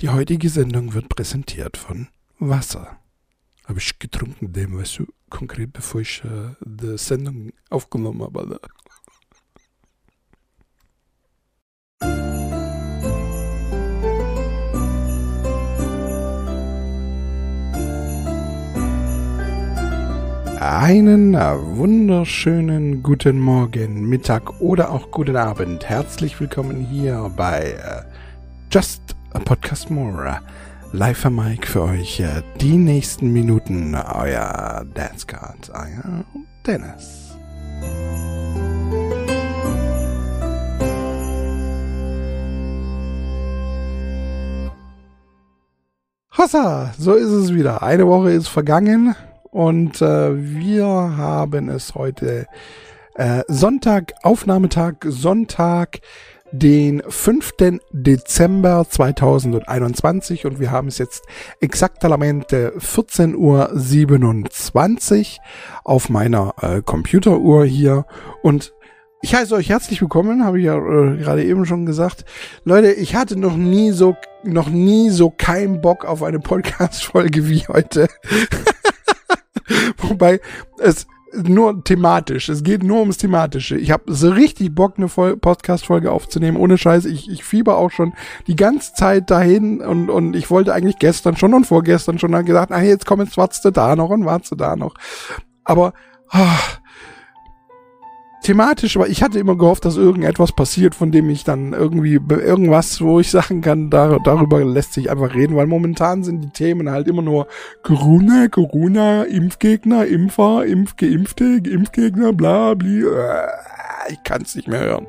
Die 0.00 0.08
heutige 0.08 0.48
Sendung 0.48 0.94
wird 0.94 1.10
präsentiert 1.10 1.76
von 1.76 2.08
Wasser. 2.38 2.96
Habe 3.66 3.80
ich 3.80 3.98
getrunken, 3.98 4.50
dem, 4.50 4.78
weißt 4.78 5.00
du, 5.00 5.06
konkret 5.28 5.74
bevor 5.74 6.00
ich 6.00 6.24
äh, 6.24 6.54
die 6.64 6.96
Sendung 6.96 7.52
aufgenommen 7.68 8.22
habe. 8.22 8.40
Alter. 8.40 8.60
Einen 20.62 21.34
wunderschönen 21.34 23.02
guten 23.02 23.38
Morgen, 23.38 24.08
Mittag 24.08 24.62
oder 24.62 24.92
auch 24.92 25.10
guten 25.10 25.36
Abend. 25.36 25.86
Herzlich 25.86 26.40
willkommen 26.40 26.86
hier 26.86 27.30
bei 27.36 27.72
äh, 27.72 28.02
Just 28.72 29.19
Podcast 29.38 29.90
More. 29.90 30.40
Live 30.92 31.24
am 31.24 31.36
Mike 31.36 31.66
für 31.66 31.82
euch 31.82 32.18
äh, 32.18 32.42
die 32.60 32.76
nächsten 32.76 33.32
Minuten. 33.32 33.94
Euer 33.94 34.84
Dance 34.92 35.26
Card, 35.26 35.70
euer 35.72 36.24
Dennis. 36.66 37.36
Hossa, 46.36 46.92
so 46.98 47.14
ist 47.14 47.30
es 47.30 47.54
wieder. 47.54 47.82
Eine 47.82 48.06
Woche 48.08 48.32
ist 48.32 48.48
vergangen. 48.48 49.14
Und 49.50 50.02
äh, 50.02 50.36
wir 50.36 50.86
haben 50.86 51.68
es 51.68 51.94
heute 51.94 52.46
äh, 53.14 53.42
Sonntag, 53.48 54.14
Aufnahmetag, 54.22 54.96
Sonntag, 55.04 56.00
den 56.52 57.02
5. 57.06 57.54
Dezember 57.92 58.86
2021 58.88 60.46
und 60.46 60.60
wir 60.60 60.70
haben 60.70 60.88
es 60.88 60.98
jetzt 60.98 61.24
exaktamente 61.60 62.72
14.27 62.78 63.36
Uhr 63.36 65.40
auf 65.84 66.08
meiner 66.08 66.54
äh, 66.60 66.82
Computeruhr 66.82 67.64
hier 67.64 68.06
und 68.42 68.72
ich 69.22 69.34
heiße 69.34 69.54
euch 69.54 69.68
herzlich 69.68 70.00
willkommen, 70.00 70.44
habe 70.44 70.58
ich 70.58 70.64
ja 70.64 70.76
äh, 70.76 71.18
gerade 71.18 71.44
eben 71.44 71.66
schon 71.66 71.84
gesagt. 71.84 72.24
Leute, 72.64 72.92
ich 72.92 73.14
hatte 73.14 73.38
noch 73.38 73.54
nie 73.54 73.92
so, 73.92 74.16
noch 74.44 74.70
nie 74.70 75.10
so 75.10 75.30
keinen 75.30 75.82
Bock 75.82 76.06
auf 76.06 76.22
eine 76.22 76.40
Podcast-Folge 76.40 77.46
wie 77.46 77.60
heute. 77.68 78.08
Wobei 79.98 80.40
es 80.78 81.06
nur 81.34 81.84
thematisch, 81.84 82.48
es 82.48 82.62
geht 82.62 82.82
nur 82.82 83.00
ums 83.00 83.18
Thematische. 83.18 83.76
Ich 83.76 83.90
habe 83.90 84.12
so 84.12 84.30
richtig 84.30 84.74
Bock, 84.74 84.94
eine 84.96 85.08
Podcast-Folge 85.08 86.10
aufzunehmen, 86.10 86.56
ohne 86.56 86.78
Scheiß. 86.78 87.04
Ich, 87.04 87.30
ich 87.30 87.44
fieber 87.44 87.76
auch 87.76 87.90
schon 87.90 88.12
die 88.46 88.56
ganze 88.56 88.94
Zeit 88.94 89.30
dahin 89.30 89.80
und, 89.80 90.10
und 90.10 90.34
ich 90.34 90.50
wollte 90.50 90.74
eigentlich 90.74 90.98
gestern 90.98 91.36
schon 91.36 91.54
und 91.54 91.66
vorgestern 91.66 92.18
schon 92.18 92.32
dann 92.32 92.44
gesagt, 92.44 92.72
ah, 92.72 92.82
jetzt 92.82 93.06
komm, 93.06 93.20
jetzt 93.20 93.36
wartest 93.36 93.64
du 93.64 93.70
da 93.70 93.96
noch 93.96 94.10
und 94.10 94.24
wartest 94.24 94.52
du 94.52 94.56
da 94.56 94.76
noch. 94.76 94.94
Aber, 95.64 95.92
ah, 96.30 96.58
thematisch, 98.42 98.96
aber 98.96 99.08
ich 99.08 99.22
hatte 99.22 99.38
immer 99.38 99.56
gehofft, 99.56 99.84
dass 99.84 99.96
irgendetwas 99.96 100.52
passiert, 100.52 100.94
von 100.94 101.12
dem 101.12 101.28
ich 101.30 101.44
dann 101.44 101.72
irgendwie 101.72 102.14
irgendwas, 102.28 103.00
wo 103.00 103.20
ich 103.20 103.30
sagen 103.30 103.60
kann, 103.60 103.90
da, 103.90 104.18
darüber 104.24 104.64
lässt 104.64 104.94
sich 104.94 105.10
einfach 105.10 105.34
reden, 105.34 105.56
weil 105.56 105.66
momentan 105.66 106.22
sind 106.24 106.42
die 106.42 106.50
Themen 106.50 106.90
halt 106.90 107.08
immer 107.08 107.22
nur 107.22 107.46
Corona, 107.82 108.48
Corona, 108.48 109.24
Impfgegner, 109.24 110.06
Impfer, 110.06 110.64
Impfgeimpfte, 110.64 111.60
Impfgegner, 111.64 112.32
bla, 112.32 112.74
bli, 112.74 113.02
äh, 113.02 113.46
ich 114.08 114.22
kann 114.24 114.42
es 114.42 114.54
nicht 114.54 114.68
mehr 114.68 114.80
hören. 114.80 115.06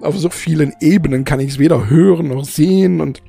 Auf 0.00 0.16
so 0.16 0.30
vielen 0.30 0.74
Ebenen 0.80 1.24
kann 1.24 1.40
ich 1.40 1.50
es 1.50 1.58
weder 1.58 1.90
hören 1.90 2.28
noch 2.28 2.44
sehen 2.44 3.00
und 3.00 3.22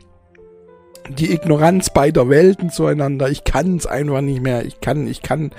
die 1.09 1.33
Ignoranz 1.33 1.89
beider 1.89 2.29
Welten 2.29 2.69
zueinander, 2.69 3.29
ich 3.29 3.43
kann 3.43 3.77
es 3.77 3.85
einfach 3.85 4.21
nicht 4.21 4.41
mehr, 4.41 4.65
ich 4.65 4.79
kann, 4.79 5.07
ich 5.07 5.21
kann 5.21 5.51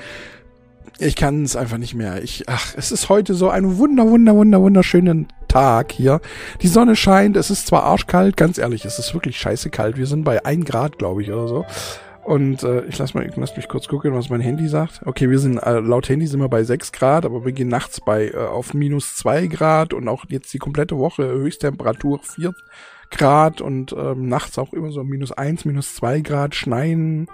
ich 1.01 1.17
kann 1.17 1.45
es 1.45 1.57
einfach 1.57 1.79
nicht 1.79 1.95
mehr. 1.95 2.23
Ich, 2.23 2.45
ach, 2.47 2.75
es 2.77 2.93
ist 2.93 3.09
heute 3.09 3.35
so 3.35 3.49
ein 3.49 3.79
wunder, 3.79 4.07
wunder, 4.07 4.35
wunder, 4.35 4.61
wunderschönen 4.61 5.29
Tag 5.49 5.93
hier. 5.93 6.21
Die 6.61 6.69
Sonne 6.69 6.95
scheint, 6.95 7.37
es 7.37 7.51
ist 7.51 7.67
zwar 7.67 7.85
arschkalt, 7.85 8.37
ganz 8.37 8.59
ehrlich, 8.59 8.85
es 8.85 8.99
ist 8.99 9.15
wirklich 9.15 9.39
scheiße 9.39 9.71
kalt. 9.71 9.97
Wir 9.97 10.07
sind 10.07 10.25
bei 10.25 10.45
ein 10.45 10.65
Grad, 10.65 10.99
glaube 10.99 11.23
ich, 11.23 11.33
oder 11.33 11.49
so. 11.49 11.65
Und 12.23 12.63
äh, 12.63 12.85
ich 12.85 12.99
lass 12.99 13.15
mal, 13.15 13.29
lass 13.35 13.57
mich 13.57 13.67
kurz 13.67 13.89
gucken, 13.89 14.13
was 14.13 14.29
mein 14.29 14.43
Handy 14.43 14.69
sagt. 14.69 15.01
Okay, 15.07 15.31
wir 15.31 15.39
sind 15.39 15.57
äh, 15.59 15.81
laut 15.81 16.09
Handy 16.09 16.27
sind 16.27 16.41
wir 16.41 16.51
bei 16.51 16.65
sechs 16.65 16.93
Grad, 16.93 17.25
aber 17.25 17.45
wir 17.47 17.53
gehen 17.53 17.69
nachts 17.69 18.01
bei 18.01 18.29
äh, 18.29 18.37
auf 18.37 18.75
minus 18.75 19.17
zwei 19.17 19.47
Grad 19.47 19.95
und 19.95 20.07
auch 20.07 20.25
jetzt 20.29 20.53
die 20.53 20.59
komplette 20.59 20.99
Woche 20.99 21.25
Höchsttemperatur 21.25 22.21
vier 22.23 22.53
Grad 23.11 23.61
und 23.61 23.93
ähm, 23.93 24.29
nachts 24.29 24.59
auch 24.59 24.75
immer 24.75 24.93
so 24.93 25.03
minus 25.03 25.33
eins, 25.33 25.65
minus 25.65 25.95
zwei 25.95 26.21
Grad, 26.21 26.55
Schneien 26.55 27.27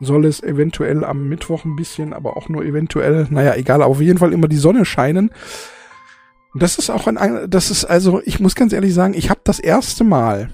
soll 0.00 0.26
es 0.26 0.42
eventuell 0.42 1.04
am 1.04 1.28
Mittwoch 1.28 1.64
ein 1.64 1.76
bisschen, 1.76 2.12
aber 2.12 2.36
auch 2.36 2.48
nur 2.48 2.64
eventuell, 2.64 3.26
naja, 3.30 3.54
egal, 3.54 3.82
auf 3.82 4.00
jeden 4.00 4.18
Fall 4.18 4.32
immer 4.32 4.48
die 4.48 4.56
Sonne 4.56 4.84
scheinen. 4.84 5.30
Das 6.54 6.78
ist 6.78 6.90
auch 6.90 7.06
ein, 7.06 7.50
das 7.50 7.70
ist 7.70 7.84
also, 7.84 8.22
ich 8.24 8.40
muss 8.40 8.54
ganz 8.54 8.72
ehrlich 8.72 8.94
sagen, 8.94 9.14
ich 9.14 9.30
habe 9.30 9.40
das 9.44 9.58
erste 9.58 10.04
Mal 10.04 10.50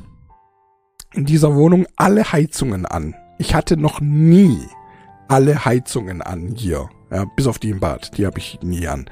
in 1.15 1.25
dieser 1.25 1.55
Wohnung 1.55 1.87
alle 1.97 2.33
Heizungen 2.33 2.87
an. 2.87 3.15
Ich 3.39 3.55
hatte 3.55 3.77
noch 3.77 4.01
nie 4.01 4.59
alle 5.29 5.65
Heizungen 5.65 6.23
an 6.23 6.55
hier, 6.57 6.89
ja, 7.11 7.25
bis 7.37 7.47
auf 7.47 7.59
die 7.59 7.71
im 7.71 7.81
Bad, 7.81 8.19
die 8.19 8.27
habe 8.27 8.39
ich 8.39 8.59
nie 8.63 8.87
an. 8.89 9.07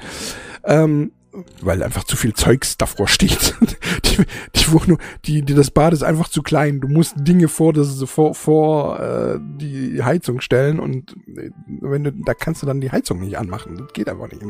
Ähm, 0.65 1.13
weil 1.61 1.83
einfach 1.83 2.05
zu 2.05 2.17
viel 2.17 2.35
Zeugs 2.35 2.77
davor 2.77 3.09
steht. 3.09 3.55
die, 4.05 4.25
die 4.57 4.73
Wohnung, 4.73 4.99
die, 5.25 5.43
die, 5.43 5.55
das 5.55 5.71
Bad 5.71 5.93
ist 5.93 6.03
einfach 6.03 6.29
zu 6.29 6.43
klein. 6.43 6.81
Du 6.81 6.89
musst 6.89 7.15
Dinge 7.17 7.49
vor 7.49 7.73
das 7.73 8.03
vor 8.05 8.35
vor 8.35 9.01
äh, 9.01 9.39
die 9.41 10.03
Heizung 10.03 10.41
stellen 10.41 10.79
und 10.79 11.17
äh, 11.37 11.51
wenn 11.67 12.05
du 12.05 12.13
da 12.13 12.35
kannst 12.35 12.63
du 12.63 12.67
dann 12.67 12.81
die 12.81 12.93
Heizung 12.93 13.21
nicht 13.21 13.39
anmachen. 13.39 13.77
Das 13.77 13.93
geht 13.93 14.09
einfach 14.09 14.31
nicht. 14.31 14.43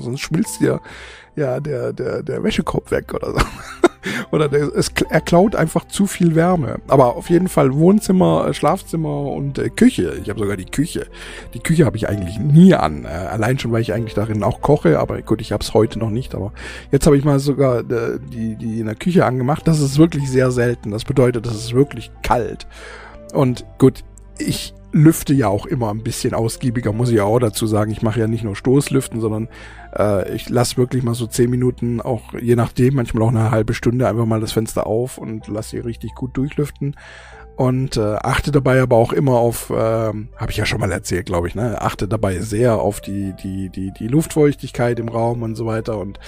Sonst 0.00 0.20
schmilzt 0.20 0.60
dir 0.60 0.80
ja 1.36 1.60
der 1.60 1.92
der 1.92 2.22
der 2.22 2.42
Wäschekorb 2.42 2.90
weg 2.90 3.14
oder 3.14 3.32
so. 3.32 3.40
oder 4.30 4.48
der, 4.48 4.74
es, 4.74 4.92
er 5.08 5.20
klaut 5.20 5.54
einfach 5.54 5.86
zu 5.86 6.06
viel 6.06 6.34
Wärme. 6.34 6.80
Aber 6.88 7.16
auf 7.16 7.30
jeden 7.30 7.48
Fall 7.48 7.74
Wohnzimmer, 7.74 8.46
äh, 8.48 8.54
Schlafzimmer 8.54 9.22
und 9.22 9.58
äh, 9.58 9.68
Küche. 9.68 10.14
Ich 10.22 10.28
habe 10.30 10.40
sogar 10.40 10.56
die 10.56 10.66
Küche. 10.66 11.06
Die 11.54 11.60
Küche 11.60 11.84
habe 11.84 11.96
ich 11.96 12.08
eigentlich 12.08 12.38
nie 12.38 12.74
an. 12.74 13.04
Äh, 13.04 13.08
allein 13.08 13.58
schon, 13.58 13.72
weil 13.72 13.82
ich 13.82 13.92
eigentlich 13.92 14.14
darin 14.14 14.42
auch 14.42 14.60
koche. 14.60 14.98
Aber 14.98 15.20
gut, 15.22 15.40
ich 15.40 15.52
habe 15.52 15.62
es 15.62 15.74
heute 15.74 15.98
noch 15.98 16.10
nicht. 16.10 16.34
Aber 16.34 16.52
jetzt 16.90 17.06
habe 17.06 17.16
ich 17.16 17.24
mal 17.24 17.38
sogar 17.38 17.80
äh, 17.80 18.18
die, 18.32 18.56
die 18.56 18.80
in 18.80 18.86
der 18.86 18.94
Küche 18.96 19.24
angemacht. 19.24 19.66
Das 19.66 19.80
ist 19.80 19.98
wirklich 19.98 20.30
sehr 20.30 20.50
selten. 20.50 20.90
Das 20.90 21.04
bedeutet, 21.04 21.46
das 21.46 21.54
ist 21.54 21.74
wirklich 21.74 22.10
kalt. 22.22 22.66
Und 23.32 23.64
gut, 23.78 24.04
ich 24.38 24.74
lüfte 24.92 25.34
ja 25.34 25.48
auch 25.48 25.66
immer 25.66 25.90
ein 25.90 26.02
bisschen 26.02 26.34
ausgiebiger, 26.34 26.92
muss 26.92 27.10
ich 27.10 27.16
ja 27.16 27.24
auch 27.24 27.38
dazu 27.38 27.66
sagen. 27.66 27.90
Ich 27.90 28.02
mache 28.02 28.20
ja 28.20 28.26
nicht 28.26 28.44
nur 28.44 28.56
Stoßlüften, 28.56 29.20
sondern 29.20 29.48
äh, 29.96 30.34
ich 30.34 30.48
lasse 30.48 30.76
wirklich 30.76 31.02
mal 31.02 31.14
so 31.14 31.26
zehn 31.26 31.50
Minuten, 31.50 32.00
auch 32.00 32.34
je 32.34 32.56
nachdem, 32.56 32.94
manchmal 32.94 33.22
auch 33.22 33.28
eine 33.28 33.50
halbe 33.50 33.74
Stunde, 33.74 34.08
einfach 34.08 34.26
mal 34.26 34.40
das 34.40 34.52
Fenster 34.52 34.86
auf 34.86 35.18
und 35.18 35.48
lasse 35.48 35.70
sie 35.70 35.78
richtig 35.78 36.14
gut 36.14 36.36
durchlüften 36.36 36.96
und 37.60 37.98
äh, 37.98 38.16
achte 38.22 38.52
dabei 38.52 38.80
aber 38.80 38.96
auch 38.96 39.12
immer 39.12 39.32
auf, 39.32 39.68
äh, 39.68 39.74
habe 39.74 40.48
ich 40.48 40.56
ja 40.56 40.64
schon 40.64 40.80
mal 40.80 40.90
erzählt, 40.90 41.26
glaube 41.26 41.46
ich, 41.46 41.54
ne, 41.54 41.78
achte 41.78 42.08
dabei 42.08 42.38
sehr 42.38 42.76
auf 42.76 43.02
die 43.02 43.34
die 43.34 43.68
die 43.68 43.92
die 43.92 44.08
Luftfeuchtigkeit 44.08 44.98
im 44.98 45.10
Raum 45.10 45.42
und 45.42 45.56
so 45.56 45.66
weiter 45.66 45.98
und 45.98 46.18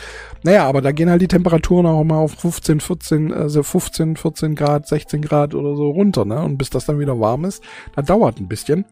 naja, 0.43 0.66
aber 0.66 0.82
da 0.82 0.93
gehen 0.93 1.09
halt 1.09 1.22
die 1.22 1.28
Temperaturen 1.28 1.87
auch 1.87 2.03
immer 2.03 2.16
auf 2.16 2.32
15, 2.32 2.81
14, 2.81 3.32
also 3.32 3.62
15, 3.62 4.19
14 4.19 4.54
Grad, 4.54 4.87
16 4.87 5.22
Grad 5.22 5.54
oder 5.54 5.75
so 5.75 5.88
runter, 5.88 6.26
ne, 6.26 6.38
und 6.43 6.59
bis 6.59 6.69
das 6.69 6.84
dann 6.84 6.98
wieder 6.98 7.19
warm 7.19 7.47
ist, 7.47 7.64
da 7.97 8.03
dauert 8.03 8.38
ein 8.38 8.49
bisschen. 8.49 8.84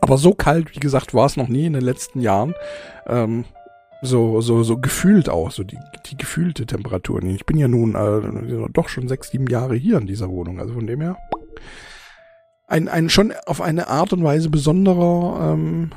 Aber 0.00 0.18
so 0.18 0.34
kalt, 0.34 0.74
wie 0.74 0.80
gesagt, 0.80 1.14
war 1.14 1.26
es 1.26 1.36
noch 1.36 1.46
nie 1.46 1.66
in 1.66 1.74
den 1.74 1.84
letzten 1.84 2.20
Jahren. 2.20 2.54
Ähm, 3.06 3.44
so, 4.02 4.40
so, 4.40 4.62
so 4.62 4.78
gefühlt 4.78 5.28
auch, 5.28 5.50
so 5.50 5.64
die, 5.64 5.78
die 6.06 6.16
gefühlte 6.16 6.66
Temperatur. 6.66 7.22
Ich 7.22 7.46
bin 7.46 7.56
ja 7.56 7.68
nun 7.68 7.94
äh, 7.94 8.68
doch 8.72 8.88
schon 8.88 9.08
sechs, 9.08 9.30
sieben 9.30 9.46
Jahre 9.46 9.76
hier 9.76 9.98
in 9.98 10.06
dieser 10.06 10.28
Wohnung, 10.28 10.60
also 10.60 10.74
von 10.74 10.86
dem 10.86 11.00
her 11.00 11.16
ein, 12.72 12.88
ein 12.88 13.10
schon 13.10 13.32
auf 13.46 13.60
eine 13.60 13.88
Art 13.88 14.14
und 14.14 14.24
Weise 14.24 14.48
besonderer 14.48 15.52
ähm, 15.52 15.90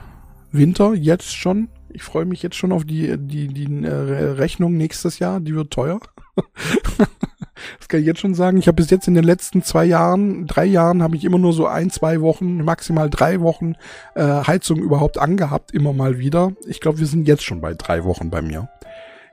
Winter, 0.51 0.93
jetzt 0.93 1.33
schon. 1.33 1.69
Ich 1.89 2.03
freue 2.03 2.25
mich 2.25 2.43
jetzt 2.43 2.57
schon 2.57 2.73
auf 2.73 2.83
die, 2.83 3.17
die, 3.17 3.47
die 3.47 3.85
äh, 3.85 3.89
Rechnung 3.89 4.75
nächstes 4.75 5.19
Jahr, 5.19 5.39
die 5.39 5.55
wird 5.55 5.71
teuer. 5.71 5.99
Das 7.79 7.87
kann 7.87 7.99
ich 7.99 8.05
jetzt 8.05 8.19
schon 8.19 8.33
sagen. 8.33 8.57
Ich 8.57 8.67
habe 8.67 8.75
bis 8.75 8.89
jetzt 8.89 9.07
in 9.07 9.15
den 9.15 9.23
letzten 9.23 9.63
zwei 9.63 9.85
Jahren, 9.85 10.47
drei 10.47 10.65
Jahren, 10.65 11.03
habe 11.03 11.15
ich 11.15 11.23
immer 11.23 11.37
nur 11.37 11.53
so 11.53 11.67
ein, 11.67 11.89
zwei 11.89 12.21
Wochen, 12.21 12.63
maximal 12.63 13.09
drei 13.09 13.41
Wochen 13.41 13.75
äh, 14.15 14.23
Heizung 14.23 14.79
überhaupt 14.79 15.17
angehabt, 15.17 15.71
immer 15.71 15.93
mal 15.93 16.17
wieder. 16.19 16.53
Ich 16.67 16.81
glaube, 16.81 16.99
wir 16.99 17.07
sind 17.07 17.27
jetzt 17.27 17.43
schon 17.43 17.61
bei 17.61 17.73
drei 17.73 18.03
Wochen 18.03 18.29
bei 18.29 18.41
mir. 18.41 18.69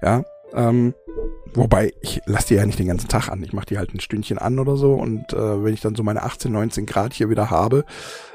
Ja, 0.02 0.24
ähm, 0.54 0.94
wobei, 1.54 1.92
ich 2.00 2.20
lasse 2.26 2.48
die 2.48 2.54
ja 2.54 2.66
nicht 2.66 2.78
den 2.78 2.88
ganzen 2.88 3.08
Tag 3.08 3.28
an. 3.28 3.42
Ich 3.42 3.52
mache 3.52 3.66
die 3.66 3.78
halt 3.78 3.94
ein 3.94 4.00
Stündchen 4.00 4.38
an 4.38 4.58
oder 4.58 4.76
so 4.76 4.94
und 4.94 5.32
äh, 5.32 5.64
wenn 5.64 5.74
ich 5.74 5.80
dann 5.80 5.94
so 5.94 6.02
meine 6.02 6.22
18, 6.22 6.52
19 6.52 6.86
Grad 6.86 7.14
hier 7.14 7.30
wieder 7.30 7.50
habe, 7.50 7.84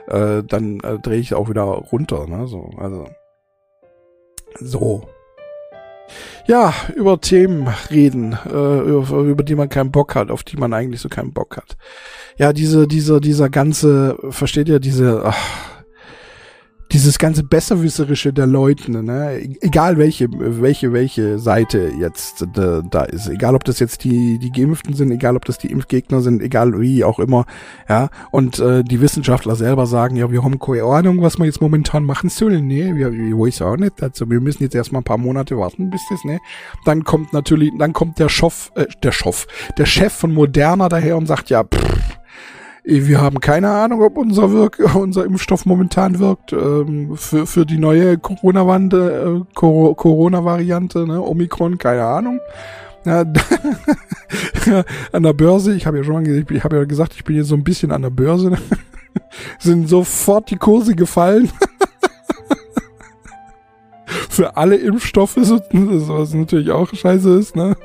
äh, 0.08 0.44
dann 0.44 0.80
äh, 0.82 1.00
drehe 1.00 1.20
ich 1.20 1.34
auch 1.34 1.50
wieder 1.50 1.64
runter. 1.64 2.28
Ne? 2.28 2.48
So, 2.48 2.72
also 2.78 3.08
so. 4.60 5.08
Ja, 6.48 6.74
über 6.96 7.20
Themen 7.20 7.68
reden, 7.90 8.38
äh, 8.46 8.50
über, 8.50 9.20
über 9.20 9.44
die 9.44 9.56
man 9.56 9.70
keinen 9.70 9.92
Bock 9.92 10.16
hat, 10.16 10.32
auf 10.32 10.44
die 10.44 10.58
man 10.58 10.74
eigentlich 10.74 11.02
so 11.02 11.10
keinen 11.10 11.34
Bock 11.34 11.58
hat. 11.58 11.78
Ja, 12.38 12.54
diese, 12.54 12.88
dieser, 12.88 13.20
dieser 13.20 13.50
ganze, 13.50 14.18
versteht 14.30 14.70
ihr, 14.70 14.80
diese, 14.80 15.24
ach, 15.26 15.38
dieses 16.92 17.20
ganze 17.20 17.44
Besserwisserische 17.44 18.32
der 18.32 18.48
Leute, 18.48 18.92
ne? 18.92 19.40
egal 19.62 19.98
welche, 19.98 20.28
welche, 20.32 20.94
welche 20.94 21.40
Seite 21.40 21.92
jetzt 22.00 22.46
da, 22.54 22.82
da 22.82 23.04
ist, 23.04 23.28
egal 23.28 23.56
ob 23.56 23.64
das 23.64 23.80
jetzt 23.80 24.04
die, 24.04 24.40
die 24.40 24.52
Geimpften 24.52 24.94
sind, 24.94 25.12
egal 25.12 25.36
ob 25.36 25.46
das 25.46 25.58
die 25.58 25.72
Impfgegner 25.72 26.22
sind, 26.22 26.42
egal 26.42 26.80
wie 26.80 27.04
auch 27.04 27.20
immer, 27.20 27.46
ja, 27.90 28.10
und 28.32 28.60
äh, 28.60 28.84
die 28.84 29.02
Wissenschaftler 29.02 29.56
selber 29.56 29.86
sagen, 29.86 30.16
ja, 30.16 30.32
wir 30.32 30.44
haben 30.44 30.60
keine 30.60 30.84
Ahnung, 30.84 31.22
was 31.22 31.38
wir 31.38 31.46
jetzt 31.46 31.62
momentan 31.62 32.04
machen 32.04 32.30
sollen, 32.30 32.68
ne, 32.68 32.96
wir, 32.96 33.12
wir 33.12 33.38
weiß 33.38 33.62
auch 33.64 33.78
nicht, 33.78 34.02
also 34.02 34.30
wir 34.30 34.40
müssen 34.40 34.64
jetzt 34.64 34.76
erstmal 34.76 35.02
ein 35.02 35.06
paar 35.06 35.18
Monate 35.18 35.58
warten, 35.58 35.90
bis 35.90 36.02
das, 36.10 36.24
ne, 36.24 36.40
dann 36.86 37.04
kommt 37.04 37.34
natürlich, 37.34 37.72
dann 37.78 37.94
kommt 37.94 38.20
der 38.20 38.30
Schoff, 38.30 38.72
äh, 38.76 38.86
der 39.04 39.12
Schoff, 39.12 39.48
der 39.78 39.86
Chef 39.86 40.14
von 40.14 40.34
Moderna 40.34 40.88
daher 40.88 41.18
und 41.18 41.26
sagt, 41.26 41.50
ja, 41.50 41.64
pff, 41.64 41.97
wir 42.88 43.20
haben 43.20 43.42
keine 43.42 43.70
Ahnung, 43.70 44.02
ob 44.02 44.18
unser, 44.18 44.52
Wirk 44.54 44.80
unser 44.96 45.26
Impfstoff 45.26 45.66
momentan 45.66 46.20
wirkt 46.20 46.54
ähm, 46.54 47.18
für, 47.18 47.46
für 47.46 47.66
die 47.66 47.78
neue 47.78 48.18
Corona-Variante, 48.18 49.42
äh, 49.42 49.54
Corona-Variante, 49.54 51.06
ne? 51.06 51.22
Omikron, 51.22 51.78
keine 51.78 52.06
Ahnung. 52.06 52.40
Ja, 53.06 53.26
an 55.12 55.24
der 55.24 55.34
Börse, 55.34 55.76
ich 55.76 55.86
habe 55.86 55.98
ja 55.98 56.04
schon 56.04 56.16
mal 56.16 56.24
gesagt, 56.24 56.52
ich 56.52 56.64
habe 56.64 56.78
ja 56.78 56.86
gesagt, 56.86 57.14
ich 57.16 57.24
bin 57.24 57.36
jetzt 57.36 57.48
so 57.48 57.56
ein 57.56 57.64
bisschen 57.64 57.92
an 57.92 58.04
der 58.04 58.10
Börse, 58.10 58.58
sind 59.60 59.90
sofort 59.90 60.50
die 60.50 60.58
Kurse 60.58 60.96
gefallen. 60.96 61.50
für 64.30 64.56
alle 64.56 64.78
Impfstoffe, 64.78 65.36
was 65.38 66.34
natürlich 66.34 66.72
auch 66.72 66.94
scheiße 66.94 67.38
ist, 67.38 67.56
ne? 67.56 67.76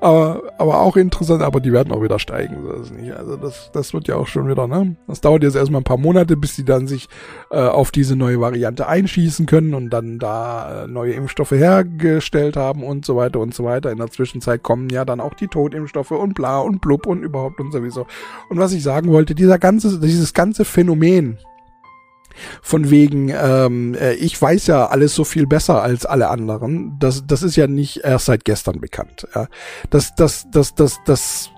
Aber, 0.00 0.42
aber 0.58 0.80
auch 0.80 0.96
interessant, 0.96 1.42
aber 1.42 1.60
die 1.60 1.72
werden 1.72 1.92
auch 1.92 2.02
wieder 2.02 2.18
steigen. 2.18 2.56
Das 2.68 2.90
nicht. 2.90 3.12
Also 3.12 3.36
das, 3.36 3.70
das 3.72 3.94
wird 3.94 4.08
ja 4.08 4.16
auch 4.16 4.26
schon 4.26 4.48
wieder, 4.48 4.66
ne? 4.66 4.96
Das 5.06 5.20
dauert 5.20 5.42
jetzt 5.42 5.56
erstmal 5.56 5.80
ein 5.80 5.84
paar 5.84 5.98
Monate, 5.98 6.36
bis 6.36 6.56
die 6.56 6.64
dann 6.64 6.86
sich 6.86 7.08
äh, 7.50 7.58
auf 7.58 7.90
diese 7.90 8.16
neue 8.16 8.40
Variante 8.40 8.86
einschießen 8.86 9.46
können 9.46 9.74
und 9.74 9.90
dann 9.90 10.18
da 10.18 10.84
äh, 10.84 10.86
neue 10.86 11.12
Impfstoffe 11.12 11.52
hergestellt 11.52 12.56
haben 12.56 12.82
und 12.82 13.04
so 13.04 13.16
weiter 13.16 13.40
und 13.40 13.54
so 13.54 13.64
weiter. 13.64 13.90
In 13.90 13.98
der 13.98 14.10
Zwischenzeit 14.10 14.62
kommen 14.62 14.88
ja 14.90 15.04
dann 15.04 15.20
auch 15.20 15.34
die 15.34 15.48
Totimpfstoffe 15.48 16.12
und 16.12 16.34
bla 16.34 16.60
und 16.60 16.80
blub 16.80 17.06
und 17.06 17.22
überhaupt 17.22 17.60
und 17.60 17.72
sowieso. 17.72 18.06
Und 18.48 18.58
was 18.58 18.72
ich 18.72 18.82
sagen 18.82 19.10
wollte, 19.10 19.34
dieser 19.34 19.58
ganze, 19.58 20.00
dieses 20.00 20.34
ganze 20.34 20.64
Phänomen, 20.64 21.38
von 22.62 22.90
wegen, 22.90 23.28
ähm, 23.30 23.94
äh, 23.94 24.14
ich 24.14 24.40
weiß 24.40 24.66
ja 24.66 24.86
alles 24.86 25.14
so 25.14 25.24
viel 25.24 25.46
besser 25.46 25.82
als 25.82 26.06
alle 26.06 26.28
anderen. 26.28 26.98
Das, 26.98 27.26
das 27.26 27.42
ist 27.42 27.56
ja 27.56 27.66
nicht 27.66 27.98
erst 27.98 28.26
seit 28.26 28.44
gestern 28.44 28.80
bekannt. 28.80 29.26
Ja. 29.34 29.48
Das, 29.90 30.14
das, 30.14 30.46
das, 30.50 30.74
das, 30.74 30.98
das 31.04 31.50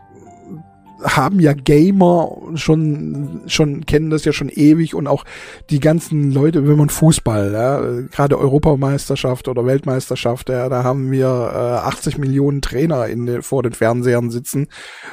haben 1.03 1.41
ja 1.41 1.53
Gamer 1.53 2.31
schon, 2.55 3.43
schon 3.47 3.87
kennen 3.87 4.11
das 4.11 4.25
ja 4.25 4.33
schon 4.33 4.49
ewig 4.49 4.95
und 4.95 5.07
auch 5.07 5.25
die 5.71 5.81
ganzen 5.81 6.33
Leute, 6.33 6.67
wenn 6.67 6.77
man 6.77 6.89
Fußball, 6.89 7.53
ja, 7.53 7.81
gerade 8.11 8.39
Europameisterschaft 8.39 9.49
oder 9.49 9.67
Weltmeisterschaft, 9.67 10.49
ja, 10.49 10.69
da 10.69 10.85
haben 10.85 11.11
wir 11.11 11.27
äh, 11.27 11.87
80 11.87 12.19
Millionen 12.19 12.63
Trainer 12.63 13.07
in, 13.07 13.43
vor 13.43 13.63
den 13.63 13.73
Fernsehern 13.73 14.31
sitzen 14.31 14.69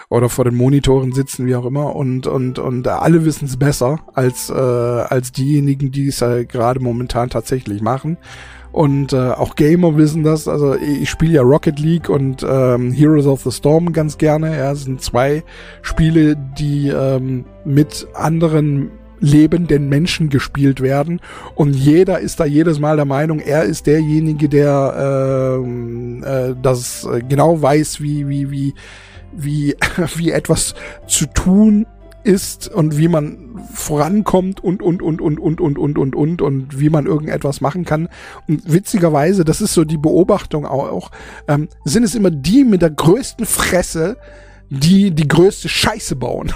oder 0.09 0.30
vor 0.30 0.45
den 0.45 0.56
Monitoren 0.56 1.12
sitzen, 1.12 1.45
wie 1.45 1.56
auch 1.56 1.65
immer 1.65 1.95
und 1.95 2.27
und 2.27 2.59
und 2.59 2.88
alle 2.88 3.25
wissen 3.25 3.45
es 3.45 3.57
besser 3.57 4.00
als 4.13 4.50
äh, 4.50 4.53
als 4.53 5.31
diejenigen, 5.31 5.91
die 5.91 6.07
es 6.07 6.19
ja 6.19 6.44
gerade 6.44 6.79
momentan 6.79 7.29
tatsächlich 7.29 7.81
machen. 7.81 8.18
Und 8.73 9.13
äh, 9.13 9.29
auch 9.29 9.55
Gamer 9.55 9.97
wissen 9.97 10.23
das. 10.23 10.47
Also 10.47 10.75
ich 10.75 11.07
spiele 11.07 11.33
ja 11.33 11.41
Rocket 11.43 11.79
League 11.79 12.09
und 12.09 12.43
ähm, 12.43 12.91
Heroes 12.91 13.27
of 13.27 13.43
the 13.43 13.51
Storm 13.51 13.93
ganz 13.93 14.17
gerne. 14.17 14.57
Ja, 14.57 14.71
es 14.71 14.85
sind 14.85 14.99
zwei 14.99 15.43
Spiele, 15.83 16.35
die 16.57 16.87
ähm, 16.89 17.45
mit 17.65 18.07
anderen 18.15 18.89
lebenden 19.19 19.89
Menschen 19.89 20.29
gespielt 20.29 20.81
werden. 20.81 21.21
Und 21.53 21.75
jeder 21.75 22.19
ist 22.19 22.39
da 22.39 22.45
jedes 22.45 22.79
Mal 22.79 22.95
der 22.95 23.05
Meinung, 23.05 23.39
er 23.39 23.63
ist 23.63 23.85
derjenige, 23.85 24.49
der 24.49 25.59
ähm, 25.61 26.23
äh, 26.25 26.55
das 26.59 27.07
genau 27.29 27.61
weiß, 27.61 28.01
wie, 28.01 28.27
wie, 28.27 28.49
wie, 28.49 28.73
wie, 29.31 29.75
wie 30.15 30.31
etwas 30.31 30.73
zu 31.05 31.27
tun 31.27 31.85
ist 32.23 32.69
und 32.69 32.97
wie 32.97 33.07
man 33.07 33.61
vorankommt 33.71 34.63
und 34.63 34.81
und 34.81 35.01
und 35.01 35.21
und 35.21 35.39
und 35.39 35.59
und 35.59 35.77
und 35.77 35.97
und 35.97 36.15
und 36.15 36.41
und 36.41 36.79
wie 36.79 36.89
man 36.89 37.05
irgendetwas 37.05 37.61
machen 37.61 37.85
kann. 37.85 38.09
Und 38.47 38.61
witzigerweise, 38.71 39.45
das 39.45 39.61
ist 39.61 39.73
so 39.73 39.83
die 39.83 39.97
Beobachtung 39.97 40.65
auch, 40.65 41.11
ähm, 41.47 41.69
sind 41.85 42.03
es 42.03 42.15
immer 42.15 42.31
die 42.31 42.63
mit 42.63 42.81
der 42.81 42.91
größten 42.91 43.45
Fresse, 43.45 44.17
die 44.69 45.11
die 45.11 45.27
größte 45.27 45.69
Scheiße 45.69 46.15
bauen. 46.15 46.51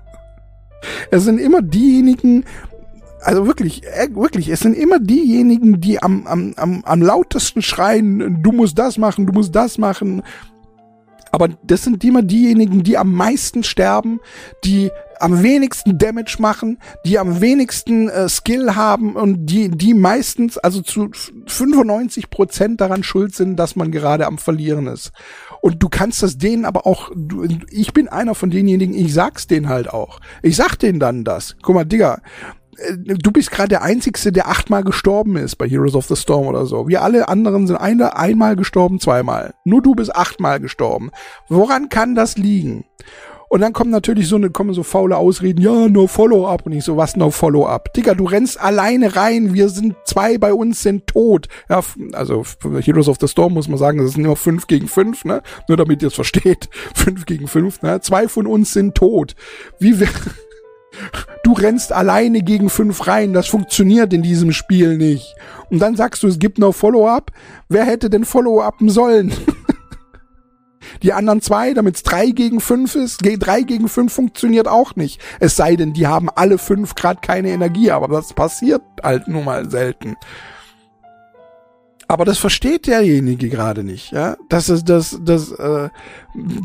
es 1.10 1.24
sind 1.24 1.38
immer 1.38 1.62
diejenigen, 1.62 2.44
also 3.22 3.46
wirklich, 3.46 3.84
äh, 3.86 4.08
wirklich, 4.14 4.48
es 4.48 4.60
sind 4.60 4.74
immer 4.74 4.98
diejenigen, 4.98 5.80
die 5.80 6.02
am, 6.02 6.26
am, 6.26 6.54
am, 6.56 6.82
am 6.84 7.02
lautesten 7.02 7.62
schreien, 7.62 8.42
du 8.42 8.52
musst 8.52 8.78
das 8.78 8.96
machen, 8.98 9.26
du 9.26 9.32
musst 9.32 9.54
das 9.54 9.78
machen, 9.78 10.22
aber 11.32 11.48
das 11.62 11.84
sind 11.84 12.02
immer 12.04 12.22
diejenigen, 12.22 12.82
die 12.82 12.98
am 12.98 13.12
meisten 13.12 13.62
sterben, 13.62 14.20
die 14.64 14.90
am 15.20 15.42
wenigsten 15.42 15.98
Damage 15.98 16.36
machen, 16.38 16.78
die 17.04 17.18
am 17.18 17.40
wenigsten 17.40 18.08
äh, 18.08 18.28
Skill 18.28 18.74
haben 18.74 19.16
und 19.16 19.46
die, 19.46 19.68
die 19.68 19.94
meistens, 19.94 20.58
also 20.58 20.80
zu 20.80 21.10
95 21.46 22.30
Prozent 22.30 22.80
daran 22.80 23.02
schuld 23.02 23.34
sind, 23.34 23.56
dass 23.56 23.76
man 23.76 23.90
gerade 23.90 24.26
am 24.26 24.38
Verlieren 24.38 24.86
ist. 24.86 25.12
Und 25.60 25.82
du 25.82 25.88
kannst 25.88 26.22
das 26.22 26.38
denen 26.38 26.64
aber 26.64 26.86
auch, 26.86 27.10
du, 27.14 27.46
ich 27.70 27.92
bin 27.92 28.08
einer 28.08 28.34
von 28.34 28.50
denjenigen, 28.50 28.94
ich 28.94 29.12
sag's 29.12 29.46
denen 29.46 29.68
halt 29.68 29.90
auch. 29.90 30.20
Ich 30.42 30.56
sag 30.56 30.76
denen 30.76 31.00
dann 31.00 31.22
das. 31.22 31.56
Guck 31.62 31.74
mal, 31.74 31.84
Digga, 31.84 32.22
du 32.96 33.30
bist 33.30 33.50
gerade 33.50 33.68
der 33.68 33.82
Einzige, 33.82 34.32
der 34.32 34.48
achtmal 34.48 34.84
gestorben 34.84 35.36
ist 35.36 35.56
bei 35.56 35.68
Heroes 35.68 35.94
of 35.94 36.06
the 36.06 36.16
Storm 36.16 36.46
oder 36.46 36.66
so. 36.66 36.88
Wir 36.88 37.02
alle 37.02 37.28
anderen 37.28 37.66
sind 37.66 37.76
eine, 37.76 38.16
einmal 38.16 38.56
gestorben, 38.56 39.00
zweimal. 39.00 39.54
Nur 39.64 39.82
du 39.82 39.94
bist 39.94 40.14
achtmal 40.14 40.60
gestorben. 40.60 41.10
Woran 41.48 41.88
kann 41.88 42.14
das 42.14 42.36
liegen? 42.36 42.84
Und 43.52 43.62
dann 43.62 43.72
kommen 43.72 43.90
natürlich 43.90 44.28
so 44.28 44.36
eine, 44.36 44.50
kommen 44.50 44.72
so 44.74 44.84
faule 44.84 45.16
Ausreden, 45.16 45.60
ja, 45.60 45.88
no 45.88 46.06
Follow-up. 46.06 46.66
Und 46.66 46.72
ich 46.72 46.84
so, 46.84 46.96
was 46.96 47.16
no 47.16 47.32
Follow-up? 47.32 47.92
Digga, 47.94 48.14
du 48.14 48.24
rennst 48.26 48.60
alleine 48.60 49.16
rein, 49.16 49.54
wir 49.54 49.68
sind 49.68 49.96
zwei 50.04 50.38
bei 50.38 50.54
uns 50.54 50.82
sind 50.82 51.08
tot. 51.08 51.48
Ja, 51.68 51.80
also 52.12 52.44
Heroes 52.62 53.08
of 53.08 53.16
the 53.20 53.26
Storm 53.26 53.54
muss 53.54 53.66
man 53.66 53.78
sagen, 53.78 53.98
das 53.98 54.12
sind 54.12 54.24
immer 54.24 54.36
fünf 54.36 54.68
gegen 54.68 54.86
fünf, 54.86 55.24
ne? 55.24 55.42
Nur 55.66 55.76
damit 55.76 56.00
ihr 56.00 56.08
es 56.08 56.14
versteht. 56.14 56.68
Fünf 56.94 57.26
gegen 57.26 57.48
fünf, 57.48 57.82
ne? 57.82 58.00
Zwei 58.00 58.28
von 58.28 58.46
uns 58.46 58.72
sind 58.72 58.94
tot. 58.94 59.34
Wie 59.80 59.98
wir, 59.98 60.08
Du 61.42 61.52
rennst 61.52 61.92
alleine 61.92 62.42
gegen 62.42 62.70
fünf 62.70 63.06
Reihen, 63.06 63.32
das 63.32 63.46
funktioniert 63.46 64.12
in 64.12 64.22
diesem 64.22 64.52
Spiel 64.52 64.96
nicht. 64.96 65.34
Und 65.70 65.80
dann 65.80 65.96
sagst 65.96 66.22
du, 66.22 66.28
es 66.28 66.38
gibt 66.38 66.58
noch 66.58 66.72
Follow-up. 66.74 67.30
Wer 67.68 67.84
hätte 67.84 68.10
denn 68.10 68.24
Follow-upen 68.24 68.88
sollen? 68.88 69.32
Die 71.02 71.12
anderen 71.12 71.40
zwei, 71.40 71.72
damit 71.72 71.96
es 71.96 72.02
drei 72.02 72.26
gegen 72.30 72.60
fünf 72.60 72.94
ist, 72.94 73.20
drei 73.22 73.62
gegen 73.62 73.88
fünf 73.88 74.12
funktioniert 74.12 74.68
auch 74.68 74.96
nicht. 74.96 75.20
Es 75.38 75.56
sei 75.56 75.76
denn, 75.76 75.92
die 75.92 76.06
haben 76.06 76.28
alle 76.34 76.58
fünf 76.58 76.94
Grad 76.94 77.22
keine 77.22 77.50
Energie, 77.50 77.90
aber 77.90 78.08
das 78.08 78.34
passiert 78.34 78.82
halt 79.02 79.28
nun 79.28 79.44
mal 79.44 79.70
selten. 79.70 80.16
Aber 82.10 82.24
das 82.24 82.38
versteht 82.38 82.88
derjenige 82.88 83.48
gerade 83.48 83.84
nicht, 83.84 84.10
ja. 84.10 84.36
Das 84.48 84.68
ist 84.68 84.88
das, 84.88 85.16
das, 85.22 85.52
äh, 85.52 85.90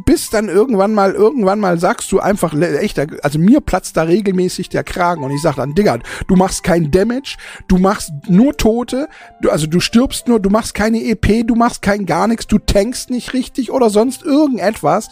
bis 0.03 0.31
dann 0.31 0.49
irgendwann 0.49 0.95
mal, 0.95 1.11
irgendwann 1.11 1.59
mal 1.59 1.79
sagst 1.79 2.11
du 2.11 2.19
einfach, 2.19 2.59
echt, 2.59 2.99
also 3.23 3.37
mir 3.37 3.61
platzt 3.61 3.95
da 3.95 4.01
regelmäßig 4.01 4.69
der 4.69 4.83
Kragen 4.83 5.23
und 5.23 5.29
ich 5.29 5.43
sag 5.43 5.57
dann, 5.57 5.75
Digga, 5.75 5.99
du 6.27 6.35
machst 6.35 6.63
kein 6.63 6.89
Damage, 6.89 7.37
du 7.67 7.77
machst 7.77 8.11
nur 8.27 8.57
Tote, 8.57 9.07
du, 9.39 9.51
also 9.51 9.67
du 9.67 9.79
stirbst 9.79 10.27
nur, 10.27 10.39
du 10.39 10.49
machst 10.49 10.73
keine 10.73 11.03
EP, 11.03 11.45
du 11.45 11.53
machst 11.53 11.83
kein 11.83 12.07
gar 12.07 12.27
nichts, 12.27 12.47
du 12.47 12.57
tankst 12.57 13.11
nicht 13.11 13.33
richtig 13.33 13.69
oder 13.71 13.91
sonst 13.91 14.23
irgendetwas 14.23 15.09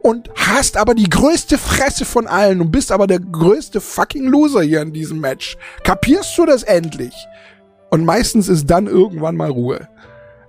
und 0.00 0.28
hast 0.34 0.76
aber 0.76 0.96
die 0.96 1.08
größte 1.08 1.56
Fresse 1.56 2.04
von 2.04 2.26
allen 2.26 2.60
und 2.60 2.72
bist 2.72 2.90
aber 2.90 3.06
der 3.06 3.20
größte 3.20 3.80
fucking 3.80 4.26
Loser 4.26 4.62
hier 4.62 4.82
in 4.82 4.92
diesem 4.92 5.20
Match. 5.20 5.56
Kapierst 5.84 6.36
du 6.36 6.46
das 6.46 6.64
endlich? 6.64 7.14
Und 7.90 8.04
meistens 8.04 8.48
ist 8.48 8.68
dann 8.68 8.86
irgendwann 8.86 9.36
mal 9.36 9.50
Ruhe. 9.50 9.88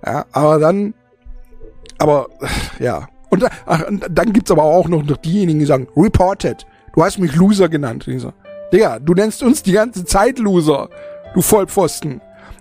Ja, 0.04 0.24
aber 0.32 0.58
dann, 0.58 0.94
aber, 1.98 2.28
ja. 2.78 3.08
Und, 3.30 3.44
ach, 3.66 3.86
und 3.86 4.06
dann 4.10 4.32
gibt's 4.32 4.50
aber 4.50 4.64
auch 4.64 4.88
noch 4.88 5.04
diejenigen, 5.18 5.60
die 5.60 5.66
sagen, 5.66 5.88
reported. 5.96 6.66
Du 6.94 7.04
hast 7.04 7.18
mich 7.18 7.34
Loser 7.36 7.68
genannt. 7.68 8.06
Und 8.06 8.14
ich 8.14 8.22
so, 8.22 8.32
Digga, 8.72 8.98
du 8.98 9.14
nennst 9.14 9.42
uns 9.42 9.62
die 9.62 9.72
ganze 9.72 10.04
Zeit 10.04 10.38
Loser. 10.38 10.88
Du 11.34 11.42
Vollpfosten. 11.42 12.20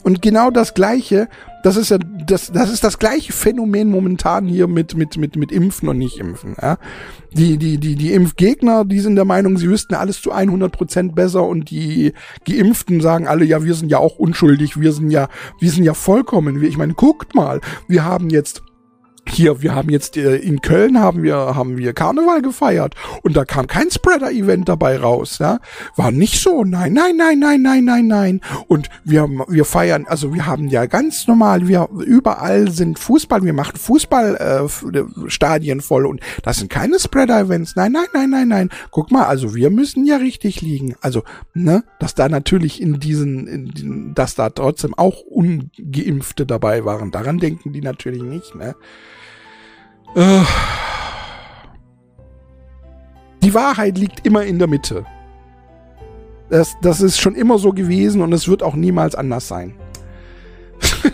Und 0.09 0.23
genau 0.23 0.49
das 0.49 0.73
Gleiche, 0.73 1.29
das 1.61 1.77
ist 1.77 1.91
ja 1.91 1.99
das, 1.99 2.51
das 2.51 2.71
ist 2.71 2.83
das 2.83 2.97
gleiche 2.97 3.31
Phänomen 3.31 3.91
momentan 3.91 4.47
hier 4.47 4.67
mit, 4.67 4.97
mit, 4.97 5.17
mit, 5.17 5.35
mit 5.35 5.51
Impfen 5.51 5.87
und 5.87 5.99
Nicht-Impfen. 5.99 6.55
Ja? 6.59 6.79
Die, 7.33 7.59
die, 7.59 7.77
die, 7.77 7.95
die 7.95 8.13
Impfgegner, 8.13 8.85
die 8.85 9.01
sind 9.01 9.17
der 9.17 9.25
Meinung, 9.25 9.59
sie 9.59 9.69
wüssten 9.69 9.93
alles 9.93 10.19
zu 10.19 10.31
100 10.31 10.71
Prozent 10.71 11.13
besser 11.13 11.43
und 11.43 11.69
die 11.69 12.13
Geimpften 12.43 13.01
sagen 13.01 13.27
alle, 13.27 13.45
ja, 13.45 13.63
wir 13.63 13.75
sind 13.75 13.91
ja 13.91 13.99
auch 13.99 14.17
unschuldig, 14.17 14.79
wir 14.81 14.93
sind 14.93 15.11
ja, 15.11 15.29
wir 15.59 15.69
sind 15.69 15.83
ja 15.83 15.93
vollkommen. 15.93 16.63
Ich 16.63 16.79
meine, 16.79 16.95
guckt 16.95 17.35
mal, 17.35 17.61
wir 17.87 18.03
haben 18.03 18.31
jetzt 18.31 18.63
hier, 19.31 19.61
wir 19.61 19.75
haben 19.75 19.89
jetzt 19.89 20.17
äh, 20.17 20.37
in 20.37 20.61
Köln 20.61 20.99
haben 20.99 21.23
wir 21.23 21.35
haben 21.35 21.77
wir 21.77 21.93
Karneval 21.93 22.41
gefeiert 22.41 22.95
und 23.21 23.35
da 23.35 23.45
kam 23.45 23.67
kein 23.67 23.91
Spreader-Event 23.91 24.69
dabei 24.69 24.97
raus, 24.97 25.37
ja, 25.39 25.59
war 25.95 26.11
nicht 26.11 26.41
so, 26.41 26.63
nein, 26.63 26.93
nein, 26.93 27.17
nein, 27.17 27.39
nein, 27.39 27.61
nein, 27.61 27.85
nein, 27.85 28.07
nein. 28.07 28.41
Und 28.67 28.89
wir 29.03 29.27
wir 29.47 29.65
feiern, 29.65 30.05
also 30.07 30.33
wir 30.33 30.45
haben 30.45 30.67
ja 30.67 30.85
ganz 30.85 31.27
normal, 31.27 31.67
wir 31.67 31.89
überall 32.05 32.71
sind 32.71 32.99
Fußball, 32.99 33.43
wir 33.43 33.53
machen 33.53 33.77
Fußballstadien 33.77 35.79
äh, 35.79 35.81
voll 35.81 36.05
und 36.05 36.21
das 36.43 36.57
sind 36.57 36.69
keine 36.69 36.99
Spreader-Events, 36.99 37.75
nein, 37.75 37.91
nein, 37.91 38.07
nein, 38.13 38.29
nein, 38.29 38.47
nein, 38.47 38.69
guck 38.91 39.11
mal, 39.11 39.25
also 39.25 39.55
wir 39.55 39.69
müssen 39.69 40.05
ja 40.05 40.17
richtig 40.17 40.61
liegen, 40.61 40.95
also 41.01 41.23
ne, 41.53 41.83
dass 41.99 42.15
da 42.15 42.29
natürlich 42.29 42.81
in 42.81 42.99
diesen, 42.99 43.47
in, 43.47 44.13
dass 44.13 44.35
da 44.35 44.49
trotzdem 44.49 44.93
auch 44.95 45.21
ungeimpfte 45.21 46.45
dabei 46.45 46.85
waren, 46.85 47.11
daran 47.11 47.39
denken 47.39 47.73
die 47.73 47.81
natürlich 47.81 48.23
nicht, 48.23 48.55
ne. 48.55 48.75
Äh. 50.15 50.43
Die 53.41 53.53
Wahrheit 53.53 53.97
liegt 53.97 54.25
immer 54.25 54.43
in 54.43 54.59
der 54.59 54.67
Mitte. 54.67 55.05
Das, 56.49 56.75
das 56.81 57.01
ist 57.01 57.19
schon 57.19 57.35
immer 57.35 57.57
so 57.57 57.71
gewesen 57.71 58.21
und 58.21 58.33
es 58.33 58.47
wird 58.47 58.63
auch 58.63 58.75
niemals 58.75 59.15
anders 59.15 59.47
sein. 59.47 59.75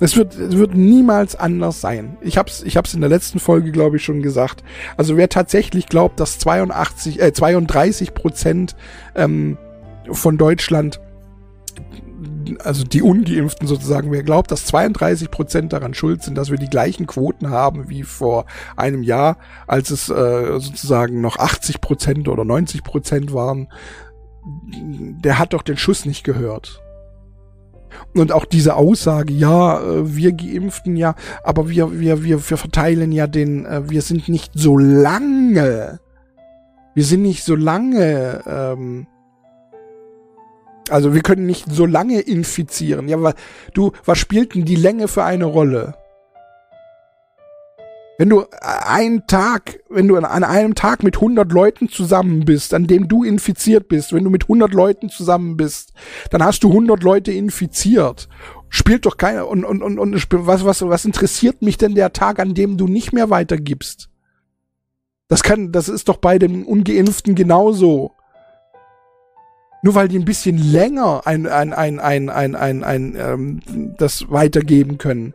es, 0.00 0.16
wird, 0.16 0.36
wird 0.38 0.74
niemals 0.74 1.36
anders 1.36 1.80
sein. 1.80 2.16
Ich 2.20 2.38
hab's, 2.38 2.62
ich 2.62 2.76
hab's 2.76 2.94
in 2.94 3.00
der 3.00 3.10
letzten 3.10 3.38
Folge, 3.38 3.70
glaube 3.70 3.98
ich, 3.98 4.04
schon 4.04 4.22
gesagt. 4.22 4.64
Also 4.96 5.16
wer 5.16 5.28
tatsächlich 5.28 5.86
glaubt, 5.86 6.20
dass 6.20 6.38
82, 6.38 7.20
äh, 7.20 7.32
32 7.32 8.14
Prozent 8.14 8.74
ähm, 9.14 9.58
von 10.10 10.38
Deutschland 10.38 11.00
also 12.58 12.84
die 12.84 13.02
Ungeimpften 13.02 13.66
sozusagen, 13.66 14.10
wer 14.12 14.22
glaubt, 14.22 14.50
dass 14.50 14.66
32 14.66 15.30
Prozent 15.30 15.72
daran 15.72 15.94
schuld 15.94 16.22
sind, 16.22 16.36
dass 16.36 16.50
wir 16.50 16.58
die 16.58 16.70
gleichen 16.70 17.06
Quoten 17.06 17.50
haben 17.50 17.88
wie 17.88 18.02
vor 18.02 18.46
einem 18.76 19.02
Jahr, 19.02 19.38
als 19.66 19.90
es 19.90 20.08
äh, 20.08 20.58
sozusagen 20.58 21.20
noch 21.20 21.38
80 21.38 21.80
Prozent 21.80 22.28
oder 22.28 22.44
90 22.44 22.82
Prozent 22.84 23.32
waren, 23.32 23.68
der 24.70 25.38
hat 25.38 25.52
doch 25.52 25.62
den 25.62 25.76
Schuss 25.76 26.04
nicht 26.04 26.24
gehört. 26.24 26.82
Und 28.14 28.32
auch 28.32 28.44
diese 28.44 28.76
Aussage, 28.76 29.32
ja, 29.32 29.80
äh, 29.80 30.14
wir 30.16 30.32
Geimpften 30.32 30.96
ja, 30.96 31.14
aber 31.42 31.68
wir, 31.68 31.98
wir, 31.98 32.24
wir, 32.24 32.50
wir 32.50 32.56
verteilen 32.56 33.12
ja 33.12 33.26
den, 33.26 33.66
äh, 33.66 33.88
wir 33.88 34.02
sind 34.02 34.28
nicht 34.28 34.52
so 34.54 34.76
lange, 34.76 36.00
wir 36.94 37.04
sind 37.04 37.22
nicht 37.22 37.44
so 37.44 37.54
lange, 37.54 38.42
ähm, 38.46 39.06
also 40.90 41.14
wir 41.14 41.22
können 41.22 41.46
nicht 41.46 41.66
so 41.70 41.86
lange 41.86 42.20
infizieren. 42.20 43.08
Ja, 43.08 43.20
weil 43.22 43.34
du, 43.74 43.92
was 44.04 44.18
spielt 44.18 44.54
denn 44.54 44.64
die 44.64 44.76
Länge 44.76 45.08
für 45.08 45.24
eine 45.24 45.44
Rolle? 45.44 45.94
Wenn 48.18 48.30
du 48.30 48.46
einen 48.60 49.28
Tag, 49.28 49.78
wenn 49.88 50.08
du 50.08 50.16
an 50.16 50.42
einem 50.42 50.74
Tag 50.74 51.04
mit 51.04 51.16
100 51.16 51.52
Leuten 51.52 51.88
zusammen 51.88 52.44
bist, 52.44 52.74
an 52.74 52.88
dem 52.88 53.06
du 53.06 53.22
infiziert 53.22 53.86
bist, 53.86 54.12
wenn 54.12 54.24
du 54.24 54.30
mit 54.30 54.44
100 54.44 54.74
Leuten 54.74 55.08
zusammen 55.08 55.56
bist, 55.56 55.92
dann 56.30 56.42
hast 56.42 56.64
du 56.64 56.68
100 56.68 57.00
Leute 57.04 57.30
infiziert. 57.30 58.28
Spielt 58.70 59.06
doch 59.06 59.18
keiner 59.18 59.46
und 59.46 59.64
und 59.64 59.82
und 59.82 60.00
und 60.00 60.26
was 60.30 60.64
was 60.64 60.82
was 60.82 61.04
interessiert 61.04 61.62
mich 61.62 61.78
denn 61.78 61.94
der 61.94 62.12
Tag, 62.12 62.40
an 62.40 62.54
dem 62.54 62.76
du 62.76 62.88
nicht 62.88 63.12
mehr 63.12 63.30
weitergibst? 63.30 64.10
Das 65.28 65.42
kann, 65.42 65.72
das 65.72 65.88
ist 65.88 66.08
doch 66.08 66.16
bei 66.16 66.38
den 66.38 66.64
ungeimpften 66.64 67.34
genauso. 67.34 68.12
Nur 69.82 69.94
weil 69.94 70.08
die 70.08 70.18
ein 70.18 70.24
bisschen 70.24 70.58
länger 70.58 71.22
ein, 71.24 71.46
ein, 71.46 71.72
ein, 71.72 72.00
ein, 72.00 72.30
ein, 72.30 72.54
ein, 72.56 72.84
ein, 72.84 73.16
ähm, 73.16 73.94
das 73.96 74.30
weitergeben 74.30 74.98
können. 74.98 75.34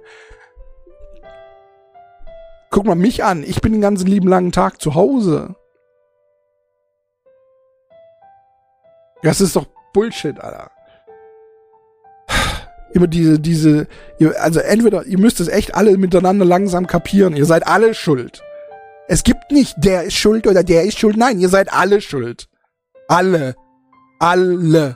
Guck 2.69 2.85
mal 2.85 2.95
mich 2.95 3.23
an, 3.23 3.43
ich 3.43 3.61
bin 3.61 3.71
den 3.71 3.81
ganzen 3.81 4.07
lieben 4.07 4.27
langen 4.27 4.51
Tag 4.51 4.81
zu 4.81 4.95
Hause. 4.95 5.55
Das 9.21 9.39
ist 9.39 9.55
doch 9.55 9.67
Bullshit, 9.93 10.39
Alter. 10.39 10.71
Immer 12.93 13.07
diese, 13.07 13.39
diese, 13.39 13.87
also 14.39 14.59
entweder, 14.59 15.05
ihr 15.05 15.17
müsst 15.17 15.39
es 15.39 15.47
echt 15.47 15.73
alle 15.73 15.97
miteinander 15.97 16.45
langsam 16.45 16.85
kapieren. 16.85 17.35
Ihr 17.35 17.45
seid 17.45 17.65
alle 17.65 17.93
schuld. 17.95 18.43
Es 19.07 19.23
gibt 19.23 19.51
nicht, 19.51 19.75
der 19.77 20.03
ist 20.03 20.15
schuld 20.15 20.45
oder 20.47 20.63
der 20.63 20.83
ist 20.83 20.99
schuld. 20.99 21.17
Nein, 21.17 21.39
ihr 21.39 21.49
seid 21.49 21.71
alle 21.73 22.01
schuld. 22.01 22.47
Alle. 23.07 23.55
Alle. 24.23 24.95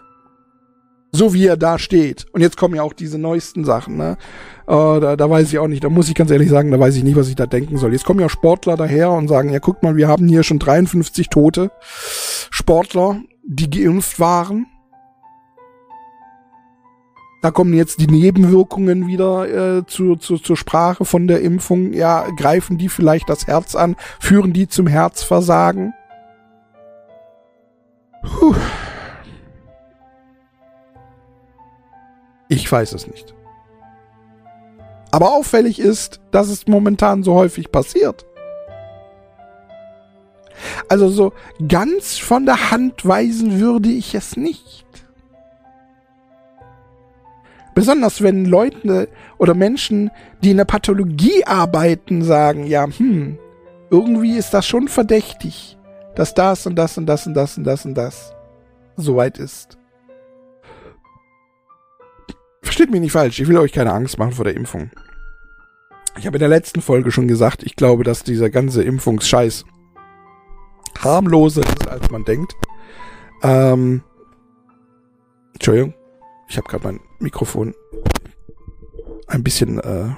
So 1.12 1.34
wie 1.34 1.46
er 1.46 1.58
da 1.58 1.80
steht. 1.80 2.28
Und 2.32 2.42
jetzt 2.42 2.56
kommen 2.56 2.76
ja 2.76 2.84
auch 2.84 2.94
diese 2.94 3.18
neuesten 3.18 3.66
Sachen, 3.66 3.98
ne? 3.98 4.18
Uh, 4.70 5.00
da, 5.00 5.16
da 5.16 5.30
weiß 5.30 5.48
ich 5.48 5.60
auch 5.60 5.68
nicht, 5.68 5.84
da 5.84 5.90
muss 5.90 6.10
ich 6.10 6.16
ganz 6.16 6.30
ehrlich 6.30 6.50
sagen, 6.50 6.72
da 6.72 6.80
weiß 6.80 6.96
ich 6.96 7.04
nicht, 7.04 7.16
was 7.16 7.30
ich 7.30 7.36
da 7.36 7.46
denken 7.46 7.78
soll. 7.78 7.94
Jetzt 7.94 8.06
kommen 8.06 8.20
ja 8.20 8.30
Sportler 8.30 8.78
daher 8.78 9.12
und 9.12 9.28
sagen, 9.28 9.50
ja, 9.50 9.60
guck 9.60 9.84
mal, 9.84 9.96
wir 9.96 10.08
haben 10.08 10.28
hier 10.28 10.44
schon 10.44 10.60
53 10.60 11.30
Tote. 11.30 11.72
Sportler, 12.52 13.22
die 13.46 13.70
geimpft 13.70 14.20
waren. 14.20 14.68
Da 17.42 17.52
kommen 17.52 17.74
jetzt 17.74 18.00
die 18.00 18.08
Nebenwirkungen 18.08 19.08
wieder 19.08 19.78
äh, 19.78 19.86
zu, 19.86 20.16
zu, 20.16 20.38
zur 20.38 20.58
Sprache 20.58 21.06
von 21.06 21.28
der 21.28 21.42
Impfung. 21.42 21.94
Ja, 21.94 22.28
greifen 22.36 22.78
die 22.78 22.90
vielleicht 22.90 23.30
das 23.30 23.48
Herz 23.48 23.76
an? 23.76 23.96
Führen 24.20 24.54
die 24.54 24.68
zum 24.68 24.88
Herzversagen? 24.88 25.94
Puh. 28.24 28.56
Ich 32.50 32.72
weiß 32.72 32.94
es 32.94 33.08
nicht. 33.08 33.34
Aber 35.12 35.32
auffällig 35.32 35.80
ist, 35.80 36.20
dass 36.32 36.50
es 36.50 36.68
momentan 36.68 37.24
so 37.24 37.34
häufig 37.34 37.72
passiert. 37.72 38.26
Also 40.90 41.10
so 41.10 41.34
ganz 41.68 42.18
von 42.18 42.46
der 42.46 42.72
Hand 42.72 43.06
weisen 43.06 43.60
würde 43.60 43.90
ich 43.90 44.16
es 44.16 44.38
nicht. 44.38 44.86
Besonders 47.76 48.24
wenn 48.24 48.46
Leute 48.46 49.08
oder 49.38 49.54
Menschen, 49.54 50.10
die 50.44 50.52
in 50.52 50.58
der 50.58 50.66
Pathologie 50.66 51.46
arbeiten, 51.46 52.24
sagen, 52.24 52.66
ja, 52.66 52.88
hm, 52.88 53.38
irgendwie 53.92 54.36
ist 54.36 54.54
das 54.54 54.66
schon 54.66 54.88
verdächtig, 54.88 55.78
dass 56.16 56.34
das 56.34 56.66
und 56.66 56.76
das 56.76 56.98
und 56.98 57.06
das 57.06 57.28
und 57.28 57.36
das 57.36 57.58
und 57.58 57.64
das 57.64 57.86
und 57.86 57.94
das 57.94 58.34
soweit 58.96 59.38
ist. 59.38 59.77
Versteht 62.68 62.92
mich 62.92 63.00
nicht 63.00 63.14
falsch, 63.14 63.40
ich 63.40 63.48
will 63.48 63.58
euch 63.60 63.72
keine 63.72 63.94
Angst 63.94 64.20
machen 64.20 64.34
vor 64.34 64.44
der 64.44 64.54
Impfung. 64.54 64.92
Ich 66.18 66.28
habe 66.28 66.36
in 66.36 66.42
der 66.42 66.50
letzten 66.50 66.82
Folge 66.82 67.12
schon 67.12 67.30
gesagt, 67.30 67.64
ich 67.64 67.78
glaube, 67.78 68.04
dass 68.04 68.24
dieser 68.24 68.50
ganze 68.50 68.84
Impfungsscheiß 68.84 69.64
harmloser 71.00 71.62
ist, 71.62 71.88
als 71.88 72.12
man 72.12 72.26
denkt. 72.26 72.54
Ähm, 73.42 74.04
Entschuldigung, 75.54 75.94
ich 76.50 76.58
habe 76.58 76.68
gerade 76.68 76.84
mein 76.84 77.00
Mikrofon 77.20 77.74
ein 79.28 79.44
bisschen 79.44 79.80
äh, 79.80 80.10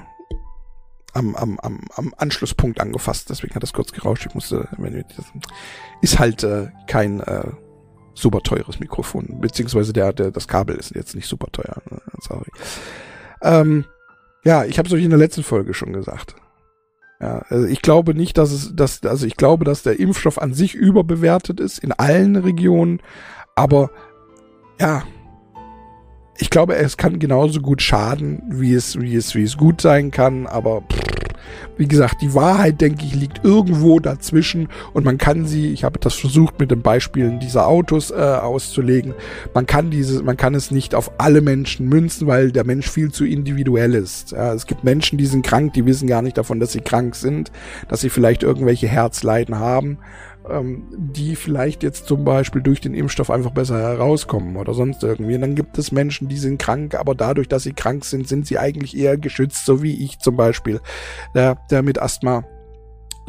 am, 1.12 1.36
am, 1.36 1.56
am, 1.60 1.80
am 1.94 2.12
Anschlusspunkt 2.16 2.80
angefasst, 2.80 3.30
deswegen 3.30 3.54
hat 3.54 3.62
das 3.62 3.72
kurz 3.72 3.92
gerauscht. 3.92 4.26
Ich 4.26 4.34
musste, 4.34 4.68
wenn 4.76 5.04
das 5.16 5.24
ist 6.02 6.18
halt 6.18 6.42
äh, 6.42 6.66
kein 6.88 7.20
äh, 7.20 7.52
super 8.20 8.40
teures 8.40 8.80
Mikrofon. 8.80 9.40
Beziehungsweise 9.40 9.92
der, 9.92 10.12
der, 10.12 10.30
das 10.30 10.48
Kabel 10.48 10.76
ist 10.76 10.94
jetzt 10.94 11.14
nicht 11.14 11.28
super 11.28 11.48
teuer. 11.52 11.82
Ne? 11.90 12.00
Sorry. 12.20 12.50
Ähm, 13.42 13.84
ja, 14.44 14.64
ich 14.64 14.78
habe 14.78 14.88
es 14.88 14.94
euch 14.94 15.04
in 15.04 15.10
der 15.10 15.18
letzten 15.18 15.42
Folge 15.42 15.74
schon 15.74 15.92
gesagt. 15.92 16.36
Ja, 17.20 17.44
also 17.48 17.66
ich 17.66 17.82
glaube 17.82 18.14
nicht, 18.14 18.38
dass 18.38 18.50
es, 18.50 18.74
dass, 18.74 19.02
also 19.04 19.26
ich 19.26 19.36
glaube, 19.36 19.64
dass 19.64 19.82
der 19.82 20.00
Impfstoff 20.00 20.40
an 20.40 20.54
sich 20.54 20.74
überbewertet 20.74 21.60
ist 21.60 21.78
in 21.78 21.92
allen 21.92 22.36
Regionen, 22.36 23.02
aber 23.54 23.90
ja, 24.80 25.02
ich 26.38 26.48
glaube, 26.48 26.76
es 26.76 26.96
kann 26.96 27.18
genauso 27.18 27.60
gut 27.60 27.82
schaden, 27.82 28.42
wie 28.48 28.72
es, 28.72 28.98
wie 28.98 29.14
es, 29.14 29.34
wie 29.34 29.42
es 29.42 29.58
gut 29.58 29.82
sein 29.82 30.10
kann, 30.10 30.46
aber 30.46 30.80
pff, 30.80 31.09
wie 31.76 31.88
gesagt, 31.88 32.22
die 32.22 32.34
Wahrheit, 32.34 32.80
denke 32.80 33.04
ich, 33.04 33.14
liegt 33.14 33.44
irgendwo 33.44 34.00
dazwischen 34.00 34.68
und 34.92 35.04
man 35.04 35.18
kann 35.18 35.46
sie, 35.46 35.72
ich 35.72 35.84
habe 35.84 35.98
das 35.98 36.14
versucht 36.14 36.58
mit 36.58 36.70
den 36.70 36.82
Beispielen 36.82 37.40
dieser 37.40 37.66
Autos 37.66 38.10
äh, 38.10 38.14
auszulegen, 38.14 39.14
man 39.54 39.66
kann 39.66 39.90
diese, 39.90 40.22
man 40.22 40.36
kann 40.36 40.54
es 40.54 40.70
nicht 40.70 40.94
auf 40.94 41.12
alle 41.18 41.40
Menschen 41.40 41.88
münzen, 41.88 42.26
weil 42.26 42.52
der 42.52 42.64
Mensch 42.64 42.88
viel 42.88 43.12
zu 43.12 43.24
individuell 43.24 43.94
ist. 43.94 44.32
Ja, 44.32 44.54
es 44.54 44.66
gibt 44.66 44.84
Menschen, 44.84 45.18
die 45.18 45.26
sind 45.26 45.44
krank, 45.44 45.72
die 45.74 45.86
wissen 45.86 46.08
gar 46.08 46.22
nicht 46.22 46.38
davon, 46.38 46.60
dass 46.60 46.72
sie 46.72 46.80
krank 46.80 47.14
sind, 47.14 47.50
dass 47.88 48.00
sie 48.00 48.10
vielleicht 48.10 48.42
irgendwelche 48.42 48.88
Herzleiden 48.88 49.58
haben 49.58 49.98
ähm, 50.48 50.84
die 50.90 51.36
vielleicht 51.36 51.82
jetzt 51.82 52.06
zum 52.06 52.24
Beispiel 52.24 52.62
durch 52.62 52.80
den 52.80 52.94
Impfstoff 52.94 53.30
einfach 53.30 53.50
besser 53.50 53.78
herauskommen 53.78 54.56
oder 54.56 54.74
sonst 54.74 55.02
irgendwie. 55.02 55.34
Und 55.34 55.42
dann 55.42 55.54
gibt 55.54 55.78
es 55.78 55.92
Menschen, 55.92 56.28
die 56.28 56.38
sind 56.38 56.58
krank, 56.58 56.94
aber 56.94 57.14
dadurch, 57.14 57.48
dass 57.48 57.64
sie 57.64 57.72
krank 57.72 58.04
sind, 58.04 58.28
sind 58.28 58.46
sie 58.46 58.58
eigentlich 58.58 58.96
eher 58.96 59.16
geschützt, 59.16 59.66
so 59.66 59.82
wie 59.82 60.04
ich 60.04 60.18
zum 60.18 60.36
Beispiel, 60.36 60.80
der, 61.34 61.58
der 61.70 61.82
mit 61.82 62.00
Asthma 62.00 62.44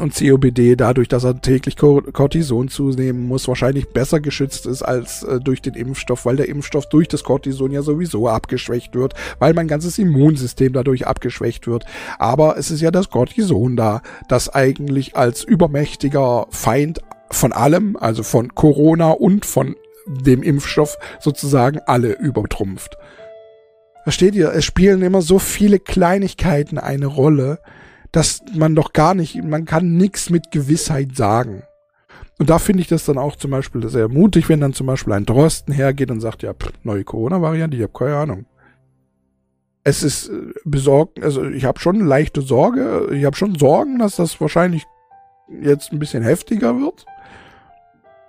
und 0.02 0.16
COPD 0.16 0.76
dadurch, 0.76 1.08
dass 1.08 1.24
er 1.24 1.40
täglich 1.42 1.76
Cortison 1.78 2.68
zunehmen 2.68 3.28
muss, 3.28 3.48
wahrscheinlich 3.48 3.90
besser 3.90 4.20
geschützt 4.20 4.66
ist 4.66 4.82
als 4.82 5.24
äh, 5.24 5.40
durch 5.40 5.62
den 5.62 5.76
Impfstoff, 5.76 6.26
weil 6.26 6.36
der 6.36 6.50
Impfstoff 6.50 6.90
durch 6.90 7.08
das 7.08 7.24
Cortison 7.24 7.72
ja 7.72 7.82
sowieso 7.82 8.28
abgeschwächt 8.28 8.96
wird, 8.96 9.14
weil 9.40 9.54
mein 9.54 9.68
ganzes 9.68 9.98
Immunsystem 10.00 10.74
dadurch 10.74 11.08
abgeschwächt 11.08 11.68
wird. 11.68 11.86
Aber 12.20 12.58
es 12.58 12.72
ist 12.72 12.82
ja 12.82 12.92
das 12.92 13.10
Cortison 13.10 13.76
da, 13.76 14.02
das 14.28 14.50
eigentlich 14.50 15.16
als 15.16 15.44
übermächtiger 15.44 16.48
Feind 16.50 17.00
von 17.30 17.54
allem, 17.54 17.96
also 17.96 18.24
von 18.24 18.54
Corona 18.56 19.12
und 19.12 19.46
von 19.46 19.76
dem 20.08 20.44
Impfstoff 20.44 20.98
sozusagen 21.20 21.80
alle 21.86 22.14
übertrumpft. 22.14 22.98
Versteht 24.04 24.34
ihr? 24.34 24.52
Es 24.52 24.66
spielen 24.66 25.04
immer 25.04 25.22
so 25.22 25.38
viele 25.38 25.80
Kleinigkeiten 25.80 26.80
eine 26.80 27.06
Rolle, 27.06 27.60
dass 28.12 28.42
man 28.54 28.76
doch 28.76 28.94
gar 28.94 29.14
nicht, 29.14 29.42
man 29.44 29.66
kann 29.66 29.96
nichts 29.96 30.30
mit 30.30 30.52
Gewissheit 30.52 31.16
sagen. 31.16 31.64
Und 32.40 32.50
da 32.50 32.60
finde 32.60 32.82
ich 32.82 32.88
das 32.88 33.06
dann 33.06 33.18
auch 33.18 33.36
zum 33.36 33.52
Beispiel 33.52 33.88
sehr 33.88 34.10
mutig, 34.10 34.50
wenn 34.50 34.62
dann 34.62 34.74
zum 34.74 34.88
Beispiel 34.88 35.14
ein 35.14 35.26
Drosten 35.26 35.74
hergeht 35.74 36.12
und 36.12 36.22
sagt, 36.22 36.44
ja, 36.44 36.54
pff, 36.54 36.72
neue 36.84 37.04
Corona-Variante, 37.04 37.78
ich 37.78 37.84
habe 37.84 37.94
keine 37.94 38.16
Ahnung. 38.16 38.46
Es 39.84 40.04
ist 40.04 40.30
äh, 40.30 40.54
besorgt, 40.66 41.24
also 41.24 41.44
ich 41.44 41.66
habe 41.66 41.80
schon 41.80 42.00
leichte 42.00 42.42
Sorge, 42.42 43.10
ich 43.14 43.26
habe 43.26 43.36
schon 43.36 43.56
Sorgen, 43.56 44.00
dass 44.00 44.16
das 44.16 44.40
wahrscheinlich 44.42 44.86
jetzt 45.62 45.92
ein 45.92 46.00
bisschen 46.00 46.24
heftiger 46.24 46.80
wird. 46.80 47.06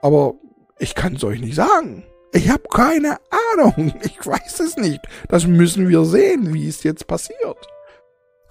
Aber 0.02 0.34
ich 0.78 0.94
kann 0.94 1.14
es 1.14 1.24
euch 1.24 1.40
nicht 1.40 1.54
sagen. 1.54 2.04
Ich 2.32 2.50
habe 2.50 2.64
keine 2.70 3.18
Ahnung. 3.54 3.94
Ich 4.02 4.26
weiß 4.26 4.60
es 4.60 4.76
nicht. 4.76 5.00
Das 5.28 5.46
müssen 5.46 5.88
wir 5.88 6.04
sehen, 6.04 6.52
wie 6.52 6.68
es 6.68 6.82
jetzt 6.82 7.06
passiert. 7.06 7.68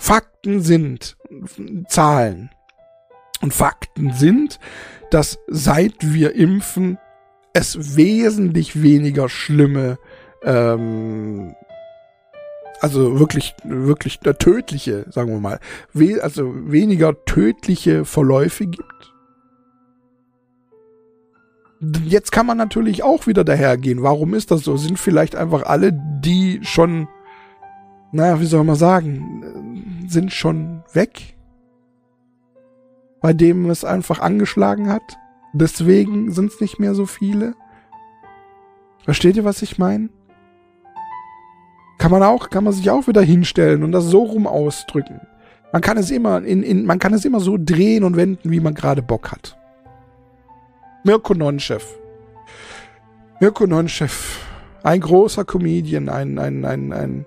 Fakten 0.01 0.61
sind 0.61 1.15
Zahlen. 1.87 2.49
Und 3.43 3.53
Fakten 3.53 4.11
sind, 4.13 4.59
dass 5.11 5.37
seit 5.47 5.93
wir 6.01 6.35
impfen, 6.35 6.97
es 7.53 7.95
wesentlich 7.95 8.81
weniger 8.81 9.29
schlimme, 9.29 9.99
ähm, 10.43 11.55
also 12.79 13.19
wirklich, 13.19 13.53
wirklich 13.63 14.17
tödliche, 14.39 15.05
sagen 15.11 15.33
wir 15.33 15.39
mal, 15.39 15.59
we 15.93 16.19
also 16.23 16.51
weniger 16.71 17.23
tödliche 17.25 18.03
Verläufe 18.03 18.65
gibt. 18.65 19.13
Jetzt 22.05 22.31
kann 22.31 22.47
man 22.47 22.57
natürlich 22.57 23.03
auch 23.03 23.27
wieder 23.27 23.43
dahergehen. 23.43 24.01
Warum 24.01 24.33
ist 24.33 24.49
das 24.49 24.63
so? 24.63 24.77
Sind 24.77 24.97
vielleicht 24.97 25.35
einfach 25.35 25.61
alle, 25.61 25.93
die 25.93 26.59
schon, 26.63 27.07
naja, 28.11 28.39
wie 28.39 28.45
soll 28.45 28.63
man 28.63 28.75
sagen, 28.75 30.03
sind 30.07 30.33
schon 30.33 30.83
weg, 30.93 31.35
bei 33.21 33.33
dem 33.33 33.69
es 33.69 33.85
einfach 33.85 34.19
angeschlagen 34.19 34.89
hat. 34.89 35.17
Deswegen 35.53 36.31
sind 36.31 36.51
es 36.51 36.61
nicht 36.61 36.79
mehr 36.79 36.95
so 36.95 37.05
viele. 37.05 37.53
Versteht 39.03 39.37
ihr, 39.37 39.45
was 39.45 39.61
ich 39.61 39.77
meine? 39.77 40.09
Kann 41.97 42.11
man 42.11 42.23
auch, 42.23 42.49
kann 42.49 42.63
man 42.63 42.73
sich 42.73 42.89
auch 42.89 43.07
wieder 43.07 43.21
hinstellen 43.21 43.83
und 43.83 43.91
das 43.91 44.05
so 44.05 44.23
rum 44.23 44.47
ausdrücken. 44.47 45.21
Man 45.71 45.81
kann 45.81 45.97
es 45.97 46.11
immer 46.11 46.43
in, 46.43 46.63
in 46.63 46.85
man 46.85 46.99
kann 46.99 47.13
es 47.13 47.25
immer 47.25 47.39
so 47.39 47.57
drehen 47.59 48.03
und 48.03 48.17
wenden, 48.17 48.51
wie 48.51 48.59
man 48.59 48.73
gerade 48.73 49.01
Bock 49.01 49.31
hat. 49.31 49.57
Mirko 51.03 51.33
Nonchef. 51.33 51.97
Mirko 53.39 53.65
Nonchef. 53.65 54.45
Ein 54.83 54.99
großer 54.99 55.45
Comedian, 55.45 56.09
ein, 56.09 56.39
ein, 56.39 56.65
ein, 56.65 56.91
ein, 56.91 57.25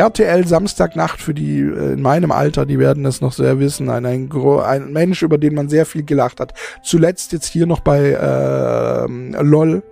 RTL 0.00 0.46
Samstagnacht 0.46 1.20
für 1.20 1.34
die 1.34 1.60
äh, 1.60 1.92
in 1.92 2.02
meinem 2.02 2.32
Alter, 2.32 2.64
die 2.64 2.78
werden 2.78 3.04
das 3.04 3.20
noch 3.20 3.32
sehr 3.32 3.58
wissen. 3.58 3.90
Ein, 3.90 4.06
ein, 4.06 4.30
ein 4.32 4.92
Mensch, 4.92 5.22
über 5.22 5.36
den 5.36 5.54
man 5.54 5.68
sehr 5.68 5.84
viel 5.84 6.04
gelacht 6.04 6.40
hat. 6.40 6.54
Zuletzt 6.82 7.32
jetzt 7.32 7.46
hier 7.46 7.66
noch 7.66 7.80
bei 7.80 8.10
äh, 8.10 9.42
LOL 9.42 9.82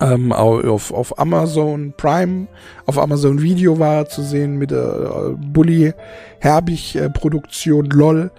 ähm, 0.00 0.32
auf, 0.32 0.92
auf 0.92 1.18
Amazon 1.20 1.94
Prime, 1.96 2.48
auf 2.86 2.98
Amazon 2.98 3.40
Video 3.40 3.78
war 3.78 4.08
zu 4.08 4.22
sehen 4.22 4.56
mit 4.56 4.72
der 4.72 4.80
äh, 4.82 5.46
Bully 5.52 5.92
Herbig 6.40 6.96
äh, 6.96 7.08
Produktion 7.10 7.86
LOL. 7.90 8.32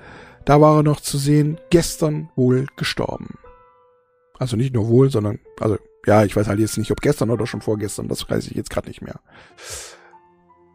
Da 0.44 0.60
war 0.60 0.80
er 0.80 0.84
noch 0.84 1.00
zu 1.00 1.18
sehen, 1.18 1.58
gestern 1.70 2.30
wohl 2.36 2.68
gestorben. 2.76 3.40
Also 4.38 4.58
nicht 4.58 4.74
nur 4.74 4.90
wohl, 4.90 5.10
sondern, 5.10 5.40
also 5.62 5.78
ja, 6.06 6.24
ich 6.26 6.36
weiß 6.36 6.48
halt 6.48 6.60
jetzt 6.60 6.78
nicht, 6.78 6.92
ob 6.92 7.02
gestern 7.02 7.32
oder 7.32 7.48
schon 7.48 7.62
vorgestern, 7.62 8.10
das 8.10 8.30
weiß 8.30 8.48
ich 8.48 8.56
jetzt 8.56 8.70
gerade 8.70 8.90
nicht 8.90 9.02
mehr. 9.02 9.22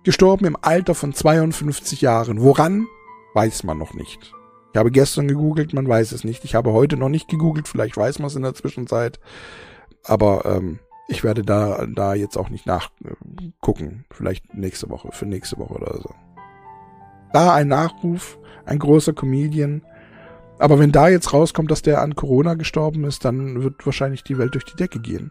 Gestorben 0.02 0.46
im 0.46 0.56
Alter 0.60 0.94
von 0.94 1.12
52 1.12 2.00
Jahren. 2.00 2.40
Woran? 2.40 2.86
Weiß 3.34 3.64
man 3.64 3.76
noch 3.76 3.92
nicht. 3.92 4.32
Ich 4.72 4.78
habe 4.78 4.90
gestern 4.90 5.28
gegoogelt, 5.28 5.74
man 5.74 5.86
weiß 5.86 6.12
es 6.12 6.24
nicht. 6.24 6.44
Ich 6.44 6.54
habe 6.54 6.72
heute 6.72 6.96
noch 6.96 7.08
nicht 7.10 7.28
gegoogelt, 7.28 7.68
vielleicht 7.68 7.96
weiß 7.96 8.18
man 8.18 8.28
es 8.28 8.36
in 8.36 8.42
der 8.42 8.54
Zwischenzeit. 8.54 9.20
Aber 10.04 10.44
ähm, 10.46 10.78
ich 11.08 11.22
werde 11.22 11.42
da, 11.42 11.86
da 11.86 12.14
jetzt 12.14 12.38
auch 12.38 12.48
nicht 12.48 12.66
nachgucken. 12.66 14.06
Vielleicht 14.10 14.54
nächste 14.54 14.88
Woche, 14.88 15.10
für 15.12 15.26
nächste 15.26 15.58
Woche 15.58 15.74
oder 15.74 15.98
so. 16.00 16.14
Da 17.32 17.52
ein 17.54 17.68
Nachruf, 17.68 18.38
ein 18.64 18.78
großer 18.78 19.12
Comedian. 19.12 19.82
Aber 20.58 20.78
wenn 20.78 20.92
da 20.92 21.08
jetzt 21.08 21.32
rauskommt, 21.32 21.70
dass 21.70 21.82
der 21.82 22.00
an 22.00 22.14
Corona 22.14 22.54
gestorben 22.54 23.04
ist, 23.04 23.24
dann 23.24 23.62
wird 23.62 23.84
wahrscheinlich 23.84 24.24
die 24.24 24.38
Welt 24.38 24.54
durch 24.54 24.64
die 24.64 24.76
Decke 24.76 25.00
gehen. 25.00 25.30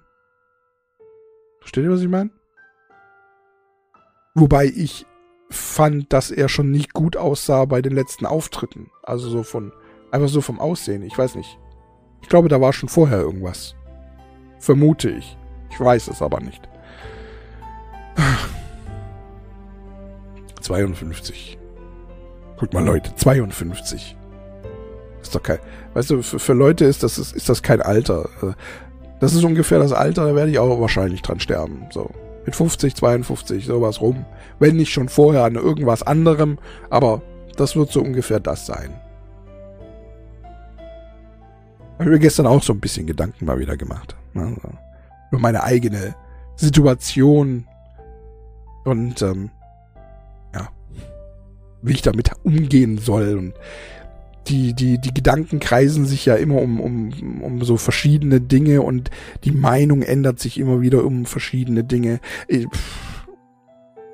Versteht 1.59 1.85
ihr, 1.85 1.91
was 1.91 2.01
ich 2.01 2.07
meine? 2.07 2.29
Wobei 4.39 4.65
ich 4.65 5.05
fand, 5.49 6.13
dass 6.13 6.31
er 6.31 6.47
schon 6.47 6.71
nicht 6.71 6.93
gut 6.93 7.17
aussah 7.17 7.65
bei 7.65 7.81
den 7.81 7.93
letzten 7.93 8.25
Auftritten. 8.25 8.89
Also 9.03 9.29
so 9.29 9.43
von, 9.43 9.73
einfach 10.11 10.29
so 10.29 10.41
vom 10.41 10.59
Aussehen. 10.59 11.03
Ich 11.03 11.17
weiß 11.17 11.35
nicht. 11.35 11.57
Ich 12.21 12.29
glaube, 12.29 12.47
da 12.47 12.61
war 12.61 12.71
schon 12.71 12.89
vorher 12.89 13.19
irgendwas. 13.19 13.75
Vermute 14.59 15.09
ich. 15.09 15.37
Ich 15.71 15.79
weiß 15.79 16.07
es 16.07 16.21
aber 16.21 16.39
nicht. 16.39 16.61
52. 20.61 21.57
Guck 22.57 22.73
mal, 22.73 22.85
Leute, 22.85 23.13
52. 23.15 24.15
Ist 25.21 25.35
doch 25.35 25.43
kein, 25.43 25.59
weißt 25.93 26.11
du, 26.11 26.21
für, 26.21 26.39
für 26.39 26.53
Leute 26.53 26.85
ist 26.85 27.03
das, 27.03 27.17
ist, 27.17 27.35
ist 27.35 27.49
das 27.49 27.61
kein 27.61 27.81
Alter. 27.81 28.29
Das 29.19 29.33
ist 29.33 29.43
ungefähr 29.43 29.79
das 29.79 29.91
Alter, 29.91 30.27
da 30.27 30.35
werde 30.35 30.51
ich 30.51 30.59
auch 30.59 30.79
wahrscheinlich 30.79 31.21
dran 31.21 31.39
sterben, 31.39 31.87
so. 31.91 32.09
Mit 32.45 32.55
50, 32.55 32.95
52, 32.95 33.65
sowas 33.65 34.01
rum. 34.01 34.25
Wenn 34.59 34.77
nicht 34.77 34.91
schon 34.91 35.09
vorher 35.09 35.43
an 35.43 35.55
irgendwas 35.55 36.03
anderem, 36.03 36.57
aber 36.89 37.21
das 37.57 37.75
wird 37.75 37.91
so 37.91 38.01
ungefähr 38.01 38.39
das 38.39 38.65
sein. 38.65 38.99
Habe 41.93 42.05
ich 42.05 42.09
mir 42.09 42.19
gestern 42.19 42.47
auch 42.47 42.63
so 42.63 42.71
ein 42.71 42.79
bisschen 42.79 43.07
Gedanken 43.07 43.45
mal 43.45 43.59
wieder 43.59 43.75
gemacht. 43.75 44.15
Ne? 44.33 44.55
Über 45.31 45.41
meine 45.41 45.63
eigene 45.63 46.15
Situation 46.55 47.67
und 48.85 49.21
ähm, 49.21 49.51
ja, 50.53 50.69
wie 51.81 51.93
ich 51.93 52.01
damit 52.01 52.31
umgehen 52.43 52.97
soll 52.97 53.37
und 53.37 53.53
die, 54.49 54.73
die, 54.73 54.99
die 54.99 55.13
Gedanken 55.13 55.59
kreisen 55.59 56.05
sich 56.05 56.25
ja 56.25 56.35
immer 56.35 56.61
um, 56.61 56.79
um, 56.79 57.41
um 57.41 57.63
so 57.63 57.77
verschiedene 57.77 58.41
Dinge 58.41 58.81
und 58.81 59.11
die 59.43 59.51
Meinung 59.51 60.01
ändert 60.01 60.39
sich 60.39 60.59
immer 60.59 60.81
wieder 60.81 61.05
um 61.05 61.25
verschiedene 61.25 61.83
Dinge. 61.83 62.19
Ich, 62.47 62.67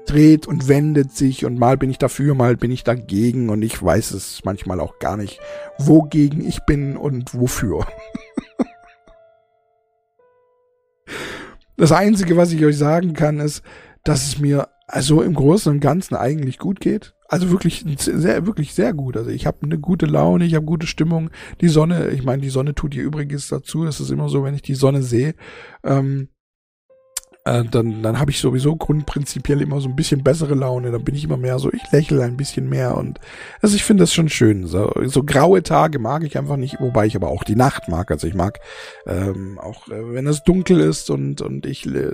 dreht 0.06 0.48
und 0.48 0.68
wendet 0.68 1.12
sich 1.12 1.46
und 1.46 1.58
mal 1.58 1.78
bin 1.78 1.90
ich 1.90 1.98
dafür, 1.98 2.36
mal 2.36 2.56
bin 2.58 2.72
ich 2.72 2.84
dagegen 2.84 3.50
und 3.50 3.62
ich 3.64 3.82
weiß 3.82 4.12
es 4.12 4.42
manchmal 4.46 4.80
auch 4.80 5.00
gar 5.00 5.18
nicht, 5.18 5.40
wogegen 5.80 6.46
ich 6.46 6.60
bin 6.66 6.96
und 6.96 7.34
wofür. 7.34 7.88
das 11.78 11.92
Einzige, 11.92 12.38
was 12.38 12.52
ich 12.52 12.64
euch 12.64 12.78
sagen 12.78 13.14
kann, 13.14 13.40
ist, 13.40 13.64
dass 14.04 14.28
es 14.28 14.40
mir 14.40 14.70
also 14.88 15.24
im 15.24 15.34
Großen 15.34 15.72
und 15.72 15.80
Ganzen 15.80 16.16
eigentlich 16.16 16.60
gut 16.60 16.80
geht. 16.80 17.15
Also 17.28 17.50
wirklich 17.50 17.84
sehr, 18.00 18.46
wirklich 18.46 18.74
sehr 18.74 18.94
gut. 18.94 19.18
Also 19.18 19.32
ich 19.32 19.48
habe 19.48 19.58
eine 19.64 19.80
gute 19.80 20.06
Laune, 20.06 20.46
ich 20.46 20.54
habe 20.54 20.66
gute 20.66 20.86
Stimmung. 20.86 21.32
Die 21.62 21.70
Sonne, 21.70 22.10
ich 22.10 22.24
meine, 22.24 22.42
die 22.42 22.50
Sonne 22.50 22.76
tut 22.76 22.94
ihr 22.94 23.04
Übriges 23.04 23.48
dazu. 23.48 23.86
Es 23.86 24.00
ist 24.00 24.12
immer 24.12 24.30
so, 24.30 24.44
wenn 24.44 24.54
ich 24.54 24.62
die 24.62 24.76
Sonne 24.76 25.02
sehe, 25.02 25.34
ähm, 25.84 26.30
äh, 27.46 27.64
dann, 27.64 28.02
dann 28.02 28.20
habe 28.20 28.32
ich 28.32 28.40
sowieso 28.40 28.76
grundprinzipiell 28.76 29.62
immer 29.62 29.80
so 29.80 29.88
ein 29.88 29.96
bisschen 29.96 30.24
bessere 30.24 30.56
Laune. 30.56 30.92
Dann 30.92 31.04
bin 31.04 31.16
ich 31.16 31.24
immer 31.24 31.38
mehr 31.38 31.60
so, 31.60 31.72
ich 31.72 31.92
lächle 31.92 32.24
ein 32.24 32.38
bisschen 32.38 32.68
mehr 32.68 32.98
und 32.98 33.20
also 33.62 33.76
ich 33.76 33.84
finde 33.84 34.02
das 34.02 34.14
schon 34.14 34.30
schön. 34.30 34.66
So, 34.66 34.92
so 35.06 35.24
graue 35.24 35.62
Tage 35.62 36.00
mag 36.00 36.24
ich 36.24 36.38
einfach 36.38 36.58
nicht, 36.58 36.80
wobei 36.80 37.06
ich 37.06 37.16
aber 37.16 37.30
auch 37.30 37.44
die 37.44 37.56
Nacht 37.56 37.88
mag. 37.88 38.10
Also 38.10 38.28
ich 38.28 38.34
mag 38.34 38.60
ähm, 39.06 39.60
auch, 39.60 39.88
äh, 39.90 40.14
wenn 40.14 40.26
es 40.28 40.44
dunkel 40.44 40.80
ist 40.80 41.10
und 41.12 41.42
und 41.42 41.66
ich 41.68 41.86
äh, 41.86 42.12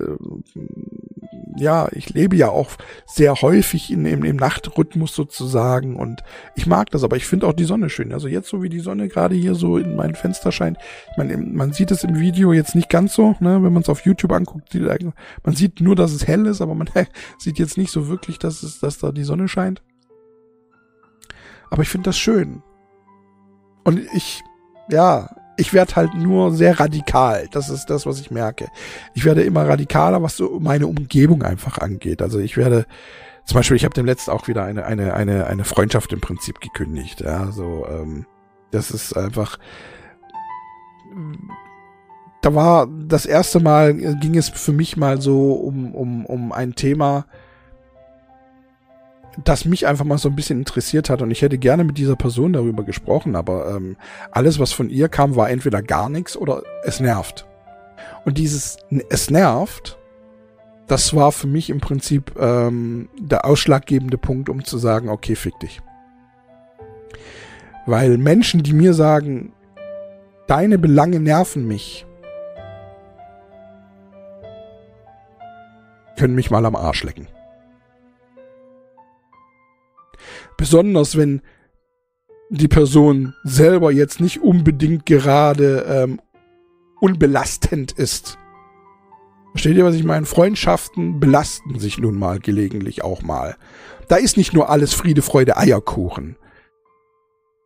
ja, 1.56 1.88
ich 1.92 2.10
lebe 2.10 2.36
ja 2.36 2.50
auch 2.50 2.72
sehr 3.06 3.36
häufig 3.42 3.92
in, 3.92 4.06
im, 4.06 4.24
im 4.24 4.36
Nachtrhythmus 4.36 5.16
sozusagen 5.16 5.96
und 5.96 6.24
ich 6.56 6.68
mag 6.68 6.90
das, 6.92 7.04
aber 7.04 7.18
ich 7.18 7.26
finde 7.26 7.48
auch 7.48 7.54
die 7.54 7.64
Sonne 7.64 7.90
schön. 7.90 8.14
Also 8.14 8.28
jetzt 8.28 8.50
so 8.50 8.62
wie 8.64 8.70
die 8.70 8.80
Sonne 8.80 9.08
gerade 9.08 9.36
hier 9.36 9.56
so 9.56 9.78
in 9.78 9.96
mein 9.96 10.16
Fenster 10.16 10.52
scheint, 10.52 10.78
ich 11.12 11.18
meine, 11.18 11.38
man 11.38 11.74
sieht 11.74 11.92
es 11.92 12.04
im 12.04 12.20
Video 12.20 12.54
jetzt 12.54 12.76
nicht 12.76 12.90
ganz 12.90 13.14
so, 13.14 13.36
ne, 13.40 13.64
wenn 13.64 13.74
man 13.74 13.82
es 13.84 13.90
auf 13.90 14.06
YouTube 14.06 14.32
anguckt, 14.32 14.74
die, 14.74 14.80
man 14.80 15.56
sieht 15.56 15.82
nur, 15.82 15.96
dass 15.96 16.12
es 16.14 16.28
hell 16.28 16.46
ist, 16.46 16.62
aber 16.62 16.76
man 16.76 16.90
sieht 17.38 17.60
jetzt 17.60 17.78
nicht 17.78 17.92
so 17.92 18.08
wirklich, 18.08 18.40
dass 18.40 18.64
es, 18.64 18.80
dass 18.80 18.98
da 19.00 19.12
die 19.12 19.24
Sonne 19.24 19.48
scheint. 19.48 19.82
Aber 21.70 21.84
ich 21.84 21.90
finde 21.90 22.10
das 22.10 22.18
schön. 22.18 22.62
Und 23.84 24.00
ich, 24.14 24.44
ja, 24.90 25.30
ich 25.62 25.74
werde 25.74 25.95
halt 25.95 26.15
nur 26.15 26.52
sehr 26.54 26.80
radikal. 26.80 27.47
Das 27.52 27.69
ist 27.69 27.86
das, 27.86 28.08
was 28.08 28.19
ich 28.19 28.32
merke. 28.32 28.69
Ich 29.13 29.26
werde 29.26 29.43
immer 29.43 29.69
radikaler, 29.69 30.24
was 30.24 30.36
so 30.36 30.60
meine 30.60 30.88
Umgebung 30.88 31.43
einfach 31.43 31.78
angeht. 31.78 32.24
Also 32.24 32.39
ich 32.39 32.58
werde, 32.58 32.88
zum 33.45 33.58
Beispiel, 33.58 33.78
ich 33.78 33.86
habe 33.86 33.93
dem 33.93 34.08
letzten 34.08 34.32
auch 34.32 34.47
wieder 34.47 34.63
eine, 34.63 34.86
eine, 34.86 35.13
eine, 35.13 35.45
eine 35.45 35.63
Freundschaft 35.63 36.12
im 36.13 36.19
Prinzip 36.19 36.60
gekündigt. 36.60 37.21
Ja, 37.21 37.52
so, 37.52 37.86
ähm, 37.88 38.26
das 38.71 38.89
ist 38.89 39.15
einfach, 39.15 39.60
da 42.41 42.56
war 42.56 42.88
das 42.88 43.28
erste 43.28 43.60
Mal, 43.60 43.93
ging 43.93 44.36
es 44.36 44.50
für 44.50 44.74
mich 44.74 44.97
mal 44.97 45.21
so 45.21 45.54
um, 45.54 45.93
um, 45.93 46.26
um 46.26 46.52
ein 46.52 46.74
Thema, 46.74 47.28
das 49.44 49.65
mich 49.65 49.88
einfach 49.88 50.06
mal 50.06 50.17
so 50.17 50.30
ein 50.30 50.36
bisschen 50.36 50.60
interessiert 50.60 51.10
hat 51.10 51.22
und 51.22 51.32
ich 51.32 51.41
hätte 51.41 51.58
gerne 51.58 51.84
mit 51.84 51.98
dieser 51.98 52.15
Person 52.15 52.54
darüber 52.54 52.84
gesprochen, 52.84 53.36
aber 53.36 53.76
ähm, 53.76 53.96
alles, 54.32 54.60
was 54.60 54.74
von 54.74 54.89
ihr 54.89 55.10
kam, 55.10 55.36
war 55.36 55.50
entweder 55.50 55.82
gar 55.82 56.10
nichts 56.10 56.36
oder 56.36 56.63
es 56.84 57.00
nervt. 57.00 57.48
Und 58.26 58.38
dieses 58.38 58.78
es 59.10 59.30
nervt, 59.30 59.98
das 60.88 61.15
war 61.15 61.32
für 61.32 61.48
mich 61.48 61.70
im 61.70 61.80
Prinzip 61.80 62.34
ähm, 62.38 63.10
der 63.17 63.46
ausschlaggebende 63.46 64.17
Punkt, 64.17 64.50
um 64.50 64.65
zu 64.65 64.78
sagen, 64.78 65.10
okay, 65.10 65.36
fick 65.36 65.58
dich. 65.60 65.82
Weil 67.86 68.17
Menschen, 68.17 68.62
die 68.62 68.74
mir 68.74 68.94
sagen, 68.94 69.54
deine 70.48 70.78
Belange 70.78 71.20
nerven 71.20 71.67
mich, 71.67 72.06
können 76.17 76.36
mich 76.36 76.52
mal 76.52 76.65
am 76.65 76.76
Arsch 76.76 77.04
lecken. 77.04 77.28
Besonders 80.62 81.17
wenn 81.17 81.41
die 82.52 82.67
Person 82.67 83.34
selber 83.43 83.91
jetzt 83.91 84.21
nicht 84.21 84.43
unbedingt 84.43 85.08
gerade 85.08 85.86
ähm, 85.89 86.21
unbelastend 87.00 87.93
ist. 87.93 88.38
Versteht 89.54 89.76
ihr, 89.76 89.86
was 89.86 89.95
ich 89.95 90.04
meine? 90.04 90.28
Freundschaften 90.28 91.19
belasten 91.19 91.80
sich 91.80 91.97
nun 91.97 92.19
mal 92.19 92.38
gelegentlich 92.38 93.04
auch 93.04 93.24
mal. 93.24 93.56
Da 94.08 94.17
ist 94.17 94.38
nicht 94.38 94.54
nur 94.54 94.69
alles 94.69 94.93
Friede, 94.93 95.24
Freude, 95.24 95.58
Eierkuchen. 95.58 96.36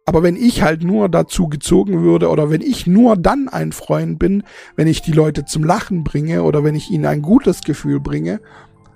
Aber 0.05 0.23
wenn 0.23 0.37
ich 0.37 0.61
halt 0.61 0.81
nur 0.81 1.09
dazu 1.09 1.49
gezogen 1.49 2.01
würde 2.01 2.29
oder 2.29 2.49
wenn 2.49 2.61
ich 2.61 2.87
nur 2.87 3.17
dann 3.17 3.49
ein 3.49 3.73
Freund 3.73 4.19
bin, 4.19 4.43
wenn 4.77 4.87
ich 4.87 5.01
die 5.01 5.11
Leute 5.11 5.43
zum 5.43 5.65
Lachen 5.65 6.05
bringe 6.05 6.43
oder 6.43 6.63
wenn 6.63 6.75
ich 6.75 6.91
ihnen 6.91 7.07
ein 7.07 7.21
gutes 7.21 7.59
Gefühl 7.59 7.99
bringe, 7.99 8.39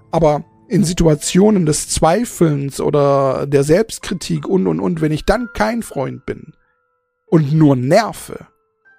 aber 0.10 0.46
in 0.70 0.84
Situationen 0.84 1.66
des 1.66 1.90
Zweifelns 1.90 2.80
oder 2.80 3.48
der 3.48 3.64
Selbstkritik 3.64 4.48
und 4.48 4.68
und 4.68 4.80
und, 4.80 5.02
wenn 5.02 5.12
ich 5.12 5.26
dann 5.26 5.50
kein 5.54 5.82
Freund 5.82 6.28
bin 6.28 6.54
und 7.26 7.52
nur 7.52 7.76
nerve, 7.76 8.48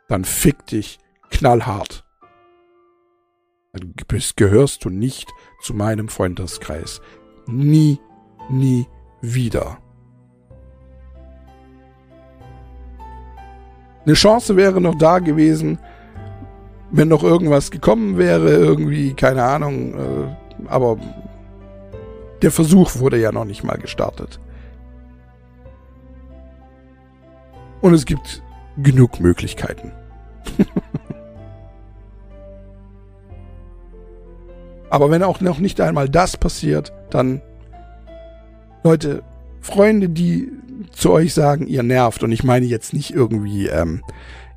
dann 0.09 0.24
fick 0.24 0.66
dich 0.66 0.98
knallhart. 1.30 2.04
Dann 3.72 3.94
gehörst 4.35 4.85
du 4.85 4.90
nicht 4.90 5.30
zu 5.62 5.72
meinem 5.72 6.09
Freundeskreis. 6.09 7.00
Nie, 7.46 8.00
nie 8.50 8.87
wieder. 9.20 9.78
Eine 14.04 14.14
Chance 14.14 14.56
wäre 14.56 14.80
noch 14.80 14.96
da 14.96 15.20
gewesen, 15.20 15.78
wenn 16.90 17.06
noch 17.06 17.22
irgendwas 17.22 17.70
gekommen 17.70 18.18
wäre, 18.18 18.50
irgendwie, 18.50 19.14
keine 19.14 19.44
Ahnung, 19.44 19.94
äh, 19.94 20.66
aber 20.66 20.98
der 22.42 22.50
Versuch 22.50 22.96
wurde 22.96 23.18
ja 23.18 23.33
noch 23.33 23.44
nicht 23.44 23.64
mal 23.64 23.79
gestartet. 23.79 24.40
Und 27.81 27.94
es 27.94 28.05
gibt 28.07 28.42
genug 28.76 29.20
Möglichkeiten. 29.20 29.92
Aber 34.90 35.11
wenn 35.11 35.22
auch 35.22 35.40
noch 35.40 35.59
nicht 35.61 35.81
einmal 35.81 36.09
das 36.09 36.37
passiert, 36.37 36.92
dann 37.11 37.40
Leute, 38.83 39.22
Freunde, 39.61 40.09
die 40.09 40.50
zu 40.90 41.12
euch 41.12 41.33
sagen, 41.33 41.66
ihr 41.66 41.83
nervt, 41.83 42.22
und 42.22 42.33
ich 42.33 42.42
meine 42.42 42.66
jetzt 42.66 42.92
nicht 42.92 43.12
irgendwie 43.12 43.68
ähm, 43.68 44.03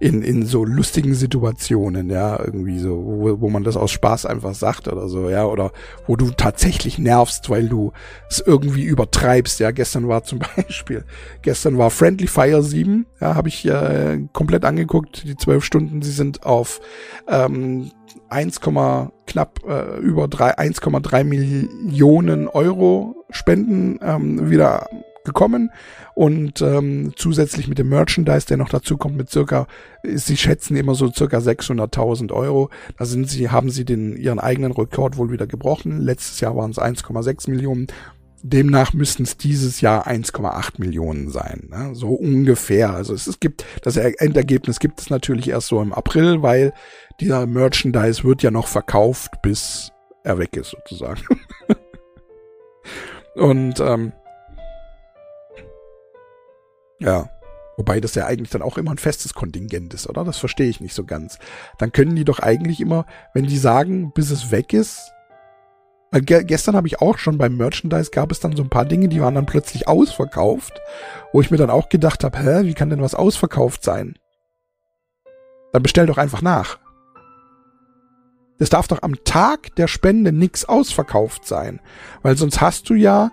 in, 0.03 0.21
in 0.21 0.45
so 0.45 0.65
lustigen 0.65 1.15
Situationen, 1.15 2.09
ja, 2.09 2.37
irgendwie 2.37 2.77
so, 2.77 2.89
wo, 2.89 3.39
wo 3.39 3.49
man 3.49 3.63
das 3.63 3.77
aus 3.77 3.91
Spaß 3.91 4.25
einfach 4.25 4.53
sagt 4.53 4.89
oder 4.89 5.07
so, 5.07 5.29
ja, 5.29 5.45
oder 5.45 5.71
wo 6.07 6.17
du 6.17 6.31
tatsächlich 6.31 6.99
nervst, 6.99 7.49
weil 7.49 7.69
du 7.69 7.93
es 8.29 8.43
irgendwie 8.45 8.83
übertreibst, 8.83 9.61
ja, 9.61 9.71
gestern 9.71 10.09
war 10.09 10.25
zum 10.25 10.39
Beispiel, 10.57 11.05
gestern 11.41 11.77
war 11.77 11.89
Friendly 11.89 12.27
Fire 12.27 12.61
7, 12.61 13.05
ja, 13.21 13.35
habe 13.35 13.47
ich 13.47 13.65
äh, 13.65 14.19
komplett 14.33 14.65
angeguckt, 14.65 15.23
die 15.23 15.37
zwölf 15.37 15.63
Stunden, 15.63 16.01
sie 16.01 16.11
sind 16.11 16.45
auf 16.45 16.81
ähm, 17.29 17.91
1, 18.27 18.59
knapp 18.59 19.61
äh, 19.65 19.99
über 19.99 20.25
1,3 20.25 21.23
Millionen 21.23 22.49
Euro 22.49 23.25
Spenden 23.29 23.99
ähm, 24.03 24.49
wieder 24.49 24.89
gekommen 25.23 25.71
und 26.15 26.61
ähm, 26.61 27.13
zusätzlich 27.15 27.67
mit 27.67 27.77
dem 27.77 27.89
Merchandise, 27.89 28.47
der 28.47 28.57
noch 28.57 28.69
dazu 28.69 28.97
kommt, 28.97 29.17
mit 29.17 29.29
circa, 29.29 29.67
sie 30.03 30.37
schätzen 30.37 30.75
immer 30.75 30.95
so 30.95 31.11
circa 31.11 31.37
600.000 31.37 32.31
Euro. 32.31 32.69
Da 32.97 33.05
sind 33.05 33.29
sie, 33.29 33.49
haben 33.49 33.69
sie 33.69 33.85
den 33.85 34.15
ihren 34.15 34.39
eigenen 34.39 34.71
Rekord 34.71 35.17
wohl 35.17 35.31
wieder 35.31 35.47
gebrochen. 35.47 35.99
Letztes 35.99 36.39
Jahr 36.39 36.55
waren 36.55 36.71
es 36.71 36.77
1,6 36.77 37.49
Millionen. 37.49 37.87
Demnach 38.45 38.93
müssten 38.93 39.23
es 39.23 39.37
dieses 39.37 39.79
Jahr 39.79 40.05
1,8 40.05 40.73
Millionen 40.77 41.29
sein, 41.29 41.69
ne? 41.69 41.95
so 41.95 42.09
ungefähr. 42.09 42.93
Also 42.93 43.13
es, 43.13 43.25
es 43.25 43.39
gibt 43.39 43.65
das 43.83 43.95
Endergebnis 43.95 44.79
gibt 44.79 44.99
es 44.99 45.09
natürlich 45.09 45.49
erst 45.49 45.67
so 45.67 45.81
im 45.81 45.93
April, 45.93 46.41
weil 46.41 46.73
dieser 47.21 47.47
Merchandise 47.47 48.25
wird 48.25 48.43
ja 48.43 48.51
noch 48.51 48.67
verkauft, 48.67 49.41
bis 49.41 49.91
er 50.25 50.39
weg 50.39 50.57
ist 50.57 50.71
sozusagen. 50.71 51.21
Und 53.35 53.79
ähm, 53.79 54.11
ja. 57.03 57.29
Wobei 57.75 57.99
das 57.99 58.13
ja 58.13 58.27
eigentlich 58.27 58.51
dann 58.51 58.61
auch 58.61 58.77
immer 58.77 58.91
ein 58.91 58.99
festes 58.99 59.33
Kontingent 59.33 59.93
ist, 59.93 60.07
oder? 60.07 60.23
Das 60.23 60.37
verstehe 60.37 60.69
ich 60.69 60.79
nicht 60.79 60.93
so 60.93 61.05
ganz. 61.05 61.39
Dann 61.79 61.91
können 61.91 62.15
die 62.15 62.25
doch 62.25 62.39
eigentlich 62.39 62.79
immer, 62.79 63.05
wenn 63.33 63.47
die 63.47 63.57
sagen, 63.57 64.11
bis 64.13 64.29
es 64.29 64.51
weg 64.51 64.73
ist. 64.73 65.11
Weil 66.11 66.21
ge 66.21 66.43
gestern 66.43 66.75
habe 66.75 66.85
ich 66.85 67.01
auch 67.01 67.17
schon 67.17 67.39
beim 67.39 67.57
Merchandise 67.57 68.11
gab 68.11 68.31
es 68.31 68.39
dann 68.39 68.55
so 68.55 68.61
ein 68.61 68.69
paar 68.69 68.85
Dinge, 68.85 69.07
die 69.07 69.19
waren 69.19 69.33
dann 69.33 69.47
plötzlich 69.47 69.87
ausverkauft, 69.87 70.79
wo 71.31 71.41
ich 71.41 71.49
mir 71.49 71.57
dann 71.57 71.71
auch 71.71 71.89
gedacht 71.89 72.23
habe, 72.23 72.37
hä, 72.37 72.65
wie 72.65 72.75
kann 72.75 72.91
denn 72.91 73.01
was 73.01 73.15
ausverkauft 73.15 73.83
sein? 73.83 74.19
Dann 75.71 75.81
bestell 75.81 76.05
doch 76.05 76.19
einfach 76.19 76.43
nach. 76.43 76.77
Es 78.59 78.69
darf 78.69 78.87
doch 78.87 79.01
am 79.01 79.23
Tag 79.23 79.75
der 79.75 79.87
Spende 79.87 80.31
nix 80.31 80.65
ausverkauft 80.65 81.47
sein, 81.47 81.81
weil 82.21 82.37
sonst 82.37 82.61
hast 82.61 82.87
du 82.89 82.93
ja 82.93 83.31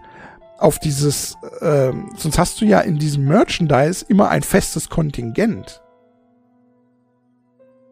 auf 0.61 0.79
dieses, 0.79 1.37
äh, 1.61 1.93
sonst 2.17 2.39
hast 2.39 2.61
du 2.61 2.67
ja 2.67 2.81
in 2.81 2.99
diesem 2.99 3.25
Merchandise 3.25 4.05
immer 4.09 4.29
ein 4.29 4.43
festes 4.43 4.91
Kontingent. 4.91 5.83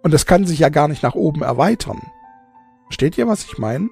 Und 0.02 0.12
das 0.12 0.26
kann 0.26 0.46
sich 0.46 0.60
ja 0.60 0.68
gar 0.68 0.86
nicht 0.86 1.02
nach 1.02 1.14
oben 1.14 1.42
erweitern. 1.42 2.00
Versteht 2.84 3.18
ihr, 3.18 3.26
was 3.26 3.44
ich 3.44 3.58
meine? 3.58 3.88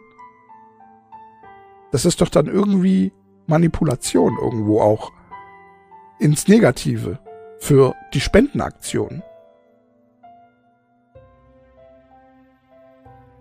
Das 1.91 2.05
ist 2.05 2.21
doch 2.21 2.29
dann 2.29 2.47
irgendwie 2.47 3.13
Manipulation 3.47 4.37
irgendwo 4.41 4.81
auch 4.81 5.13
ins 6.19 6.47
Negative 6.47 7.19
für 7.59 7.95
die 8.13 8.21
Spendenaktion. 8.21 9.23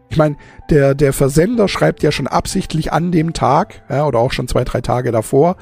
Ich 0.10 0.18
meine, 0.18 0.38
der, 0.70 0.96
der 0.96 1.14
Versender 1.14 1.68
schreibt 1.68 2.04
ja 2.04 2.12
schon 2.12 2.28
absichtlich 2.28 2.94
an 2.94 3.12
dem 3.12 3.34
Tag, 3.34 3.82
ja, 3.90 4.06
oder 4.06 4.20
auch 4.20 4.32
schon 4.32 4.48
zwei, 4.48 4.64
drei 4.64 4.82
Tage 4.82 5.12
davor, 5.12 5.58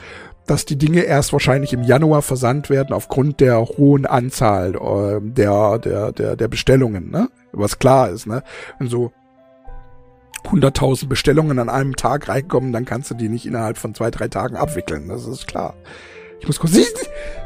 dass 0.45 0.65
die 0.65 0.77
Dinge 0.77 1.01
erst 1.01 1.31
wahrscheinlich 1.31 1.73
im 1.73 1.83
Januar 1.83 2.21
versandt 2.21 2.69
werden 2.69 2.93
aufgrund 2.93 3.39
der 3.39 3.61
hohen 3.65 4.05
Anzahl 4.05 4.75
äh, 4.75 5.21
der, 5.21 5.79
der, 5.79 6.11
der, 6.11 6.35
der 6.35 6.47
Bestellungen, 6.47 7.09
ne? 7.09 7.29
Was 7.51 7.79
klar 7.79 8.09
ist, 8.09 8.27
ne? 8.27 8.43
Und 8.79 8.89
so. 8.89 9.11
100.000 10.45 11.07
Bestellungen 11.07 11.57
an 11.57 11.69
einem 11.69 11.95
Tag 11.95 12.27
reinkommen, 12.27 12.73
dann 12.73 12.83
kannst 12.83 13.09
du 13.09 13.15
die 13.15 13.29
nicht 13.29 13.45
innerhalb 13.45 13.77
von 13.77 13.95
zwei, 13.95 14.11
drei 14.11 14.27
Tagen 14.27 14.57
abwickeln. 14.57 15.07
Das 15.07 15.25
ist 15.25 15.47
klar. 15.47 15.73
Ich 16.41 16.47
muss 16.47 16.59
kurz... 16.59 16.73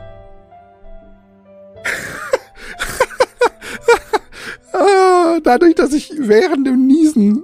dadurch, 5.47 5.75
dass 5.75 5.93
ich 5.93 6.11
während 6.17 6.67
dem 6.67 6.85
Niesen 6.85 7.43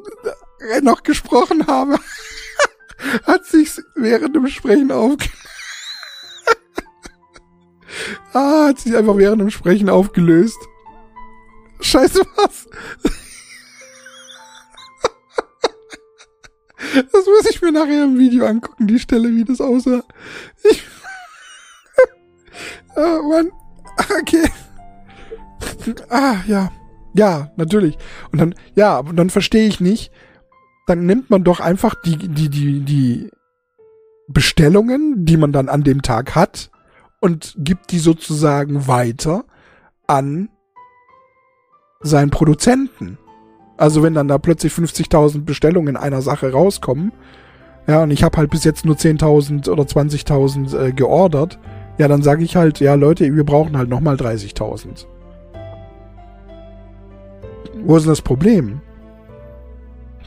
noch 0.81 1.03
gesprochen 1.03 1.67
habe, 1.67 1.97
hat 3.23 3.45
sich's 3.45 3.81
während 3.95 4.35
dem 4.35 4.47
Sprechen 4.47 4.91
aufgelöst. 4.91 5.31
ah, 8.33 8.67
hat 8.67 8.79
sich 8.79 8.95
einfach 8.95 9.17
während 9.17 9.41
dem 9.41 9.51
Sprechen 9.51 9.89
aufgelöst. 9.89 10.57
Scheiße, 11.79 12.21
was? 12.35 12.67
Das 17.11 17.25
muss 17.25 17.49
ich 17.49 17.59
mir 17.61 17.71
nachher 17.71 18.03
im 18.03 18.19
Video 18.19 18.45
angucken, 18.45 18.85
die 18.85 18.99
Stelle, 18.99 19.29
wie 19.29 19.45
das 19.45 19.61
aussah. 19.61 20.03
Ich 20.63 20.83
ah, 22.95 23.19
Mann. 23.23 23.51
Okay. 24.19 24.43
Ah, 26.09 26.43
ja. 26.45 26.71
Ja, 27.13 27.51
natürlich. 27.55 27.97
Und 28.31 28.39
dann, 28.39 28.55
ja, 28.75 28.99
und 28.99 29.15
dann 29.15 29.29
verstehe 29.29 29.67
ich 29.67 29.79
nicht. 29.79 30.11
Dann 30.87 31.05
nimmt 31.05 31.29
man 31.29 31.43
doch 31.43 31.59
einfach 31.59 31.95
die, 31.95 32.17
die, 32.17 32.49
die, 32.49 32.81
die 32.81 33.29
Bestellungen, 34.27 35.25
die 35.25 35.37
man 35.37 35.51
dann 35.51 35.69
an 35.69 35.83
dem 35.83 36.01
Tag 36.01 36.35
hat, 36.35 36.71
und 37.19 37.55
gibt 37.57 37.91
die 37.91 37.99
sozusagen 37.99 38.87
weiter 38.87 39.45
an 40.07 40.49
seinen 42.01 42.31
Produzenten. 42.31 43.17
Also 43.77 44.03
wenn 44.03 44.13
dann 44.13 44.27
da 44.27 44.37
plötzlich 44.37 44.73
50.000 44.73 45.45
Bestellungen 45.45 45.95
in 45.95 45.97
einer 45.97 46.21
Sache 46.21 46.51
rauskommen, 46.51 47.13
ja, 47.87 48.03
und 48.03 48.11
ich 48.11 48.23
habe 48.23 48.37
halt 48.37 48.49
bis 48.49 48.63
jetzt 48.63 48.85
nur 48.85 48.95
10.000 48.95 49.69
oder 49.69 49.83
20.000 49.83 50.77
äh, 50.77 50.91
geordert, 50.91 51.59
ja, 51.97 52.07
dann 52.07 52.23
sage 52.23 52.43
ich 52.43 52.55
halt, 52.55 52.79
ja 52.79 52.95
Leute, 52.95 53.33
wir 53.35 53.43
brauchen 53.43 53.77
halt 53.77 53.89
nochmal 53.89 54.15
30.000. 54.15 55.05
Wo 57.83 57.97
ist 57.97 58.07
das 58.07 58.21
Problem? 58.21 58.81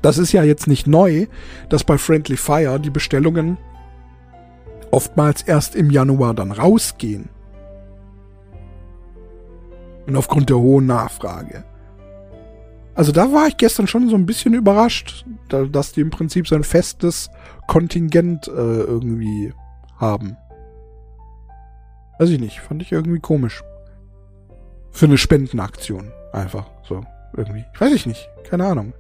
Das 0.02 0.18
ist 0.18 0.32
ja 0.32 0.42
jetzt 0.42 0.66
nicht 0.66 0.86
neu, 0.86 1.26
dass 1.68 1.84
bei 1.84 1.98
Friendly 1.98 2.36
Fire 2.36 2.78
die 2.78 2.90
Bestellungen 2.90 3.58
oftmals 4.90 5.42
erst 5.42 5.74
im 5.74 5.90
Januar 5.90 6.34
dann 6.34 6.52
rausgehen. 6.52 7.28
Und 10.06 10.16
aufgrund 10.16 10.50
der 10.50 10.58
hohen 10.58 10.86
Nachfrage. 10.86 11.64
Also 12.94 13.12
da 13.12 13.32
war 13.32 13.48
ich 13.48 13.56
gestern 13.56 13.86
schon 13.86 14.08
so 14.08 14.16
ein 14.16 14.24
bisschen 14.24 14.54
überrascht, 14.54 15.26
dass 15.48 15.92
die 15.92 16.00
im 16.00 16.10
Prinzip 16.10 16.48
so 16.48 16.54
ein 16.54 16.64
festes 16.64 17.28
Kontingent 17.66 18.48
äh, 18.48 18.50
irgendwie 18.50 19.52
haben. 19.98 20.36
Weiß 22.18 22.30
ich 22.30 22.40
nicht, 22.40 22.60
fand 22.60 22.80
ich 22.80 22.92
irgendwie 22.92 23.20
komisch. 23.20 23.62
Für 24.92 25.06
eine 25.06 25.18
Spendenaktion. 25.18 26.10
Einfach 26.32 26.70
so, 26.88 27.04
irgendwie. 27.36 27.64
Ich 27.72 27.80
weiß 27.80 27.92
ich 27.92 28.06
nicht, 28.06 28.28
keine 28.48 28.66
Ahnung. 28.66 28.92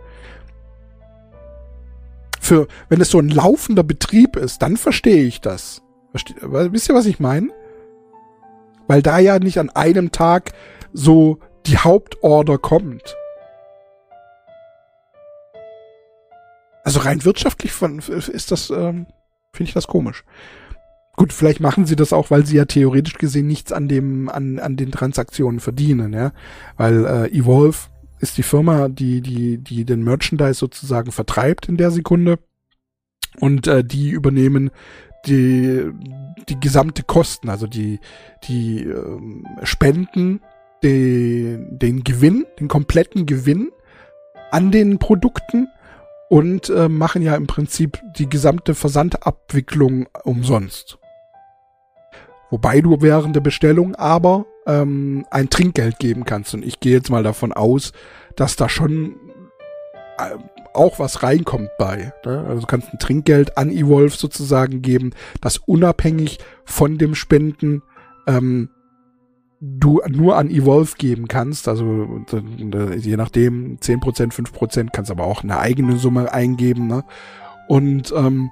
Für, 2.40 2.68
wenn 2.88 3.00
es 3.00 3.10
so 3.10 3.18
ein 3.18 3.28
laufender 3.28 3.82
Betrieb 3.82 4.36
ist, 4.36 4.62
dann 4.62 4.76
verstehe 4.76 5.24
ich 5.24 5.40
das. 5.40 5.82
Verste 6.12 6.34
wisst 6.72 6.88
ihr, 6.88 6.94
was 6.94 7.06
ich 7.06 7.18
meine? 7.18 7.48
Weil 8.86 9.02
da 9.02 9.18
ja 9.18 9.38
nicht 9.38 9.58
an 9.58 9.70
einem 9.70 10.12
Tag 10.12 10.52
so 10.92 11.40
die 11.66 11.78
Hauptorder 11.78 12.58
kommt. 12.58 13.16
Also 16.84 17.00
rein 17.00 17.24
wirtschaftlich 17.24 17.72
von, 17.72 17.98
ist 17.98 18.52
das, 18.52 18.70
ähm, 18.70 19.06
finde 19.52 19.68
ich 19.68 19.74
das 19.74 19.88
komisch. 19.88 20.22
Gut, 21.16 21.32
vielleicht 21.32 21.60
machen 21.60 21.86
sie 21.86 21.96
das 21.96 22.12
auch, 22.12 22.30
weil 22.30 22.46
sie 22.46 22.56
ja 22.56 22.66
theoretisch 22.66 23.14
gesehen 23.14 23.46
nichts 23.46 23.72
an 23.72 23.88
dem, 23.88 24.28
an, 24.28 24.58
an 24.58 24.76
den 24.76 24.92
Transaktionen 24.92 25.60
verdienen, 25.60 26.12
ja. 26.12 26.32
Weil 26.76 27.06
äh, 27.06 27.36
Evolve 27.36 27.78
ist 28.20 28.38
die 28.38 28.42
Firma, 28.42 28.88
die, 28.88 29.20
die, 29.20 29.58
die 29.58 29.84
den 29.84 30.02
Merchandise 30.02 30.58
sozusagen 30.58 31.12
vertreibt 31.12 31.68
in 31.68 31.76
der 31.76 31.90
Sekunde. 31.90 32.38
Und 33.40 33.66
äh, 33.66 33.84
die 33.84 34.10
übernehmen 34.10 34.70
die, 35.26 35.90
die 36.48 36.60
gesamte 36.60 37.02
Kosten, 37.02 37.48
also 37.48 37.66
die, 37.66 38.00
die 38.44 38.82
ähm, 38.84 39.46
Spenden, 39.62 40.40
die, 40.82 41.58
den 41.70 42.04
Gewinn, 42.04 42.46
den 42.58 42.68
kompletten 42.68 43.26
Gewinn 43.26 43.70
an 44.50 44.70
den 44.70 44.98
Produkten 44.98 45.68
und 46.28 46.70
äh, 46.70 46.88
machen 46.88 47.22
ja 47.22 47.34
im 47.34 47.46
Prinzip 47.46 48.00
die 48.16 48.28
gesamte 48.28 48.74
Versandabwicklung 48.74 50.08
umsonst. 50.24 50.98
Wobei 52.50 52.80
du 52.80 52.96
während 53.00 53.34
der 53.34 53.40
Bestellung 53.40 53.94
aber 53.94 54.46
ähm, 54.66 55.26
ein 55.30 55.50
Trinkgeld 55.50 55.98
geben 55.98 56.24
kannst. 56.24 56.54
Und 56.54 56.64
ich 56.64 56.80
gehe 56.80 56.92
jetzt 56.92 57.10
mal 57.10 57.22
davon 57.22 57.52
aus, 57.52 57.92
dass 58.36 58.56
da 58.56 58.68
schon 58.68 59.16
äh, 60.18 60.36
auch 60.74 60.98
was 60.98 61.22
reinkommt 61.22 61.70
bei. 61.78 62.12
Ne? 62.24 62.44
Also 62.48 62.60
du 62.60 62.66
kannst 62.66 62.92
ein 62.92 62.98
Trinkgeld 62.98 63.56
an 63.58 63.70
Evolve 63.70 64.14
sozusagen 64.16 64.82
geben, 64.82 65.12
das 65.40 65.58
unabhängig 65.58 66.38
von 66.64 66.98
dem 66.98 67.14
Spenden 67.14 67.82
ähm, 68.26 68.68
du 69.60 70.02
nur 70.08 70.36
an 70.36 70.50
Evolve 70.50 70.96
geben 70.98 71.28
kannst. 71.28 71.66
Also 71.66 72.22
je 72.96 73.16
nachdem 73.16 73.78
10%, 73.78 74.32
5%, 74.32 74.88
kannst 74.92 75.10
aber 75.10 75.24
auch 75.24 75.42
eine 75.42 75.58
eigene 75.58 75.96
Summe 75.96 76.32
eingeben. 76.32 76.86
Ne? 76.86 77.04
Und 77.68 78.12
ähm, 78.14 78.50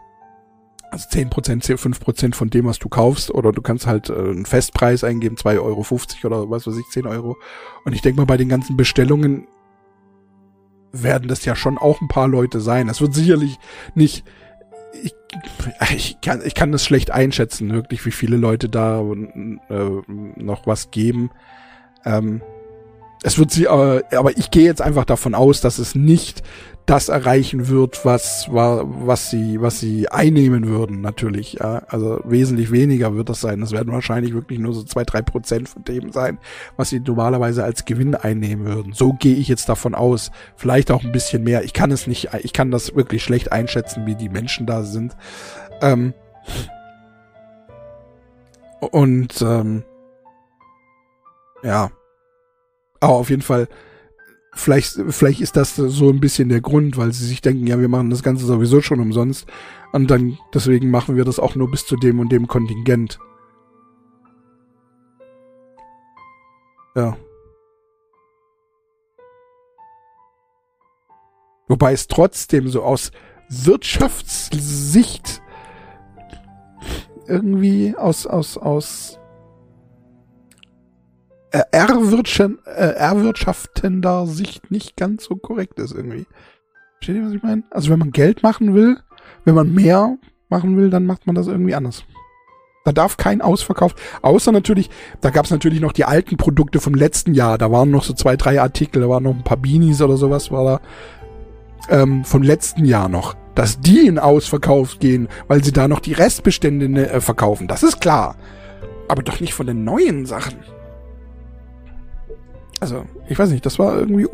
also 0.94 1.08
10%, 1.08 1.76
5% 1.76 2.34
von 2.34 2.50
dem, 2.50 2.66
was 2.66 2.78
du 2.78 2.88
kaufst, 2.88 3.32
oder 3.32 3.50
du 3.50 3.62
kannst 3.62 3.86
halt 3.86 4.10
äh, 4.10 4.14
einen 4.14 4.46
Festpreis 4.46 5.02
eingeben, 5.02 5.36
2,50 5.36 5.58
Euro 5.60 5.86
oder 6.24 6.50
was 6.50 6.66
weiß 6.66 6.76
ich, 6.76 6.86
10 6.86 7.06
Euro. 7.06 7.36
Und 7.84 7.94
ich 7.94 8.00
denke 8.00 8.20
mal, 8.20 8.26
bei 8.26 8.36
den 8.36 8.48
ganzen 8.48 8.76
Bestellungen 8.76 9.48
werden 10.92 11.28
das 11.28 11.44
ja 11.44 11.56
schon 11.56 11.78
auch 11.78 12.00
ein 12.00 12.08
paar 12.08 12.28
Leute 12.28 12.60
sein. 12.60 12.88
Es 12.88 13.00
wird 13.00 13.12
sicherlich 13.12 13.58
nicht, 13.96 14.24
ich, 15.02 15.14
ich, 15.92 16.20
kann, 16.20 16.40
ich 16.44 16.54
kann 16.54 16.70
das 16.70 16.84
schlecht 16.84 17.10
einschätzen, 17.10 17.72
wirklich, 17.72 18.06
wie 18.06 18.12
viele 18.12 18.36
Leute 18.36 18.68
da 18.68 19.00
äh, 19.00 19.90
noch 20.06 20.66
was 20.68 20.92
geben. 20.92 21.30
Ähm, 22.04 22.40
es 23.24 23.38
wird 23.38 23.50
sie, 23.50 23.68
aber, 23.68 24.02
aber 24.12 24.36
ich 24.36 24.50
gehe 24.50 24.64
jetzt 24.64 24.82
einfach 24.82 25.06
davon 25.06 25.34
aus, 25.34 25.62
dass 25.62 25.78
es 25.78 25.94
nicht 25.94 26.42
das 26.84 27.08
erreichen 27.08 27.68
wird, 27.68 28.04
was, 28.04 28.48
was 28.50 29.30
sie, 29.30 29.62
was 29.62 29.80
sie 29.80 30.10
einnehmen 30.10 30.66
würden, 30.66 31.00
natürlich. 31.00 31.54
Ja. 31.54 31.84
Also 31.88 32.20
wesentlich 32.24 32.70
weniger 32.70 33.14
wird 33.14 33.30
das 33.30 33.40
sein. 33.40 33.60
Das 33.60 33.72
werden 33.72 33.94
wahrscheinlich 33.94 34.34
wirklich 34.34 34.58
nur 34.58 34.74
so 34.74 34.82
zwei, 34.82 35.04
drei 35.04 35.22
Prozent 35.22 35.70
von 35.70 35.82
dem 35.84 36.12
sein, 36.12 36.36
was 36.76 36.90
sie 36.90 37.00
normalerweise 37.00 37.64
als 37.64 37.86
Gewinn 37.86 38.14
einnehmen 38.14 38.66
würden. 38.66 38.92
So 38.92 39.14
gehe 39.14 39.36
ich 39.36 39.48
jetzt 39.48 39.70
davon 39.70 39.94
aus. 39.94 40.30
Vielleicht 40.56 40.90
auch 40.90 41.02
ein 41.02 41.12
bisschen 41.12 41.42
mehr. 41.42 41.64
Ich 41.64 41.72
kann 41.72 41.90
es 41.90 42.06
nicht, 42.06 42.28
ich 42.42 42.52
kann 42.52 42.70
das 42.70 42.94
wirklich 42.94 43.24
schlecht 43.24 43.50
einschätzen, 43.50 44.04
wie 44.04 44.16
die 44.16 44.28
Menschen 44.28 44.66
da 44.66 44.82
sind. 44.82 45.16
Ähm 45.80 46.12
und 48.80 49.40
ähm 49.40 49.82
ja. 51.62 51.90
Aber 53.04 53.16
auf 53.16 53.30
jeden 53.30 53.42
Fall 53.42 53.68
Vielleicht, 54.56 55.00
vielleicht 55.08 55.40
ist 55.40 55.56
das 55.56 55.74
so 55.74 56.10
ein 56.10 56.20
bisschen 56.20 56.48
der 56.48 56.60
Grund, 56.60 56.96
weil 56.96 57.12
sie 57.12 57.26
sich 57.26 57.40
denken, 57.40 57.66
ja, 57.66 57.80
wir 57.80 57.88
machen 57.88 58.10
das 58.10 58.22
Ganze 58.22 58.46
sowieso 58.46 58.80
schon 58.80 59.00
umsonst. 59.00 59.48
Und 59.92 60.10
dann, 60.10 60.38
deswegen 60.54 60.90
machen 60.90 61.16
wir 61.16 61.24
das 61.24 61.40
auch 61.40 61.56
nur 61.56 61.68
bis 61.70 61.84
zu 61.86 61.96
dem 61.96 62.20
und 62.20 62.30
dem 62.30 62.46
Kontingent. 62.46 63.18
Ja. 66.94 67.16
Wobei 71.66 71.92
es 71.92 72.06
trotzdem 72.06 72.68
so 72.68 72.84
aus 72.84 73.10
Wirtschaftssicht 73.48 75.42
irgendwie 77.26 77.96
aus, 77.96 78.26
aus, 78.26 78.56
aus 78.56 79.18
äh, 81.54 82.94
erwirtschaftender 82.94 84.26
Sicht 84.26 84.70
nicht 84.70 84.96
ganz 84.96 85.24
so 85.24 85.36
korrekt 85.36 85.78
ist 85.78 85.92
irgendwie. 85.92 86.26
Versteht 86.98 87.16
ihr, 87.16 87.26
was 87.26 87.32
ich 87.32 87.42
meine? 87.42 87.62
Also 87.70 87.90
wenn 87.90 87.98
man 87.98 88.10
Geld 88.10 88.42
machen 88.42 88.74
will, 88.74 88.98
wenn 89.44 89.54
man 89.54 89.72
mehr 89.72 90.16
machen 90.48 90.76
will, 90.76 90.90
dann 90.90 91.06
macht 91.06 91.26
man 91.26 91.34
das 91.34 91.46
irgendwie 91.46 91.74
anders. 91.74 92.04
Da 92.84 92.92
darf 92.92 93.16
kein 93.16 93.40
Ausverkauf, 93.40 93.94
außer 94.20 94.52
natürlich, 94.52 94.90
da 95.22 95.30
gab 95.30 95.46
es 95.46 95.50
natürlich 95.50 95.80
noch 95.80 95.92
die 95.92 96.04
alten 96.04 96.36
Produkte 96.36 96.80
vom 96.80 96.94
letzten 96.94 97.32
Jahr. 97.32 97.56
Da 97.56 97.70
waren 97.70 97.90
noch 97.90 98.04
so 98.04 98.12
zwei, 98.12 98.36
drei 98.36 98.60
Artikel, 98.60 99.00
da 99.00 99.08
waren 99.08 99.22
noch 99.22 99.34
ein 99.34 99.44
paar 99.44 99.56
Beanies 99.56 100.02
oder 100.02 100.18
sowas, 100.18 100.50
war 100.50 100.80
da 101.88 102.02
ähm, 102.02 102.24
vom 102.24 102.42
letzten 102.42 102.84
Jahr 102.84 103.08
noch. 103.08 103.34
Dass 103.54 103.80
die 103.80 104.06
in 104.06 104.18
Ausverkauf 104.18 104.98
gehen, 104.98 105.28
weil 105.46 105.64
sie 105.64 105.72
da 105.72 105.88
noch 105.88 106.00
die 106.00 106.12
Restbestände 106.12 107.08
äh, 107.08 107.20
verkaufen, 107.20 107.68
das 107.68 107.82
ist 107.82 108.00
klar. 108.00 108.36
Aber 109.08 109.22
doch 109.22 109.40
nicht 109.40 109.54
von 109.54 109.66
den 109.66 109.84
neuen 109.84 110.26
Sachen. 110.26 110.56
Also, 112.80 113.06
ich 113.28 113.38
weiß 113.38 113.50
nicht, 113.50 113.64
das 113.64 113.78
war 113.78 113.96
irgendwie, 113.96 114.26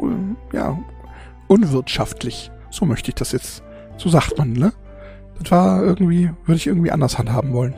ja, 0.53 0.79
unwirtschaftlich. 1.49 2.51
So 2.71 2.87
möchte 2.87 3.11
ich 3.11 3.17
das 3.17 3.33
jetzt. 3.33 3.63
So 3.97 4.09
sagt 4.09 4.39
man, 4.39 4.53
ne? 4.53 4.73
Das 5.41 5.51
war 5.51 5.83
irgendwie, 5.83 6.31
würde 6.45 6.57
ich 6.57 6.67
irgendwie 6.67 6.91
anders 6.91 7.19
handhaben 7.19 7.53
wollen. 7.53 7.75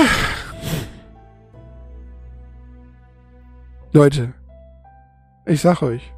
Leute, 3.93 4.33
ich 5.47 5.61
sag 5.61 5.83
euch. 5.83 6.13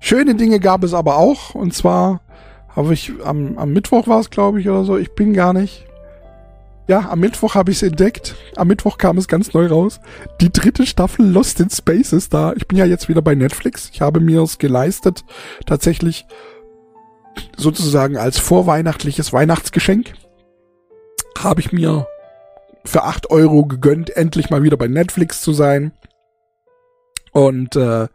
Schöne 0.00 0.34
Dinge 0.34 0.60
gab 0.60 0.82
es 0.82 0.94
aber 0.94 1.16
auch. 1.16 1.54
Und 1.54 1.74
zwar 1.74 2.20
habe 2.68 2.94
ich 2.94 3.12
am, 3.24 3.58
am 3.58 3.72
Mittwoch 3.72 4.08
war 4.08 4.20
es, 4.20 4.30
glaube 4.30 4.60
ich, 4.60 4.68
oder 4.68 4.84
so. 4.84 4.96
Ich 4.96 5.14
bin 5.14 5.34
gar 5.34 5.52
nicht. 5.52 5.86
Ja, 6.90 7.08
am 7.08 7.20
Mittwoch 7.20 7.54
habe 7.54 7.70
ich 7.70 7.76
es 7.76 7.82
entdeckt. 7.84 8.34
Am 8.56 8.66
Mittwoch 8.66 8.98
kam 8.98 9.16
es 9.16 9.28
ganz 9.28 9.54
neu 9.54 9.68
raus. 9.68 10.00
Die 10.40 10.52
dritte 10.52 10.84
Staffel 10.86 11.24
Lost 11.24 11.60
in 11.60 11.70
Space 11.70 12.12
ist 12.12 12.34
da. 12.34 12.52
Ich 12.56 12.66
bin 12.66 12.76
ja 12.76 12.84
jetzt 12.84 13.08
wieder 13.08 13.22
bei 13.22 13.36
Netflix. 13.36 13.90
Ich 13.92 14.00
habe 14.00 14.18
mir 14.18 14.42
es 14.42 14.58
geleistet, 14.58 15.24
tatsächlich 15.66 16.26
sozusagen 17.56 18.16
als 18.16 18.40
vorweihnachtliches 18.40 19.32
Weihnachtsgeschenk. 19.32 20.14
Habe 21.38 21.60
ich 21.60 21.70
mir 21.70 22.08
für 22.84 23.04
acht 23.04 23.30
Euro 23.30 23.66
gegönnt, 23.66 24.10
endlich 24.16 24.50
mal 24.50 24.64
wieder 24.64 24.76
bei 24.76 24.88
Netflix 24.88 25.42
zu 25.42 25.52
sein. 25.52 25.92
Und 27.30 27.76
äh, 27.76 28.08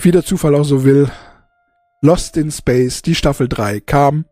wie 0.00 0.10
der 0.10 0.24
Zufall 0.24 0.56
auch 0.56 0.64
so 0.64 0.82
will, 0.82 1.12
Lost 2.00 2.36
in 2.36 2.50
Space, 2.50 3.02
die 3.02 3.14
Staffel 3.14 3.48
3 3.48 3.78
kam 3.78 4.24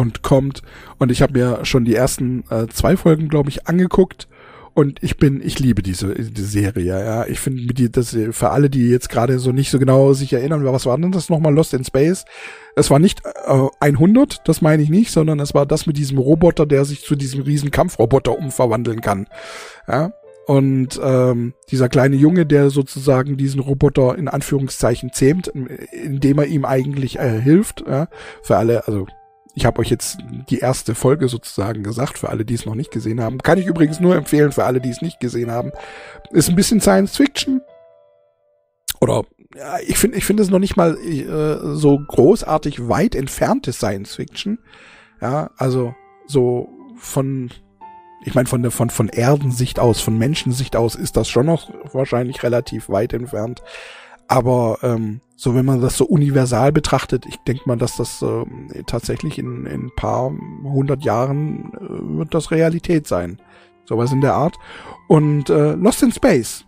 und 0.00 0.22
kommt. 0.22 0.62
Und 0.98 1.12
ich 1.12 1.20
habe 1.20 1.38
mir 1.38 1.64
schon 1.66 1.84
die 1.84 1.94
ersten 1.94 2.44
äh, 2.48 2.66
zwei 2.68 2.96
Folgen, 2.96 3.28
glaube 3.28 3.50
ich, 3.50 3.66
angeguckt. 3.66 4.28
Und 4.72 5.02
ich 5.02 5.18
bin, 5.18 5.42
ich 5.44 5.58
liebe 5.58 5.82
diese, 5.82 6.14
diese 6.14 6.46
Serie, 6.46 7.04
ja. 7.04 7.26
Ich 7.26 7.38
finde, 7.38 7.90
das 7.90 8.16
für 8.30 8.50
alle, 8.50 8.70
die 8.70 8.88
jetzt 8.88 9.10
gerade 9.10 9.38
so 9.38 9.52
nicht 9.52 9.70
so 9.70 9.78
genau 9.78 10.14
sich 10.14 10.32
erinnern, 10.32 10.64
was 10.64 10.86
war 10.86 10.96
denn 10.96 11.12
das 11.12 11.28
nochmal 11.28 11.52
Lost 11.52 11.74
in 11.74 11.84
Space? 11.84 12.24
Es 12.76 12.88
war 12.88 12.98
nicht 12.98 13.20
äh, 13.46 13.68
100, 13.80 14.48
das 14.48 14.62
meine 14.62 14.82
ich 14.82 14.88
nicht, 14.88 15.10
sondern 15.10 15.38
es 15.38 15.52
war 15.52 15.66
das 15.66 15.86
mit 15.86 15.98
diesem 15.98 16.16
Roboter, 16.16 16.64
der 16.64 16.86
sich 16.86 17.02
zu 17.02 17.14
diesem 17.14 17.42
riesen 17.42 17.70
Kampfroboter 17.70 18.38
umverwandeln 18.38 19.02
kann. 19.02 19.26
Ja. 19.86 20.12
Und 20.46 20.98
ähm, 21.02 21.52
dieser 21.70 21.90
kleine 21.90 22.16
Junge, 22.16 22.46
der 22.46 22.70
sozusagen 22.70 23.36
diesen 23.36 23.60
Roboter 23.60 24.16
in 24.16 24.28
Anführungszeichen 24.28 25.12
zähmt, 25.12 25.48
indem 25.48 26.38
er 26.38 26.46
ihm 26.46 26.64
eigentlich 26.64 27.18
äh, 27.18 27.38
hilft, 27.38 27.84
ja, 27.86 28.08
für 28.42 28.56
alle, 28.56 28.86
also 28.86 29.06
ich 29.54 29.66
habe 29.66 29.80
euch 29.80 29.90
jetzt 29.90 30.18
die 30.48 30.58
erste 30.58 30.94
Folge 30.94 31.28
sozusagen 31.28 31.82
gesagt, 31.82 32.18
für 32.18 32.28
alle, 32.28 32.44
die 32.44 32.54
es 32.54 32.66
noch 32.66 32.74
nicht 32.74 32.90
gesehen 32.90 33.20
haben. 33.20 33.38
Kann 33.38 33.58
ich 33.58 33.66
übrigens 33.66 34.00
nur 34.00 34.16
empfehlen, 34.16 34.52
für 34.52 34.64
alle, 34.64 34.80
die 34.80 34.90
es 34.90 35.02
nicht 35.02 35.20
gesehen 35.20 35.50
haben. 35.50 35.72
Ist 36.30 36.48
ein 36.48 36.56
bisschen 36.56 36.80
Science 36.80 37.16
Fiction. 37.16 37.60
Oder 39.00 39.24
ja, 39.56 39.78
ich 39.84 39.98
finde 39.98 40.18
ich 40.18 40.24
finde 40.24 40.42
es 40.42 40.50
noch 40.50 40.58
nicht 40.58 40.76
mal 40.76 40.96
äh, 40.96 41.74
so 41.74 41.98
großartig 41.98 42.88
weit 42.88 43.14
entfernte 43.14 43.72
Science 43.72 44.14
Fiction. 44.14 44.58
Ja, 45.20 45.50
also 45.56 45.94
so 46.26 46.68
von 46.96 47.50
ich 48.24 48.34
meine 48.34 48.48
von 48.48 48.62
der 48.62 48.70
von 48.70 48.90
von 48.90 49.08
Erdensicht 49.08 49.80
aus, 49.80 50.00
von 50.00 50.18
Menschensicht 50.18 50.76
aus 50.76 50.94
ist 50.94 51.16
das 51.16 51.28
schon 51.28 51.46
noch 51.46 51.70
wahrscheinlich 51.92 52.42
relativ 52.42 52.88
weit 52.88 53.12
entfernt. 53.12 53.62
Aber 54.30 54.78
ähm, 54.82 55.20
so 55.34 55.56
wenn 55.56 55.64
man 55.64 55.80
das 55.80 55.96
so 55.96 56.04
universal 56.04 56.70
betrachtet, 56.70 57.26
ich 57.26 57.36
denke 57.48 57.62
mal, 57.66 57.76
dass 57.76 57.96
das 57.96 58.22
äh, 58.22 58.84
tatsächlich 58.86 59.40
in, 59.40 59.66
in 59.66 59.86
ein 59.86 59.90
paar 59.96 60.30
hundert 60.62 61.02
Jahren 61.02 61.72
äh, 61.74 62.18
wird 62.18 62.32
das 62.32 62.52
Realität 62.52 63.08
sein. 63.08 63.42
Sowas 63.86 64.12
in 64.12 64.20
der 64.20 64.34
Art. 64.34 64.54
Und 65.08 65.50
äh, 65.50 65.72
Lost 65.72 66.04
in 66.04 66.12
Space. 66.12 66.64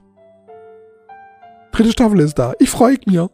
Dritte 1.71 1.93
Staffel 1.93 2.19
ist 2.19 2.35
da. 2.35 2.53
Ich 2.59 2.69
freue 2.69 2.99
mich. 3.07 3.17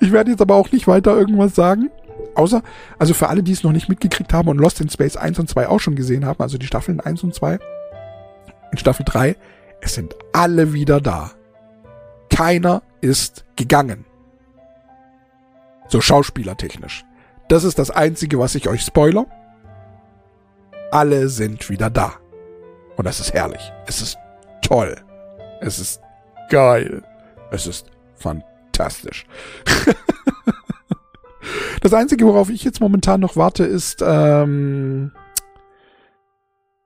ich 0.00 0.10
werde 0.10 0.32
jetzt 0.32 0.42
aber 0.42 0.56
auch 0.56 0.72
nicht 0.72 0.88
weiter 0.88 1.16
irgendwas 1.16 1.54
sagen. 1.54 1.88
Außer, 2.34 2.64
also 2.98 3.14
für 3.14 3.28
alle, 3.28 3.44
die 3.44 3.52
es 3.52 3.62
noch 3.62 3.70
nicht 3.70 3.88
mitgekriegt 3.88 4.32
haben 4.32 4.48
und 4.48 4.58
Lost 4.58 4.80
in 4.80 4.88
Space 4.88 5.16
1 5.16 5.38
und 5.38 5.48
2 5.48 5.68
auch 5.68 5.78
schon 5.78 5.94
gesehen 5.94 6.26
haben, 6.26 6.40
also 6.40 6.58
die 6.58 6.66
Staffeln 6.66 6.98
1 6.98 7.22
und 7.22 7.32
2, 7.32 7.60
in 8.72 8.78
Staffel 8.78 9.04
3, 9.06 9.36
es 9.80 9.94
sind 9.94 10.16
alle 10.32 10.72
wieder 10.72 11.00
da. 11.00 11.30
Keiner 12.34 12.82
ist 13.00 13.44
gegangen. 13.54 14.04
So 15.86 16.00
schauspielertechnisch. 16.00 17.04
Das 17.48 17.62
ist 17.62 17.78
das 17.78 17.90
Einzige, 17.90 18.40
was 18.40 18.56
ich 18.56 18.68
euch 18.68 18.82
spoiler. 18.82 19.26
Alle 20.90 21.28
sind 21.28 21.70
wieder 21.70 21.90
da. 21.90 22.14
Und 22.96 23.04
das 23.04 23.20
ist 23.20 23.34
herrlich. 23.34 23.72
Es 23.86 24.02
ist 24.02 24.18
toll. 24.62 24.96
Es 25.60 25.78
ist 25.78 26.00
geil. 26.50 27.04
Es 27.52 27.68
ist 27.68 27.86
fantastisch. 28.16 29.26
das 31.82 31.94
Einzige, 31.94 32.26
worauf 32.26 32.50
ich 32.50 32.64
jetzt 32.64 32.80
momentan 32.80 33.20
noch 33.20 33.36
warte, 33.36 33.62
ist 33.64 34.02
ähm, 34.04 35.12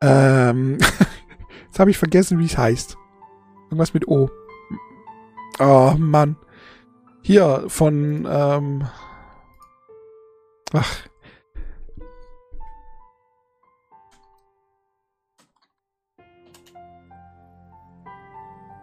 ähm, 0.02 0.76
jetzt 1.66 1.78
habe 1.78 1.90
ich 1.90 1.96
vergessen, 1.96 2.38
wie 2.38 2.44
es 2.44 2.58
heißt. 2.58 2.98
Irgendwas 3.68 3.94
mit 3.94 4.06
O. 4.08 4.28
Oh, 5.61 5.94
Mann. 5.99 6.37
Hier 7.23 7.64
von, 7.66 8.27
ähm, 8.31 8.87
ach. 10.73 11.09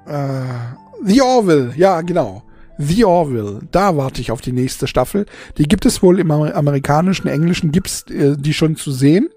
Äh, 0.06 0.76
The 1.04 1.22
Orville, 1.22 1.74
ja, 1.76 2.02
genau. 2.02 2.44
The 2.78 3.06
Orville, 3.06 3.62
da 3.72 3.96
warte 3.96 4.20
ich 4.20 4.32
auf 4.32 4.42
die 4.42 4.52
nächste 4.52 4.88
Staffel. 4.88 5.26
Die 5.58 5.68
gibt 5.68 5.86
es 5.86 6.04
wohl 6.04 6.20
im 6.20 6.30
amerikanischen, 6.30 7.28
englischen, 7.28 7.72
gibt's 7.72 8.04
äh, 8.10 8.36
die 8.38 8.54
schon 8.54 8.76
zu 8.76 8.92
sehen, 8.92 9.30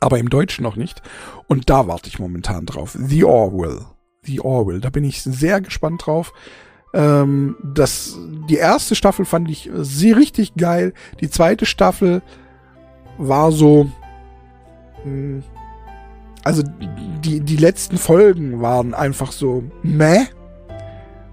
aber 0.00 0.18
im 0.18 0.28
Deutschen 0.28 0.62
noch 0.62 0.76
nicht. 0.76 1.00
Und 1.48 1.70
da 1.70 1.86
warte 1.86 2.08
ich 2.08 2.18
momentan 2.18 2.66
drauf. 2.66 2.96
The 2.98 3.24
Orville. 3.24 3.86
The 4.24 4.40
Orwell. 4.40 4.80
Da 4.80 4.90
bin 4.90 5.04
ich 5.04 5.22
sehr 5.22 5.60
gespannt 5.60 6.06
drauf. 6.06 6.32
Ähm, 6.94 7.56
das, 7.62 8.16
die 8.48 8.56
erste 8.56 8.94
Staffel 8.94 9.24
fand 9.24 9.50
ich 9.50 9.70
sehr 9.74 10.16
richtig 10.16 10.54
geil. 10.54 10.92
Die 11.20 11.30
zweite 11.30 11.66
Staffel 11.66 12.22
war 13.18 13.50
so, 13.50 13.84
mh, 13.84 15.04
hm, 15.04 15.42
also 16.44 16.62
die, 17.24 17.40
die 17.40 17.56
letzten 17.56 17.98
Folgen 17.98 18.60
waren 18.60 18.94
einfach 18.94 19.32
so, 19.32 19.64
meh? 19.82 20.24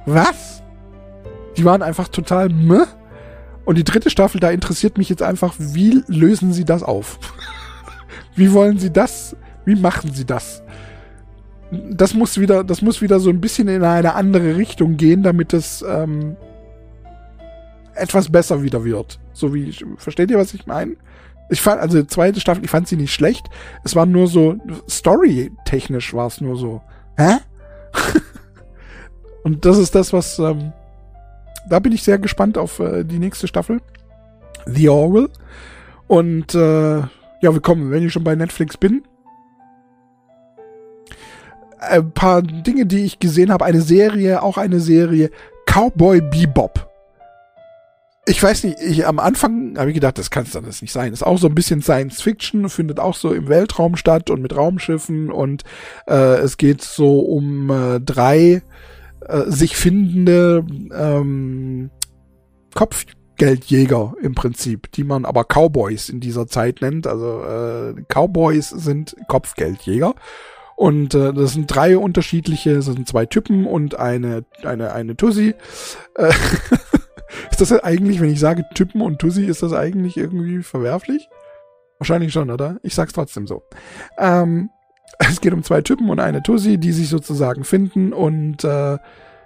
Was? 0.05 0.61
Die 1.57 1.65
waren 1.65 1.81
einfach 1.81 2.07
total 2.09 2.49
meh. 2.49 2.85
Und 3.65 3.77
die 3.77 3.83
dritte 3.83 4.09
Staffel, 4.09 4.39
da 4.39 4.49
interessiert 4.49 4.97
mich 4.97 5.09
jetzt 5.09 5.23
einfach, 5.23 5.55
wie 5.57 6.03
lösen 6.07 6.53
sie 6.53 6.65
das 6.65 6.83
auf? 6.83 7.19
wie 8.35 8.53
wollen 8.53 8.79
sie 8.79 8.91
das, 8.91 9.35
wie 9.65 9.75
machen 9.75 10.13
sie 10.13 10.25
das? 10.25 10.63
Das 11.71 12.13
muss 12.13 12.39
wieder, 12.39 12.63
das 12.63 12.81
muss 12.81 13.01
wieder 13.01 13.19
so 13.19 13.29
ein 13.29 13.41
bisschen 13.41 13.67
in 13.67 13.83
eine 13.83 14.15
andere 14.15 14.57
Richtung 14.57 14.97
gehen, 14.97 15.21
damit 15.21 15.53
es 15.53 15.83
ähm, 15.87 16.35
etwas 17.93 18.29
besser 18.29 18.63
wieder 18.63 18.83
wird. 18.83 19.19
So 19.33 19.53
wie, 19.53 19.75
versteht 19.97 20.31
ihr, 20.31 20.37
was 20.37 20.53
ich 20.53 20.65
meine? 20.65 20.95
Ich 21.49 21.61
fand, 21.61 21.81
also 21.81 22.01
die 22.01 22.07
zweite 22.07 22.39
Staffel, 22.39 22.63
ich 22.63 22.69
fand 22.69 22.87
sie 22.87 22.95
nicht 22.95 23.13
schlecht. 23.13 23.47
Es 23.83 23.95
war 23.95 24.05
nur 24.05 24.27
so, 24.27 24.55
story-technisch 24.89 26.13
war 26.13 26.27
es 26.27 26.41
nur 26.41 26.55
so, 26.57 26.81
hä? 27.17 27.37
Und 29.43 29.65
das 29.65 29.77
ist 29.77 29.95
das, 29.95 30.13
was, 30.13 30.39
ähm, 30.39 30.73
da 31.69 31.79
bin 31.79 31.91
ich 31.91 32.03
sehr 32.03 32.19
gespannt 32.19 32.57
auf 32.57 32.79
äh, 32.79 33.03
die 33.03 33.19
nächste 33.19 33.47
Staffel. 33.47 33.81
The 34.65 34.89
Orwell. 34.89 35.29
Und 36.07 36.53
äh, 36.55 36.97
ja, 36.97 37.53
willkommen, 37.53 37.91
wenn 37.91 38.05
ich 38.05 38.13
schon 38.13 38.23
bei 38.23 38.35
Netflix 38.35 38.77
bin 38.77 39.03
ein 41.79 42.11
paar 42.11 42.41
Dinge, 42.41 42.85
die 42.85 43.05
ich 43.05 43.19
gesehen 43.19 43.51
habe. 43.51 43.65
Eine 43.65 43.81
Serie, 43.81 44.43
auch 44.43 44.57
eine 44.57 44.79
Serie. 44.79 45.31
Cowboy 45.65 46.21
Bebop. 46.21 46.87
Ich 48.25 48.41
weiß 48.43 48.65
nicht, 48.65 48.79
ich, 48.79 49.07
am 49.07 49.17
Anfang 49.17 49.77
habe 49.77 49.89
ich 49.89 49.95
gedacht, 49.95 50.19
das 50.19 50.29
kann 50.29 50.43
es 50.43 50.51
dann 50.51 50.65
nicht 50.65 50.91
sein. 50.91 51.13
Ist 51.13 51.25
auch 51.25 51.39
so 51.39 51.47
ein 51.47 51.55
bisschen 51.55 51.81
Science 51.81 52.21
Fiction, 52.21 52.69
findet 52.69 52.99
auch 52.99 53.15
so 53.15 53.33
im 53.33 53.47
Weltraum 53.47 53.95
statt 53.95 54.29
und 54.29 54.41
mit 54.41 54.55
Raumschiffen 54.55 55.31
und 55.31 55.63
äh, 56.07 56.37
es 56.37 56.57
geht 56.57 56.83
so 56.83 57.21
um 57.21 57.71
äh, 57.71 57.99
drei 57.99 58.61
äh, 59.27 59.43
sich 59.47 59.75
findende 59.75 60.63
ähm, 60.95 61.89
Kopfgeldjäger 62.75 64.13
im 64.21 64.35
Prinzip, 64.35 64.91
die 64.91 65.03
man 65.03 65.25
aber 65.25 65.43
Cowboys 65.43 66.09
in 66.09 66.19
dieser 66.19 66.45
Zeit 66.45 66.81
nennt. 66.81 67.07
Also 67.07 67.43
äh, 67.43 67.95
Cowboys 68.09 68.69
sind 68.69 69.15
Kopfgeldjäger 69.27 70.13
und 70.79 71.13
äh, 71.13 71.33
das 71.33 71.51
sind 71.51 71.67
drei 71.67 71.97
unterschiedliche, 71.97 72.75
das 72.75 72.85
sind 72.85 73.05
zwei 73.05 73.25
Typen 73.25 73.67
und 73.67 73.99
eine, 73.99 74.45
eine, 74.63 74.93
eine 74.93 75.17
Tussi. 75.17 75.53
Äh, 76.15 76.31
ist 77.51 77.59
das 77.59 77.73
eigentlich, 77.83 78.21
wenn 78.21 78.29
ich 78.29 78.39
sage 78.39 78.63
Typen 78.73 79.01
und 79.01 79.19
Tussi, 79.19 79.43
ist 79.43 79.61
das 79.61 79.73
eigentlich 79.73 80.15
irgendwie 80.15 80.63
verwerflich? 80.63 81.27
Wahrscheinlich 81.97 82.31
schon, 82.31 82.49
oder? 82.49 82.77
Ich 82.81 82.95
sag's 82.95 83.11
trotzdem 83.11 83.45
so. 83.45 83.63
Ähm, 84.17 84.69
es 85.19 85.41
geht 85.41 85.51
um 85.51 85.63
zwei 85.63 85.81
Typen 85.81 86.09
und 86.09 86.21
eine 86.21 86.41
Tussi, 86.43 86.77
die 86.77 86.93
sich 86.93 87.09
sozusagen 87.09 87.65
finden 87.65 88.13
und 88.13 88.63
äh, 88.63 88.99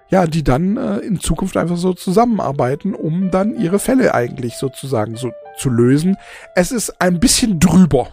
ja, 0.10 0.28
die 0.28 0.44
dann 0.44 0.78
äh, 0.78 0.98
in 1.00 1.20
Zukunft 1.20 1.58
einfach 1.58 1.78
so 1.78 1.94
zusammenarbeiten, 1.94 2.94
um 2.94 3.32
dann 3.32 3.60
ihre 3.60 3.80
Fälle 3.80 4.14
eigentlich 4.14 4.58
sozusagen 4.58 5.16
so 5.16 5.32
zu 5.58 5.72
lösen. 5.72 6.16
Es 6.54 6.72
ist 6.72 7.02
ein 7.02 7.20
bisschen 7.20 7.60
drüber. 7.60 8.10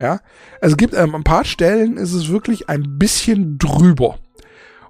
Ja, 0.00 0.20
es 0.60 0.76
gibt 0.76 0.92
ähm, 0.94 1.14
ein 1.14 1.24
paar 1.24 1.44
Stellen, 1.44 1.96
ist 1.96 2.12
es 2.12 2.28
wirklich 2.28 2.68
ein 2.68 2.98
bisschen 2.98 3.56
drüber. 3.56 4.18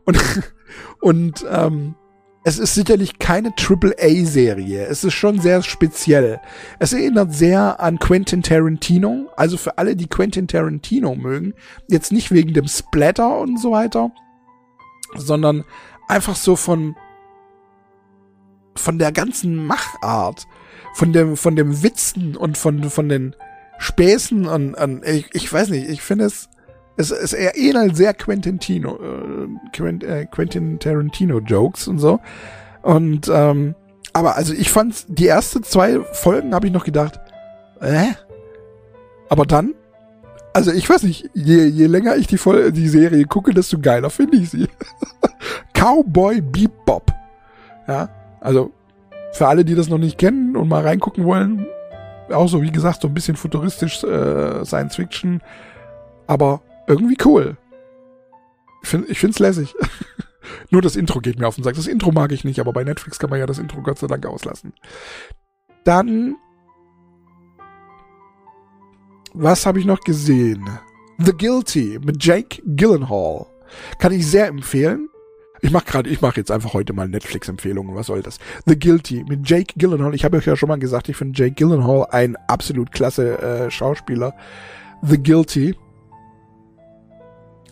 Und, 0.04 0.18
und 1.00 1.46
ähm, 1.48 1.94
es 2.42 2.58
ist 2.58 2.74
sicherlich 2.74 3.18
keine 3.18 3.54
Triple-A-Serie. 3.54 4.86
Es 4.86 5.04
ist 5.04 5.14
schon 5.14 5.40
sehr 5.40 5.62
speziell. 5.62 6.40
Es 6.80 6.92
erinnert 6.92 7.32
sehr 7.32 7.80
an 7.80 7.98
Quentin 7.98 8.42
Tarantino. 8.42 9.28
Also 9.36 9.56
für 9.56 9.78
alle, 9.78 9.94
die 9.94 10.08
Quentin 10.08 10.48
Tarantino 10.48 11.14
mögen, 11.14 11.54
jetzt 11.88 12.12
nicht 12.12 12.32
wegen 12.32 12.52
dem 12.52 12.66
Splatter 12.66 13.38
und 13.38 13.60
so 13.60 13.72
weiter, 13.72 14.10
sondern 15.14 15.64
einfach 16.08 16.36
so 16.36 16.56
von 16.56 16.96
von 18.76 18.98
der 18.98 19.10
ganzen 19.10 19.66
Machart, 19.66 20.46
von 20.94 21.12
dem 21.12 21.36
von 21.36 21.56
dem 21.56 21.82
Witzen 21.82 22.36
und 22.36 22.58
von 22.58 22.90
von 22.90 23.08
den 23.08 23.34
Späßen 23.78 24.46
und, 24.46 24.74
und 24.74 25.04
ich, 25.04 25.28
ich 25.34 25.52
weiß 25.52 25.70
nicht, 25.70 25.88
ich 25.88 26.02
finde 26.02 26.24
es 26.26 26.48
es, 26.96 27.10
es 27.10 27.32
ähnelt 27.34 27.96
sehr 27.96 28.14
Quentin, 28.14 28.58
Tino, 28.58 28.96
äh, 28.96 29.48
Quentin, 29.72 30.08
äh, 30.08 30.26
Quentin 30.26 30.78
Tarantino 30.78 31.40
Jokes 31.40 31.88
und 31.88 31.98
so. 31.98 32.20
Und 32.82 33.30
ähm, 33.32 33.74
aber 34.12 34.36
also 34.36 34.54
ich 34.54 34.70
fand 34.70 35.04
die 35.08 35.26
ersten 35.26 35.62
zwei 35.62 36.00
Folgen 36.12 36.54
habe 36.54 36.66
ich 36.66 36.72
noch 36.72 36.84
gedacht, 36.84 37.20
äh? 37.80 38.12
Aber 39.28 39.44
dann, 39.44 39.74
also 40.54 40.72
ich 40.72 40.88
weiß 40.88 41.02
nicht, 41.02 41.28
je, 41.34 41.64
je 41.64 41.86
länger 41.86 42.16
ich 42.16 42.26
die, 42.26 42.38
Vol 42.38 42.72
die 42.72 42.88
Serie 42.88 43.24
gucke, 43.24 43.52
desto 43.52 43.78
geiler 43.78 44.08
finde 44.08 44.38
ich 44.38 44.50
sie. 44.50 44.68
Cowboy 45.74 46.40
Bebop. 46.40 47.12
Ja, 47.86 48.08
also 48.40 48.70
für 49.32 49.48
alle, 49.48 49.64
die 49.64 49.74
das 49.74 49.88
noch 49.88 49.98
nicht 49.98 50.16
kennen 50.16 50.56
und 50.56 50.68
mal 50.68 50.82
reingucken 50.82 51.24
wollen, 51.24 51.66
auch 52.30 52.48
so 52.48 52.62
wie 52.62 52.72
gesagt 52.72 53.02
so 53.02 53.08
ein 53.08 53.14
bisschen 53.14 53.36
futuristisch 53.36 54.02
äh, 54.04 54.64
Science 54.64 54.96
Fiction, 54.96 55.42
aber 56.26 56.62
irgendwie 56.86 57.16
cool. 57.24 57.56
Ich 58.82 58.88
finde 58.88 59.08
ich 59.08 59.18
find's 59.18 59.38
lässig. 59.38 59.74
Nur 60.70 60.82
das 60.82 60.96
Intro 60.96 61.20
geht 61.20 61.38
mir 61.38 61.48
auf 61.48 61.56
den 61.56 61.64
Sack. 61.64 61.74
Das 61.74 61.86
Intro 61.86 62.12
mag 62.12 62.30
ich 62.32 62.44
nicht, 62.44 62.60
aber 62.60 62.72
bei 62.72 62.84
Netflix 62.84 63.18
kann 63.18 63.30
man 63.30 63.40
ja 63.40 63.46
das 63.46 63.58
Intro 63.58 63.82
Gott 63.82 63.98
sei 63.98 64.06
Dank 64.06 64.26
auslassen. 64.26 64.72
Dann 65.84 66.36
was 69.34 69.66
habe 69.66 69.78
ich 69.78 69.84
noch 69.84 70.00
gesehen? 70.00 70.66
The 71.18 71.32
Guilty 71.32 71.98
mit 72.02 72.24
Jake 72.24 72.62
Gyllenhaal. 72.64 73.46
Kann 73.98 74.12
ich 74.12 74.26
sehr 74.26 74.46
empfehlen. 74.46 75.08
Ich 75.62 75.70
mache 75.70 75.84
gerade, 75.84 76.10
ich 76.10 76.20
mache 76.20 76.36
jetzt 76.36 76.50
einfach 76.50 76.74
heute 76.74 76.92
mal 76.92 77.08
Netflix-Empfehlungen. 77.08 77.94
Was 77.94 78.06
soll 78.06 78.22
das? 78.22 78.38
The 78.66 78.78
Guilty 78.78 79.24
mit 79.28 79.48
Jake 79.48 79.74
Gyllenhaal. 79.76 80.14
Ich 80.14 80.24
habe 80.24 80.36
euch 80.36 80.46
ja 80.46 80.56
schon 80.56 80.68
mal 80.68 80.78
gesagt, 80.78 81.08
ich 81.08 81.16
finde 81.16 81.38
Jake 81.38 81.54
Gyllenhaal 81.54 82.06
ein 82.10 82.36
absolut 82.48 82.92
klasse 82.92 83.38
äh, 83.38 83.70
Schauspieler. 83.70 84.34
The 85.02 85.22
Guilty 85.22 85.74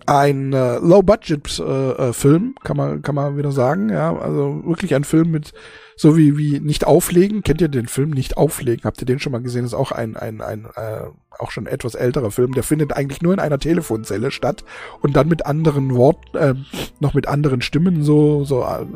ein 0.06 0.52
äh, 0.52 0.78
Low-Budget-Film, 0.78 2.44
äh, 2.44 2.48
äh, 2.48 2.64
kann 2.64 2.76
man 2.76 3.02
kann 3.02 3.14
man 3.14 3.36
wieder 3.36 3.52
sagen, 3.52 3.88
ja, 3.88 4.14
also 4.14 4.62
wirklich 4.64 4.94
ein 4.94 5.04
Film 5.04 5.30
mit 5.30 5.52
so 5.96 6.16
wie 6.16 6.36
wie 6.36 6.60
nicht 6.60 6.86
auflegen. 6.86 7.42
Kennt 7.42 7.60
ihr 7.60 7.68
den 7.68 7.88
Film 7.88 8.10
nicht 8.10 8.36
auflegen? 8.36 8.84
Habt 8.84 9.00
ihr 9.00 9.06
den 9.06 9.18
schon 9.18 9.32
mal 9.32 9.40
gesehen? 9.42 9.64
Ist 9.64 9.74
auch 9.74 9.92
ein 9.92 10.16
ein 10.16 10.42
ein 10.42 10.66
äh, 10.76 11.06
auch 11.38 11.50
schon 11.50 11.66
etwas 11.66 11.94
älterer 11.94 12.30
Film. 12.30 12.52
Der 12.52 12.62
findet 12.62 12.92
eigentlich 12.92 13.22
nur 13.22 13.32
in 13.32 13.40
einer 13.40 13.58
Telefonzelle 13.58 14.30
statt 14.30 14.64
und 15.00 15.16
dann 15.16 15.28
mit 15.28 15.46
anderen 15.46 15.94
Worten, 15.94 16.36
äh, 16.36 16.54
noch 17.00 17.14
mit 17.14 17.26
anderen 17.26 17.62
Stimmen 17.62 18.02
so 18.02 18.44
so 18.44 18.62
äh, 18.62 18.86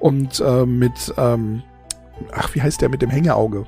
und 0.00 0.40
äh, 0.40 0.64
mit 0.64 1.12
ähm, 1.18 1.62
ach 2.32 2.54
wie 2.54 2.62
heißt 2.62 2.80
der 2.80 2.88
mit 2.88 3.02
dem 3.02 3.10
Hängeauge? 3.10 3.66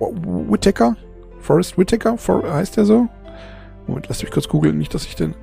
Whittaker? 0.00 0.96
Forrest 1.40 1.78
Whittaker? 1.78 2.18
For, 2.18 2.52
heißt 2.52 2.76
der 2.76 2.84
so? 2.84 3.08
Moment, 3.86 4.08
lass 4.08 4.22
mich 4.22 4.30
kurz 4.30 4.48
googeln, 4.48 4.78
nicht, 4.78 4.94
dass 4.94 5.04
ich 5.04 5.14
den. 5.14 5.34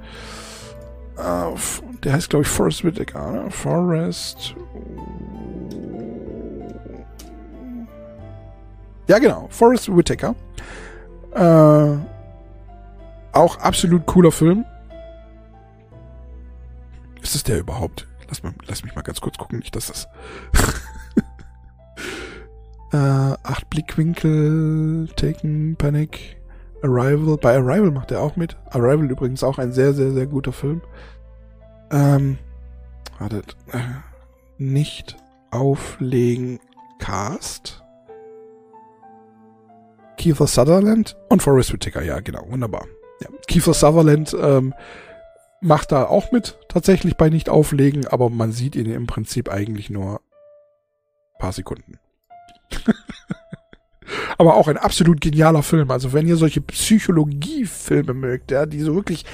Uh, 1.17 1.55
der 2.03 2.13
heißt, 2.13 2.29
glaube 2.29 2.43
ich, 2.43 2.49
Forrest 2.49 2.83
Whitaker. 2.83 3.31
Ne? 3.31 3.51
Forrest. 3.51 4.55
Ja, 9.07 9.19
genau. 9.19 9.47
Forrest 9.49 9.95
Whitaker. 9.95 10.35
Äh, 11.33 11.97
auch 13.31 13.57
absolut 13.57 14.05
cooler 14.05 14.31
Film. 14.31 14.65
Ist 17.21 17.35
es 17.35 17.43
der 17.43 17.59
überhaupt? 17.59 18.07
Lass, 18.27 18.43
mal, 18.43 18.53
lass 18.67 18.83
mich 18.83 18.95
mal 18.95 19.01
ganz 19.01 19.21
kurz 19.21 19.37
gucken, 19.37 19.59
nicht, 19.59 19.75
dass 19.75 19.87
das. 19.87 20.07
äh, 22.91 22.97
acht 22.97 23.69
Blickwinkel, 23.69 25.09
Taken, 25.15 25.75
Panic. 25.77 26.42
Arrival. 26.83 27.37
Bei 27.37 27.55
Arrival 27.55 27.91
macht 27.91 28.11
er 28.11 28.21
auch 28.21 28.35
mit. 28.35 28.57
Arrival 28.69 29.09
übrigens 29.09 29.43
auch 29.43 29.57
ein 29.57 29.71
sehr, 29.71 29.93
sehr, 29.93 30.11
sehr 30.11 30.27
guter 30.27 30.51
Film. 30.51 30.81
Ähm, 31.91 32.37
wartet. 33.19 33.55
Äh, 33.71 33.79
nicht 34.57 35.17
auflegen. 35.51 36.59
Cast. 36.99 37.83
Kiefer 40.17 40.47
Sutherland 40.47 41.17
und 41.29 41.41
Forrest 41.41 41.73
Whitaker. 41.73 42.03
Ja, 42.03 42.19
genau. 42.19 42.45
Wunderbar. 42.49 42.85
Ja. 43.21 43.29
Kiefer 43.47 43.73
Sutherland 43.73 44.35
ähm, 44.39 44.73
macht 45.61 45.91
da 45.91 46.05
auch 46.05 46.31
mit, 46.31 46.57
tatsächlich 46.67 47.17
bei 47.17 47.29
nicht 47.29 47.49
auflegen, 47.49 48.05
aber 48.07 48.29
man 48.29 48.51
sieht 48.51 48.75
ihn 48.75 48.91
im 48.91 49.07
Prinzip 49.07 49.49
eigentlich 49.49 49.89
nur 49.89 50.21
paar 51.39 51.53
Sekunden. 51.53 51.99
aber 54.37 54.55
auch 54.55 54.67
ein 54.67 54.77
absolut 54.77 55.21
genialer 55.21 55.63
Film. 55.63 55.91
Also 55.91 56.13
wenn 56.13 56.27
ihr 56.27 56.37
solche 56.37 56.61
Psychologiefilme 56.61 58.13
mögt, 58.13 58.51
ja, 58.51 58.65
die 58.65 58.81
so 58.81 58.95
wirklich 58.95 59.25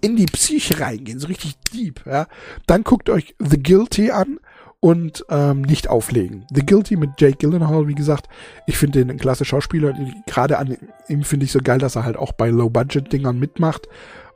in 0.00 0.16
die 0.16 0.26
Psyche 0.26 0.80
reingehen, 0.80 1.18
so 1.18 1.28
richtig 1.28 1.56
deep, 1.72 2.04
ja, 2.06 2.26
dann 2.66 2.84
guckt 2.84 3.10
euch 3.10 3.34
The 3.38 3.62
Guilty 3.62 4.10
an 4.10 4.38
und 4.80 5.26
ähm, 5.28 5.60
nicht 5.60 5.88
auflegen. 5.88 6.46
The 6.54 6.64
Guilty 6.64 6.96
mit 6.96 7.10
Jake 7.18 7.36
Gyllenhaal, 7.36 7.86
wie 7.86 7.94
gesagt, 7.94 8.28
ich 8.66 8.78
finde 8.78 8.98
den 8.98 9.10
ein 9.10 9.18
klasse 9.18 9.44
Schauspieler. 9.44 9.94
Gerade 10.26 10.58
an 10.58 10.76
ihm 11.08 11.22
finde 11.22 11.44
ich 11.44 11.52
so 11.52 11.60
geil, 11.62 11.78
dass 11.78 11.96
er 11.96 12.04
halt 12.04 12.16
auch 12.16 12.32
bei 12.32 12.48
Low-Budget-Dingern 12.48 13.38
mitmacht. 13.38 13.88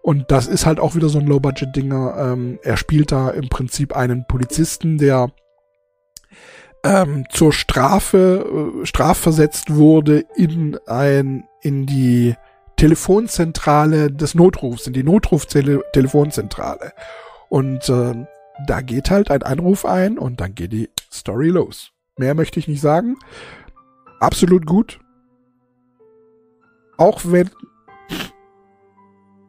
Und 0.03 0.31
das 0.31 0.47
ist 0.47 0.67
halt 0.67 0.81
auch 0.81 0.95
wieder 0.95 1.09
so 1.09 1.19
ein 1.19 1.27
Low-Budget-Dinger. 1.27 2.17
Ähm, 2.19 2.59
er 2.63 2.77
spielt 2.77 3.11
da 3.11 3.31
im 3.31 3.49
Prinzip 3.49 3.97
einen 3.97 4.27
Polizisten, 4.27 4.99
der 4.99 5.33
ähm, 6.85 7.25
zur 7.31 7.53
Strafe, 7.53 8.83
äh, 8.83 8.87
strafversetzt 8.87 9.75
wurde 9.75 10.25
in 10.37 10.79
ein, 10.87 11.49
in 11.63 11.87
die 11.87 12.35
Telefonzentrale 12.77 14.13
des 14.13 14.35
Notrufs, 14.35 14.87
in 14.87 14.93
die 14.93 15.03
Notruf-Telefonzentrale. 15.03 16.93
Und 17.49 17.89
äh, 17.89 18.27
da 18.67 18.81
geht 18.83 19.11
halt 19.11 19.31
ein 19.31 19.43
Anruf 19.43 19.85
ein 19.85 20.19
und 20.19 20.41
dann 20.41 20.55
geht 20.55 20.73
die 20.73 20.91
Story 21.13 21.49
los. 21.49 21.93
Mehr 22.17 22.35
möchte 22.35 22.61
ich 22.61 22.69
nicht 22.69 22.81
sagen. 22.81 23.17
Absolut 24.21 24.67
gut. 24.67 25.01
Auch 26.97 27.23
wenn 27.25 27.51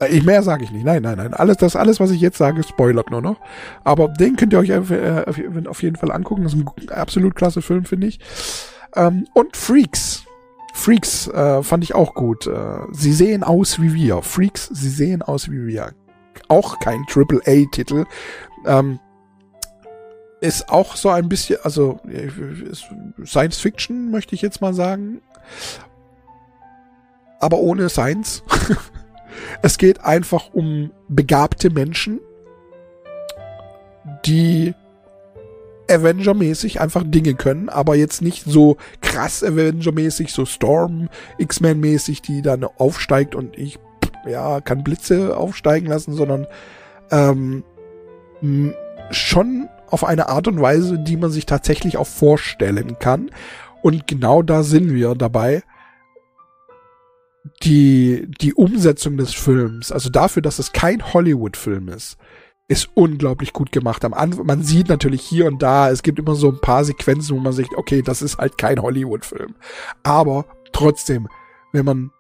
ich 0.10 0.24
mehr 0.24 0.44
sage 0.44 0.64
ich 0.64 0.72
nicht. 0.72 0.86
Nein, 0.86 1.02
nein, 1.04 1.18
nein. 1.18 1.34
Alles, 1.34 1.58
das 1.58 1.76
alles, 1.76 2.00
was 2.00 2.12
ich 2.12 2.20
jetzt 2.22 2.38
sage, 2.38 2.64
spoilert 2.64 3.12
nur 3.12 3.22
noch. 3.22 3.40
Aber 3.84 4.10
den 4.10 4.36
könnt 4.36 4.54
ihr 4.54 4.60
euch 4.60 4.70
äh, 4.70 5.24
auf 5.68 5.82
jeden 5.82 5.96
Fall 5.96 6.12
angucken. 6.12 6.44
Das 6.44 6.54
ist 6.54 6.60
ein 6.60 6.90
absolut 6.90 7.36
klasse 7.36 7.62
Film, 7.62 7.86
finde 7.86 8.08
ich. 8.08 8.20
Ähm, 8.96 9.28
und 9.34 9.56
Freaks. 9.56 10.24
Freaks 10.74 11.28
äh, 11.30 11.64
fand 11.64 11.84
ich 11.84 11.96
auch 11.96 12.14
gut. 12.14 12.48
Äh, 12.48 12.80
sie 12.92 13.14
sehen 13.14 13.44
aus 13.44 13.82
wie 13.82 13.94
wir. 13.94 14.22
Freaks, 14.22 14.68
sie 14.68 14.90
sehen 14.90 15.22
aus 15.22 15.50
wie 15.50 15.66
wir. 15.66 15.94
Auch 16.50 16.80
kein 16.80 17.06
Triple-A-Titel. 17.08 18.06
Ähm, 18.66 19.00
ist 20.42 20.70
auch 20.70 20.98
so 20.98 21.10
ein 21.10 21.30
bisschen, 21.30 21.58
also 21.64 22.00
Science 23.26 23.58
Fiction, 23.58 24.12
möchte 24.12 24.36
ich 24.36 24.42
jetzt 24.42 24.62
mal 24.62 24.74
sagen. 24.74 25.22
Aber 27.40 27.60
ohne 27.60 27.90
Science. 27.90 28.44
Es 29.62 29.78
geht 29.78 30.04
einfach 30.04 30.54
um 30.54 30.92
begabte 31.08 31.70
Menschen, 31.70 32.20
die 34.26 34.74
Avenger-mäßig 35.90 36.82
einfach 36.82 37.04
Dinge 37.06 37.36
können, 37.36 37.70
aber 37.70 37.96
jetzt 37.96 38.22
nicht 38.22 38.44
so 38.46 38.78
krass 39.02 39.44
Avenger-mäßig, 39.44 40.32
so 40.32 40.46
Storm, 40.46 41.10
X-Men-mäßig, 41.38 42.22
die 42.22 42.42
dann 42.42 42.64
aufsteigt 42.64 43.36
und 43.36 43.58
ich, 43.58 43.80
ja, 44.26 44.62
kann 44.62 44.84
Blitze 44.84 45.38
aufsteigen 45.38 45.88
lassen, 45.88 46.14
sondern 46.14 46.48
ähm, 47.12 47.64
schon 49.12 49.70
auf 49.88 50.04
eine 50.04 50.30
Art 50.30 50.48
und 50.48 50.60
Weise, 50.60 50.98
die 50.98 51.18
man 51.18 51.32
sich 51.32 51.46
tatsächlich 51.46 51.98
auch 51.98 52.08
vorstellen 52.08 52.98
kann. 53.00 53.30
Und 53.82 54.08
genau 54.08 54.42
da 54.42 54.64
sind 54.64 54.94
wir 54.94 55.14
dabei 55.14 55.64
die, 57.64 58.28
die 58.42 58.54
Umsetzung 58.54 59.18
des 59.18 59.34
Films, 59.34 59.92
also 59.92 60.10
dafür, 60.10 60.42
dass 60.42 60.60
es 60.60 60.72
kein 60.72 61.14
Hollywood-Film 61.14 61.90
ist, 61.90 62.18
ist 62.68 62.90
unglaublich 62.96 63.54
gut 63.54 63.72
gemacht. 63.72 64.04
Am 64.04 64.14
Anfang, 64.14 64.46
man 64.46 64.64
sieht 64.64 64.90
natürlich 64.90 65.22
hier 65.22 65.46
und 65.46 65.62
da, 65.62 65.90
es 65.90 66.02
gibt 66.02 66.18
immer 66.18 66.36
so 66.36 66.50
ein 66.50 66.60
paar 66.60 66.84
Sequenzen, 66.84 67.36
wo 67.36 67.40
man 67.40 67.54
sagt, 67.54 67.76
okay, 67.76 68.02
das 68.02 68.22
ist 68.22 68.38
halt 68.38 68.58
kein 68.58 68.82
Hollywood-Film. 68.82 69.56
Aber 70.04 70.46
trotzdem, 70.72 71.28
wenn 71.72 71.86
man 71.86 72.12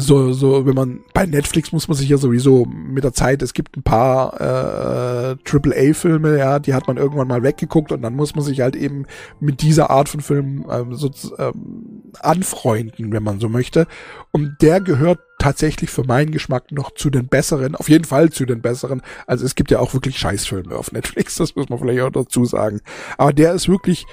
so, 0.00 0.32
so, 0.32 0.66
wenn 0.66 0.74
man 0.74 1.00
bei 1.14 1.26
Netflix 1.26 1.72
muss 1.72 1.88
man 1.88 1.96
sich 1.96 2.08
ja 2.08 2.16
sowieso 2.16 2.64
mit 2.64 3.04
der 3.04 3.12
Zeit, 3.12 3.42
es 3.42 3.54
gibt 3.54 3.76
ein 3.76 3.82
paar 3.82 4.40
äh, 4.40 5.36
AAA-Filme, 5.44 6.38
ja, 6.38 6.58
die 6.58 6.74
hat 6.74 6.86
man 6.86 6.96
irgendwann 6.96 7.28
mal 7.28 7.42
weggeguckt 7.42 7.92
und 7.92 8.02
dann 8.02 8.14
muss 8.14 8.34
man 8.34 8.44
sich 8.44 8.60
halt 8.60 8.76
eben 8.76 9.06
mit 9.40 9.62
dieser 9.62 9.90
Art 9.90 10.08
von 10.08 10.20
Film 10.20 10.66
ähm, 10.70 10.94
so 10.94 11.10
ähm, 11.38 12.02
anfreunden, 12.20 13.12
wenn 13.12 13.22
man 13.22 13.40
so 13.40 13.48
möchte. 13.48 13.86
Und 14.32 14.56
der 14.60 14.80
gehört 14.80 15.20
tatsächlich 15.38 15.90
für 15.90 16.04
meinen 16.04 16.30
Geschmack 16.32 16.72
noch 16.72 16.92
zu 16.92 17.10
den 17.10 17.28
besseren, 17.28 17.74
auf 17.74 17.88
jeden 17.88 18.04
Fall 18.04 18.30
zu 18.30 18.44
den 18.44 18.60
besseren. 18.60 19.02
Also 19.26 19.44
es 19.44 19.54
gibt 19.54 19.70
ja 19.70 19.78
auch 19.78 19.94
wirklich 19.94 20.18
Scheißfilme 20.18 20.74
auf 20.74 20.92
Netflix, 20.92 21.34
das 21.36 21.54
muss 21.56 21.68
man 21.68 21.78
vielleicht 21.78 22.02
auch 22.02 22.10
dazu 22.10 22.44
sagen. 22.44 22.80
Aber 23.16 23.32
der 23.32 23.52
ist 23.54 23.68
wirklich, 23.68 24.06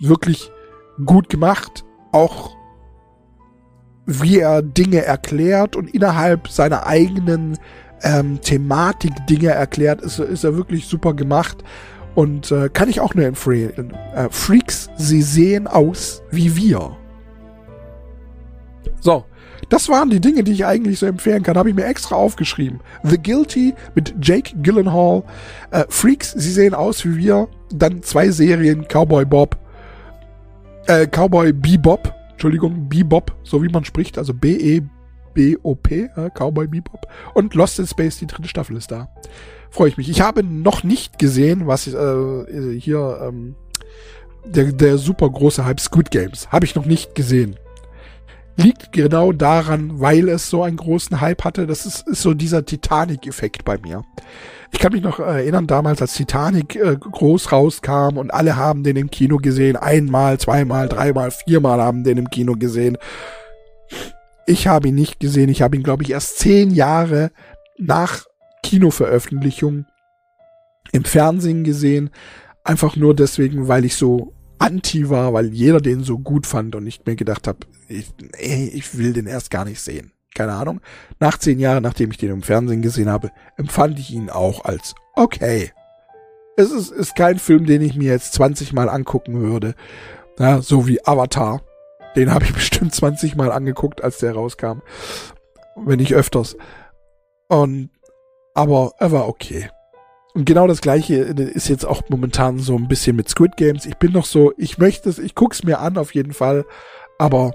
wirklich 0.00 0.50
gut 1.04 1.28
gemacht, 1.28 1.84
auch 2.12 2.56
wie 4.06 4.40
er 4.40 4.62
Dinge 4.62 5.04
erklärt 5.04 5.76
und 5.76 5.94
innerhalb 5.94 6.48
seiner 6.48 6.86
eigenen 6.86 7.58
ähm, 8.02 8.40
Thematik 8.40 9.12
Dinge 9.26 9.48
erklärt, 9.48 10.02
ist, 10.02 10.18
ist 10.18 10.44
er 10.44 10.56
wirklich 10.56 10.86
super 10.86 11.14
gemacht. 11.14 11.62
Und 12.14 12.50
äh, 12.50 12.68
kann 12.68 12.90
ich 12.90 13.00
auch 13.00 13.14
nur 13.14 13.24
empfehlen. 13.24 13.94
Äh, 14.14 14.28
Freaks, 14.30 14.90
sie 14.96 15.22
sehen 15.22 15.66
aus 15.66 16.22
wie 16.30 16.56
wir. 16.56 16.96
So, 19.00 19.24
das 19.70 19.88
waren 19.88 20.10
die 20.10 20.20
Dinge, 20.20 20.44
die 20.44 20.52
ich 20.52 20.66
eigentlich 20.66 20.98
so 20.98 21.06
empfehlen 21.06 21.42
kann. 21.42 21.56
Habe 21.56 21.70
ich 21.70 21.74
mir 21.74 21.86
extra 21.86 22.16
aufgeschrieben. 22.16 22.80
The 23.02 23.16
Guilty 23.16 23.74
mit 23.94 24.14
Jake 24.20 24.54
Gyllenhaal. 24.62 25.22
Äh, 25.70 25.84
Freaks, 25.88 26.32
sie 26.32 26.52
sehen 26.52 26.74
aus 26.74 27.04
wie 27.06 27.16
wir. 27.16 27.48
Dann 27.72 28.02
zwei 28.02 28.28
Serien, 28.30 28.86
Cowboy 28.86 29.24
Bob. 29.24 29.56
Äh, 30.86 31.06
Cowboy 31.06 31.52
Bebop 31.52 32.12
Entschuldigung, 32.42 32.88
Bebop, 32.88 33.36
so 33.44 33.62
wie 33.62 33.68
man 33.68 33.84
spricht, 33.84 34.18
also 34.18 34.34
B-E-B-O-P, 34.34 36.10
äh, 36.16 36.30
Cowboy 36.34 36.66
Bebop. 36.66 37.06
Und 37.34 37.54
Lost 37.54 37.78
in 37.78 37.86
Space, 37.86 38.18
die 38.18 38.26
dritte 38.26 38.48
Staffel 38.48 38.76
ist 38.76 38.90
da. 38.90 39.14
Freue 39.70 39.90
ich 39.90 39.96
mich. 39.96 40.10
Ich 40.10 40.22
habe 40.22 40.42
noch 40.42 40.82
nicht 40.82 41.20
gesehen, 41.20 41.68
was 41.68 41.86
äh, 41.86 42.80
hier 42.80 43.20
ähm, 43.22 43.54
der, 44.44 44.72
der 44.72 44.98
super 44.98 45.30
große 45.30 45.64
Hype 45.64 45.78
Squid 45.78 46.10
Games. 46.10 46.48
Habe 46.50 46.64
ich 46.64 46.74
noch 46.74 46.84
nicht 46.84 47.14
gesehen. 47.14 47.54
Liegt 48.56 48.92
genau 48.92 49.32
daran, 49.32 50.00
weil 50.00 50.28
es 50.28 50.50
so 50.50 50.62
einen 50.62 50.76
großen 50.76 51.20
Hype 51.20 51.44
hatte. 51.44 51.66
Das 51.66 51.86
ist, 51.86 52.06
ist 52.06 52.22
so 52.22 52.34
dieser 52.34 52.64
Titanic-Effekt 52.64 53.64
bei 53.64 53.78
mir. 53.78 54.04
Ich 54.72 54.78
kann 54.78 54.92
mich 54.92 55.02
noch 55.02 55.18
erinnern, 55.18 55.66
damals 55.66 56.00
als 56.00 56.14
Titanic 56.14 56.76
äh, 56.76 56.96
groß 56.96 57.52
rauskam 57.52 58.16
und 58.16 58.32
alle 58.32 58.56
haben 58.56 58.82
den 58.82 58.96
im 58.96 59.10
Kino 59.10 59.36
gesehen. 59.36 59.76
Einmal, 59.76 60.38
zweimal, 60.38 60.88
dreimal, 60.88 61.30
viermal 61.30 61.80
haben 61.80 62.04
den 62.04 62.18
im 62.18 62.30
Kino 62.30 62.54
gesehen. 62.54 62.96
Ich 64.46 64.66
habe 64.66 64.88
ihn 64.88 64.94
nicht 64.94 65.20
gesehen. 65.20 65.48
Ich 65.48 65.62
habe 65.62 65.76
ihn, 65.76 65.82
glaube 65.82 66.02
ich, 66.02 66.10
erst 66.10 66.38
zehn 66.38 66.70
Jahre 66.70 67.30
nach 67.78 68.24
Kinoveröffentlichung 68.62 69.86
im 70.92 71.04
Fernsehen 71.04 71.64
gesehen. 71.64 72.10
Einfach 72.64 72.96
nur 72.96 73.14
deswegen, 73.14 73.68
weil 73.68 73.84
ich 73.84 73.96
so 73.96 74.34
anti 74.58 75.10
war, 75.10 75.32
weil 75.32 75.52
jeder 75.52 75.80
den 75.80 76.04
so 76.04 76.18
gut 76.18 76.46
fand 76.46 76.76
und 76.76 76.86
ich 76.86 77.04
mir 77.04 77.16
gedacht 77.16 77.48
habe, 77.48 77.58
ich, 77.92 78.12
ich 78.38 78.98
will 78.98 79.12
den 79.12 79.26
erst 79.26 79.50
gar 79.50 79.64
nicht 79.64 79.80
sehen 79.80 80.12
keine 80.34 80.52
Ahnung, 80.52 80.80
nach 81.20 81.38
zehn 81.38 81.58
Jahren, 81.58 81.82
nachdem 81.82 82.10
ich 82.10 82.18
den 82.18 82.30
im 82.30 82.42
Fernsehen 82.42 82.82
gesehen 82.82 83.10
habe, 83.10 83.30
empfand 83.56 83.98
ich 83.98 84.12
ihn 84.12 84.30
auch 84.30 84.64
als 84.64 84.94
okay. 85.14 85.72
Es 86.56 86.70
ist, 86.70 86.90
ist 86.90 87.16
kein 87.16 87.38
Film, 87.38 87.66
den 87.66 87.82
ich 87.82 87.96
mir 87.96 88.10
jetzt 88.12 88.34
20 88.34 88.72
Mal 88.72 88.88
angucken 88.88 89.40
würde. 89.40 89.74
Ja, 90.38 90.60
so 90.60 90.86
wie 90.86 91.04
Avatar. 91.06 91.62
Den 92.16 92.32
habe 92.32 92.44
ich 92.44 92.52
bestimmt 92.54 92.94
20 92.94 93.36
Mal 93.36 93.52
angeguckt, 93.52 94.04
als 94.04 94.18
der 94.18 94.34
rauskam. 94.34 94.80
Wenn 95.76 95.98
nicht 95.98 96.14
öfters. 96.14 96.56
Und, 97.48 97.90
aber 98.54 98.92
er 98.98 99.12
war 99.12 99.28
okay. 99.28 99.70
Und 100.34 100.46
genau 100.46 100.66
das 100.66 100.80
gleiche 100.80 101.16
ist 101.16 101.68
jetzt 101.68 101.84
auch 101.84 102.02
momentan 102.08 102.58
so 102.58 102.74
ein 102.76 102.88
bisschen 102.88 103.16
mit 103.16 103.28
Squid 103.28 103.56
Games. 103.56 103.84
Ich 103.84 103.96
bin 103.96 104.12
noch 104.12 104.24
so, 104.24 104.52
ich 104.56 104.78
möchte 104.78 105.08
es, 105.08 105.18
ich 105.18 105.34
guck's 105.34 105.62
mir 105.62 105.78
an 105.80 105.98
auf 105.98 106.14
jeden 106.14 106.32
Fall, 106.32 106.64
aber 107.18 107.52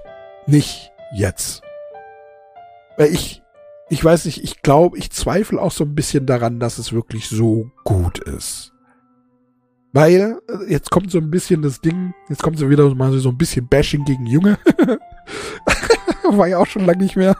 nicht 0.48 0.92
jetzt. 1.12 1.62
Weil 2.96 3.12
ich, 3.12 3.42
ich 3.88 4.04
weiß 4.04 4.24
nicht, 4.24 4.42
ich 4.42 4.62
glaube, 4.62 4.98
ich 4.98 5.10
zweifle 5.10 5.60
auch 5.60 5.72
so 5.72 5.84
ein 5.84 5.94
bisschen 5.94 6.26
daran, 6.26 6.58
dass 6.58 6.78
es 6.78 6.92
wirklich 6.92 7.28
so 7.28 7.70
gut 7.84 8.18
ist. 8.18 8.72
Weil, 9.92 10.38
äh, 10.48 10.72
jetzt 10.72 10.90
kommt 10.90 11.10
so 11.10 11.18
ein 11.18 11.30
bisschen 11.30 11.62
das 11.62 11.80
Ding, 11.80 12.12
jetzt 12.28 12.42
kommt 12.42 12.58
so 12.58 12.68
wieder 12.68 12.94
mal 12.94 13.12
so 13.18 13.30
ein 13.30 13.38
bisschen 13.38 13.68
Bashing 13.68 14.04
gegen 14.04 14.26
Junge. 14.26 14.58
War 16.30 16.46
ja 16.46 16.58
auch 16.58 16.66
schon 16.66 16.84
lange 16.84 17.02
nicht 17.02 17.16
mehr. 17.16 17.36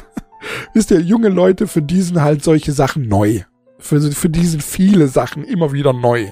Wisst 0.74 0.90
ihr, 0.90 1.00
junge 1.00 1.28
Leute, 1.28 1.66
für 1.66 1.82
diesen 1.82 2.22
halt 2.22 2.42
solche 2.42 2.72
Sachen 2.72 3.06
neu. 3.06 3.42
Für, 3.78 4.00
für 4.00 4.28
diesen 4.28 4.60
viele 4.60 5.08
Sachen 5.08 5.44
immer 5.44 5.72
wieder 5.72 5.92
neu. 5.92 6.30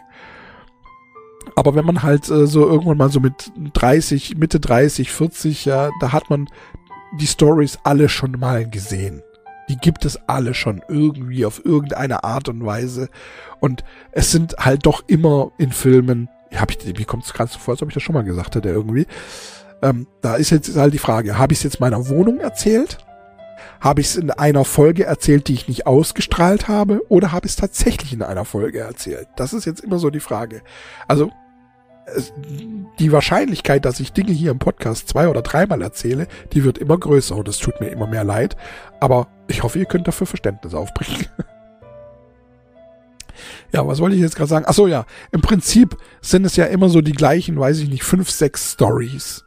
Aber 1.59 1.75
wenn 1.75 1.85
man 1.85 2.05
halt 2.05 2.31
äh, 2.31 2.47
so 2.47 2.69
irgendwann 2.69 2.99
mal 2.99 3.11
so 3.11 3.19
mit 3.19 3.51
30, 3.75 4.37
Mitte 4.37 4.61
30, 4.61 5.11
40, 5.11 5.65
ja, 5.65 5.91
da 6.01 6.13
hat 6.13 6.31
man 6.31 6.49
die 7.19 7.27
Stories 7.27 7.81
alle 7.83 8.09
schon 8.09 8.31
mal 8.39 8.71
gesehen. 8.71 9.25
Die 9.69 9.77
gibt 9.77 10.05
es 10.05 10.21
alle 10.29 10.55
schon 10.55 10.83
irgendwie 10.87 11.45
auf 11.45 11.65
irgendeine 11.65 12.23
Art 12.23 12.49
und 12.49 12.65
Weise. 12.65 13.09
Und 13.59 13.83
es 14.13 14.31
sind 14.31 14.55
halt 14.61 14.87
doch 14.87 15.03
immer 15.09 15.51
in 15.59 15.73
Filmen, 15.73 16.29
hab 16.55 16.71
ich, 16.71 16.79
wie 16.97 17.05
kommt 17.05 17.25
es 17.25 17.33
gerade 17.33 17.51
so 17.51 17.59
vor, 17.59 17.75
als 17.75 17.83
ob 17.83 17.89
ich 17.89 17.95
das 17.95 18.05
schon 18.05 18.15
mal 18.15 18.23
gesagt 18.23 18.55
hätte 18.55 18.69
irgendwie. 18.69 19.09
Ähm, 19.83 20.07
da 20.21 20.37
ist 20.37 20.51
jetzt 20.51 20.77
halt 20.77 20.95
die 20.95 20.99
Frage, 20.99 21.39
habe 21.39 21.53
ich 21.53 21.59
es 21.59 21.65
jetzt 21.65 21.81
meiner 21.81 22.09
Wohnung 22.09 22.39
erzählt? 22.39 22.99
Habe 23.81 24.01
ich 24.01 24.07
es 24.07 24.17
in 24.17 24.31
einer 24.31 24.65
Folge 24.65 25.07
erzählt, 25.07 25.49
die 25.49 25.55
ich 25.55 25.67
nicht 25.67 25.89
ausgestrahlt 25.89 26.69
habe? 26.69 27.03
Oder 27.09 27.33
habe 27.33 27.47
ich 27.47 27.53
es 27.55 27.57
tatsächlich 27.57 28.13
in 28.13 28.23
einer 28.23 28.45
Folge 28.45 28.79
erzählt? 28.79 29.27
Das 29.35 29.53
ist 29.53 29.65
jetzt 29.65 29.81
immer 29.81 29.99
so 29.99 30.11
die 30.11 30.21
Frage. 30.21 30.63
Also 31.09 31.33
die 32.99 33.13
Wahrscheinlichkeit, 33.13 33.85
dass 33.85 34.01
ich 34.01 34.13
Dinge 34.13 34.33
hier 34.33 34.51
im 34.51 34.59
Podcast 34.59 35.09
zwei 35.09 35.29
oder 35.29 35.43
dreimal 35.43 35.83
erzähle, 35.83 36.27
die 36.53 36.65
wird 36.65 36.79
immer 36.79 36.99
größer 36.99 37.37
und 37.37 37.49
es 37.49 37.59
tut 37.59 37.81
mir 37.81 37.89
immer 37.89 38.07
mehr 38.07 38.25
leid. 38.25 38.57
Aber 39.01 39.29
ich 39.47 39.63
hoffe, 39.63 39.79
ihr 39.79 39.87
könnt 39.87 40.09
dafür 40.09 40.27
Verständnis 40.27 40.75
aufbringen. 40.75 41.27
ja, 43.73 43.87
was 43.87 44.01
wollte 44.01 44.17
ich 44.17 44.23
jetzt 44.23 44.37
gerade 44.37 44.49
sagen? 44.49 44.67
Ach 44.69 44.75
so, 44.75 44.87
ja. 44.87 45.07
Im 45.31 45.41
Prinzip 45.41 45.97
sind 46.21 46.45
es 46.45 46.57
ja 46.57 46.67
immer 46.67 46.89
so 46.89 47.01
die 47.01 47.13
gleichen, 47.13 47.59
weiß 47.59 47.79
ich 47.79 47.89
nicht, 47.89 48.03
fünf, 48.03 48.31
sechs 48.31 48.73
Stories 48.73 49.45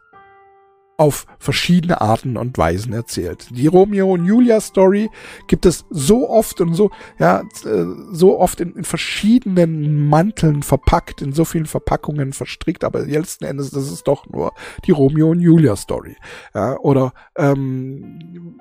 auf 1.01 1.25
verschiedene 1.39 1.99
Arten 1.99 2.37
und 2.37 2.59
Weisen 2.59 2.93
erzählt. 2.93 3.47
Die 3.49 3.65
Romeo 3.65 4.13
und 4.13 4.23
Julia 4.23 4.61
Story 4.61 5.09
gibt 5.47 5.65
es 5.65 5.83
so 5.89 6.29
oft 6.29 6.61
und 6.61 6.75
so, 6.75 6.91
ja, 7.17 7.41
äh, 7.65 7.85
so 8.11 8.39
oft 8.39 8.61
in, 8.61 8.75
in 8.75 8.83
verschiedenen 8.83 10.07
Manteln 10.09 10.61
verpackt, 10.61 11.23
in 11.23 11.33
so 11.33 11.43
vielen 11.43 11.65
Verpackungen 11.65 12.33
verstrickt, 12.33 12.83
aber 12.83 12.99
letzten 12.99 13.45
Endes 13.45 13.71
das 13.71 13.91
ist 13.91 14.07
doch 14.07 14.27
nur 14.27 14.53
die 14.85 14.91
Romeo 14.91 15.31
und 15.31 15.39
Julia 15.39 15.75
Story. 15.75 16.17
Ja, 16.53 16.77
oder 16.77 17.13
ähm, 17.35 18.59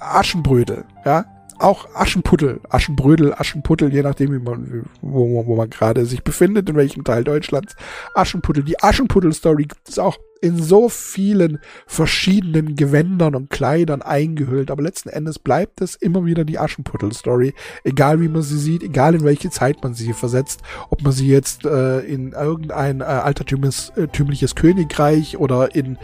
Aschenbrödel, 0.00 0.84
ja, 1.04 1.26
auch 1.58 1.88
Aschenputtel, 1.94 2.60
Aschenbrödel, 2.68 3.34
Aschenputtel, 3.34 3.92
je 3.92 4.02
nachdem, 4.02 4.32
wie 4.32 4.38
man, 4.38 4.84
wo, 5.00 5.46
wo 5.46 5.56
man 5.56 5.70
gerade 5.70 6.06
sich 6.06 6.22
befindet, 6.22 6.68
in 6.68 6.76
welchem 6.76 7.04
Teil 7.04 7.24
Deutschlands. 7.24 7.76
Aschenputtel, 8.14 8.64
die 8.64 8.80
Aschenputtel-Story 8.82 9.64
gibt 9.64 9.88
es 9.88 9.98
auch 9.98 10.18
in 10.40 10.62
so 10.62 10.90
vielen 10.90 11.58
verschiedenen 11.86 12.76
Gewändern 12.76 13.34
und 13.34 13.48
Kleidern 13.50 14.02
eingehüllt, 14.02 14.70
aber 14.70 14.82
letzten 14.82 15.08
Endes 15.08 15.38
bleibt 15.38 15.80
es 15.80 15.94
immer 15.94 16.26
wieder 16.26 16.44
die 16.44 16.58
Aschenputtel-Story, 16.58 17.54
egal 17.82 18.20
wie 18.20 18.28
man 18.28 18.42
sie 18.42 18.58
sieht, 18.58 18.82
egal 18.82 19.14
in 19.14 19.24
welche 19.24 19.48
Zeit 19.50 19.82
man 19.82 19.94
sie 19.94 20.12
versetzt, 20.12 20.60
ob 20.90 21.02
man 21.02 21.12
sie 21.12 21.28
jetzt 21.28 21.64
äh, 21.64 22.00
in 22.00 22.32
irgendein 22.32 23.00
äh, 23.00 23.04
altertümliches 23.04 23.92
äh, 23.96 24.54
Königreich 24.54 25.38
oder 25.38 25.74
in 25.74 25.98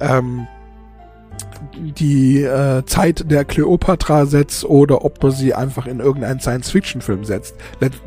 ähm, 0.00 0.46
die 1.96 2.42
äh, 2.42 2.84
Zeit 2.84 3.30
der 3.30 3.44
Cleopatra 3.44 4.26
setzt 4.26 4.64
oder 4.64 5.04
ob 5.04 5.22
man 5.22 5.32
sie 5.32 5.54
einfach 5.54 5.86
in 5.86 6.00
irgendeinen 6.00 6.40
Science-Fiction-Film 6.40 7.24
setzt. 7.24 7.56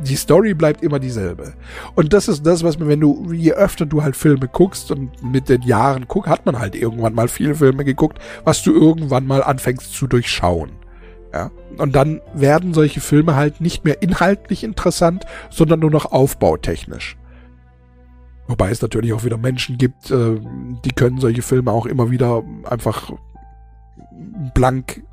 Die 0.03 0.15
Story 0.15 0.53
bleibt 0.53 0.83
immer 0.83 0.99
dieselbe. 0.99 1.53
Und 1.95 2.13
das 2.13 2.27
ist 2.27 2.45
das, 2.45 2.63
was 2.63 2.79
man, 2.79 2.87
wenn 2.87 2.99
du, 2.99 3.31
je 3.31 3.53
öfter 3.53 3.85
du 3.85 4.03
halt 4.03 4.15
Filme 4.15 4.47
guckst 4.47 4.91
und 4.91 5.23
mit 5.23 5.49
den 5.49 5.61
Jahren 5.61 6.07
guckst, 6.07 6.29
hat 6.29 6.45
man 6.45 6.59
halt 6.59 6.75
irgendwann 6.75 7.13
mal 7.13 7.27
viele 7.27 7.55
Filme 7.55 7.85
geguckt, 7.85 8.19
was 8.43 8.63
du 8.63 8.73
irgendwann 8.73 9.25
mal 9.25 9.43
anfängst 9.43 9.93
zu 9.93 10.07
durchschauen. 10.07 10.71
Ja. 11.33 11.51
Und 11.77 11.95
dann 11.95 12.21
werden 12.33 12.73
solche 12.73 13.01
Filme 13.01 13.35
halt 13.35 13.59
nicht 13.59 13.83
mehr 13.83 14.01
inhaltlich 14.01 14.63
interessant, 14.63 15.25
sondern 15.49 15.81
nur 15.81 15.91
noch 15.91 16.05
aufbautechnisch. 16.11 17.17
Wobei 18.47 18.69
es 18.69 18.81
natürlich 18.81 19.13
auch 19.13 19.23
wieder 19.23 19.37
Menschen 19.37 19.77
gibt, 19.77 20.11
äh, 20.11 20.39
die 20.83 20.91
können 20.91 21.19
solche 21.19 21.41
Filme 21.41 21.71
auch 21.71 21.85
immer 21.85 22.11
wieder 22.11 22.43
einfach 22.65 23.11
blank 24.53 25.03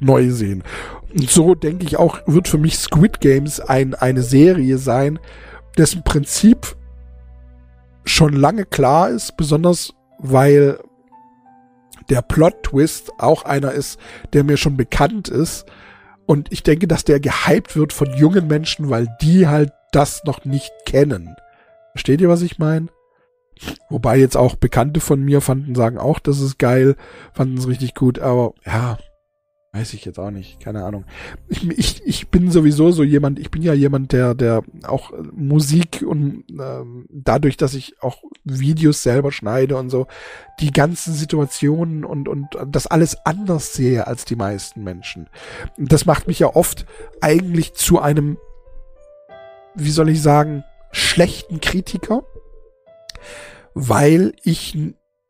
neu 0.00 0.30
sehen. 0.30 0.62
Und 1.12 1.30
so 1.30 1.54
denke 1.54 1.84
ich 1.84 1.96
auch, 1.96 2.20
wird 2.26 2.48
für 2.48 2.58
mich 2.58 2.78
Squid 2.78 3.20
Games 3.20 3.60
ein, 3.60 3.94
eine 3.94 4.22
Serie 4.22 4.78
sein, 4.78 5.18
dessen 5.76 6.02
Prinzip 6.04 6.76
schon 8.04 8.34
lange 8.34 8.64
klar 8.64 9.10
ist, 9.10 9.36
besonders 9.36 9.94
weil 10.18 10.78
der 12.10 12.22
Plot-Twist 12.22 13.12
auch 13.18 13.44
einer 13.44 13.72
ist, 13.72 13.98
der 14.32 14.44
mir 14.44 14.56
schon 14.56 14.76
bekannt 14.76 15.28
ist. 15.28 15.64
Und 16.26 16.52
ich 16.52 16.62
denke, 16.62 16.86
dass 16.86 17.04
der 17.04 17.20
gehypt 17.20 17.76
wird 17.76 17.92
von 17.92 18.12
jungen 18.14 18.46
Menschen, 18.46 18.90
weil 18.90 19.08
die 19.20 19.46
halt 19.46 19.72
das 19.92 20.22
noch 20.24 20.44
nicht 20.44 20.72
kennen. 20.86 21.34
Versteht 21.94 22.20
ihr, 22.20 22.28
was 22.28 22.42
ich 22.42 22.58
meine? 22.58 22.88
Wobei 23.88 24.18
jetzt 24.18 24.36
auch 24.36 24.56
Bekannte 24.56 25.00
von 25.00 25.22
mir 25.22 25.40
fanden, 25.40 25.74
sagen 25.74 25.98
auch, 25.98 26.18
das 26.18 26.40
ist 26.40 26.58
geil, 26.58 26.96
fanden 27.32 27.56
es 27.56 27.68
richtig 27.68 27.94
gut, 27.94 28.18
aber 28.18 28.52
ja, 28.66 28.98
Weiß 29.74 29.92
ich 29.92 30.04
jetzt 30.04 30.20
auch 30.20 30.30
nicht, 30.30 30.60
keine 30.60 30.84
Ahnung. 30.84 31.04
Ich, 31.48 31.68
ich, 31.68 32.06
ich 32.06 32.28
bin 32.28 32.48
sowieso 32.52 32.92
so 32.92 33.02
jemand, 33.02 33.40
ich 33.40 33.50
bin 33.50 33.60
ja 33.60 33.74
jemand, 33.74 34.12
der, 34.12 34.36
der 34.36 34.62
auch 34.86 35.10
Musik 35.32 36.04
und 36.06 36.44
ähm, 36.60 37.06
dadurch, 37.10 37.56
dass 37.56 37.74
ich 37.74 38.00
auch 38.00 38.22
Videos 38.44 39.02
selber 39.02 39.32
schneide 39.32 39.76
und 39.76 39.90
so, 39.90 40.06
die 40.60 40.70
ganzen 40.70 41.12
Situationen 41.12 42.04
und, 42.04 42.28
und 42.28 42.56
das 42.68 42.86
alles 42.86 43.16
anders 43.26 43.72
sehe 43.72 44.06
als 44.06 44.24
die 44.24 44.36
meisten 44.36 44.84
Menschen. 44.84 45.28
Das 45.76 46.06
macht 46.06 46.28
mich 46.28 46.38
ja 46.38 46.54
oft 46.54 46.86
eigentlich 47.20 47.74
zu 47.74 48.00
einem, 48.00 48.38
wie 49.74 49.90
soll 49.90 50.08
ich 50.08 50.22
sagen, 50.22 50.62
schlechten 50.94 51.60
Kritiker, 51.60 52.24
weil 53.74 54.34
ich 54.42 54.76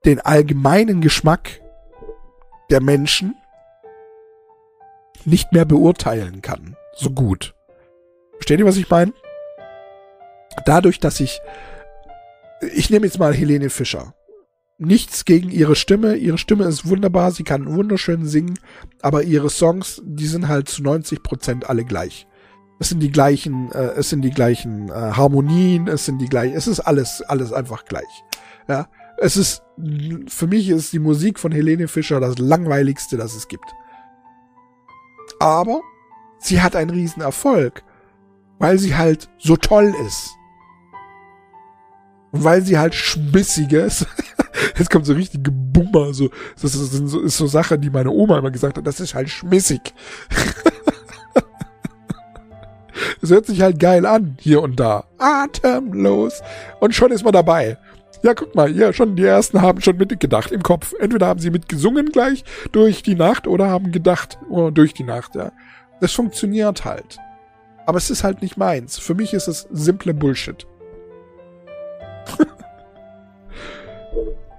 den 0.05 0.21
allgemeinen 0.21 1.01
Geschmack 1.01 1.61
der 2.71 2.81
Menschen 2.81 3.35
nicht 5.25 5.53
mehr 5.53 5.65
beurteilen 5.65 6.43
kann. 6.43 6.77
So 6.95 7.11
gut. 7.11 7.55
Versteht 8.35 8.59
ihr, 8.59 8.67
was 8.67 8.77
ich 8.77 8.91
meine? 8.91 9.15
Dadurch, 10.67 11.01
dass 11.01 11.21
ich, 11.21 11.41
ich 12.75 12.91
nehme 12.91 13.07
jetzt 13.07 13.19
mal 13.19 13.35
Helene 13.35 13.71
Fischer. 13.71 14.15
Nichts 14.77 15.25
gegen 15.25 15.51
ihre 15.51 15.77
Stimme. 15.77 16.17
Ihre 16.17 16.37
Stimme 16.37 16.65
ist 16.65 16.89
wunderbar. 16.89 17.31
Sie 17.31 17.45
kann 17.45 17.75
wunderschön 17.75 18.27
singen. 18.27 18.59
Aber 19.01 19.23
ihre 19.23 19.49
Songs, 19.49 20.03
die 20.05 20.27
sind 20.27 20.49
halt 20.49 20.69
zu 20.69 20.83
90 20.83 21.23
Prozent 21.23 21.69
alle 21.69 21.85
gleich. 21.85 22.27
Es 22.79 22.89
sind 22.89 23.01
die 23.01 23.11
gleichen, 23.11 23.70
äh, 23.72 23.93
es 23.97 24.11
sind 24.11 24.22
die 24.22 24.31
gleichen 24.31 24.89
äh, 24.89 24.93
Harmonien, 24.93 25.87
es 25.89 26.07
sind 26.07 26.18
die 26.18 26.29
gleichen, 26.29 26.57
es 26.57 26.66
ist 26.66 26.81
alles, 26.81 27.22
alles 27.22 27.53
einfach 27.53 27.85
gleich. 27.85 28.25
Ja, 28.68 28.89
es 29.18 29.37
ist, 29.37 29.62
für 30.29 30.47
mich 30.47 30.68
ist 30.68 30.93
die 30.93 30.99
Musik 30.99 31.39
von 31.39 31.53
Helene 31.53 31.89
Fischer 31.89 32.20
das 32.20 32.39
langweiligste, 32.39 33.16
das 33.16 33.35
es 33.35 33.49
gibt. 33.49 33.64
Aber 35.39 35.81
sie 36.39 36.61
hat 36.61 36.77
einen 36.77 36.91
riesen 36.91 37.22
Erfolg, 37.22 37.85
weil 38.59 38.79
sie 38.79 38.97
halt 38.97 39.29
so 39.39 39.57
toll 39.57 39.95
ist. 40.07 40.31
Und 42.33 42.43
weil 42.43 42.62
sie 42.62 42.79
halt 42.79 42.95
schmissig 42.95 43.72
ist. 43.72 44.07
Jetzt 44.77 44.91
kommt 44.91 45.07
so 45.07 45.12
richtige 45.12 45.53
Bummer, 45.53 46.12
so, 46.12 46.31
das 46.61 46.75
ist, 46.75 46.93
so, 46.93 47.20
ist 47.20 47.37
so 47.37 47.47
Sache, 47.47 47.79
die 47.79 47.91
meine 47.91 48.11
Oma 48.11 48.39
immer 48.39 48.51
gesagt 48.51 48.77
hat, 48.77 48.87
das 48.87 48.99
ist 48.99 49.14
halt 49.14 49.31
schmissig. 49.31 49.95
Es 53.25 53.31
hört 53.31 53.47
sich 53.47 53.62
halt 53.62 53.81
geil 53.81 54.05
an, 54.05 54.37
hier 54.39 54.61
und 54.61 54.79
da. 54.79 55.05
Atemlos. 55.16 56.43
Und 56.79 56.95
schon 56.95 57.11
ist 57.11 57.25
man 57.25 57.33
dabei. 57.33 57.79
Ja, 58.22 58.35
guck 58.35 58.55
mal, 58.55 58.70
ja, 58.70 58.93
schon 58.93 59.16
die 59.16 59.25
ersten 59.25 59.62
haben 59.62 59.81
schon 59.81 59.97
mitgedacht 59.97 60.53
im 60.53 60.62
Kopf. 60.62 60.93
Entweder 61.01 61.27
haben 61.27 61.41
sie 61.41 61.51
mitgesungen 61.51 62.11
gleich 62.12 62.45
durch 62.72 63.03
die 63.03 63.14
Nacht 63.14 63.47
oder 63.47 63.70
haben 63.70 63.93
gedacht 63.93 64.39
oh, 64.51 64.68
durch 64.68 64.93
die 64.93 65.05
Nacht, 65.05 65.37
ja. 65.37 65.53
Das 66.03 66.12
funktioniert 66.12 66.85
halt. 66.85 67.16
Aber 67.87 67.97
es 67.97 68.11
ist 68.11 68.25
halt 68.25 68.43
nicht 68.43 68.59
meins. 68.59 68.99
Für 68.99 69.14
mich 69.14 69.33
ist 69.33 69.49
es 69.49 69.68
simple 69.72 70.12
Bullshit. 70.12 70.66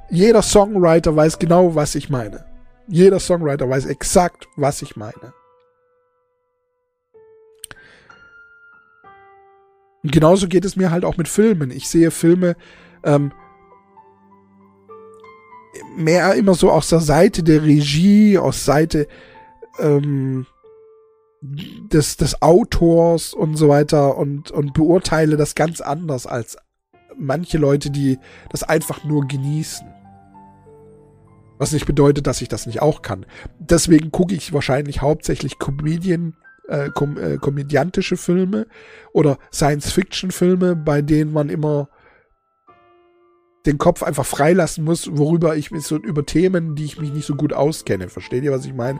Jeder 0.09 0.41
Songwriter 0.41 1.15
weiß 1.15 1.37
genau, 1.37 1.75
was 1.75 1.93
ich 1.93 2.09
meine. 2.09 2.45
Jeder 2.87 3.19
Songwriter 3.19 3.69
weiß 3.69 3.85
exakt, 3.85 4.47
was 4.55 4.81
ich 4.81 4.95
meine. 4.95 5.33
Und 10.05 10.11
genauso 10.11 10.47
geht 10.47 10.65
es 10.65 10.75
mir 10.75 10.91
halt 10.91 11.03
auch 11.03 11.17
mit 11.17 11.27
Filmen. 11.27 11.71
Ich 11.71 11.89
sehe 11.89 12.11
Filme, 12.11 12.55
ähm, 13.03 13.31
mehr 15.97 16.35
immer 16.35 16.53
so 16.53 16.69
aus 16.69 16.89
der 16.89 16.99
Seite 16.99 17.41
der 17.41 17.63
Regie, 17.63 18.37
aus 18.37 18.65
Seite 18.65 19.07
ähm, 19.79 20.45
des, 21.41 22.17
des 22.17 22.39
Autors 22.43 23.33
und 23.33 23.55
so 23.55 23.67
weiter 23.67 24.15
und, 24.15 24.51
und 24.51 24.75
beurteile 24.75 25.37
das 25.37 25.55
ganz 25.55 25.81
anders 25.81 26.27
als 26.27 26.55
manche 27.17 27.57
Leute, 27.57 27.89
die 27.89 28.19
das 28.51 28.61
einfach 28.61 29.05
nur 29.05 29.27
genießen. 29.27 29.87
Was 31.57 31.71
nicht 31.71 31.87
bedeutet, 31.87 32.27
dass 32.27 32.43
ich 32.43 32.47
das 32.47 32.67
nicht 32.67 32.79
auch 32.79 33.01
kann. 33.01 33.25
Deswegen 33.57 34.11
gucke 34.11 34.35
ich 34.35 34.53
wahrscheinlich 34.53 35.01
hauptsächlich 35.01 35.57
Comedian, 35.57 36.35
äh, 36.67 36.89
kom 36.93 37.17
äh, 37.17 37.37
komödiantische 37.37 38.17
Filme 38.17 38.67
oder 39.13 39.37
Science-Fiction-Filme, 39.53 40.75
bei 40.75 41.01
denen 41.01 41.31
man 41.31 41.49
immer 41.49 41.89
den 43.65 43.77
Kopf 43.77 44.03
einfach 44.03 44.25
freilassen 44.25 44.83
muss, 44.83 45.09
worüber 45.11 45.55
ich 45.55 45.71
mich 45.71 45.83
so 45.83 45.97
über 45.97 46.25
Themen, 46.25 46.75
die 46.75 46.85
ich 46.85 46.99
mich 46.99 47.11
nicht 47.11 47.25
so 47.25 47.35
gut 47.35 47.53
auskenne. 47.53 48.09
Versteht 48.09 48.43
ihr, 48.43 48.51
was 48.51 48.65
ich 48.65 48.73
meine? 48.73 48.99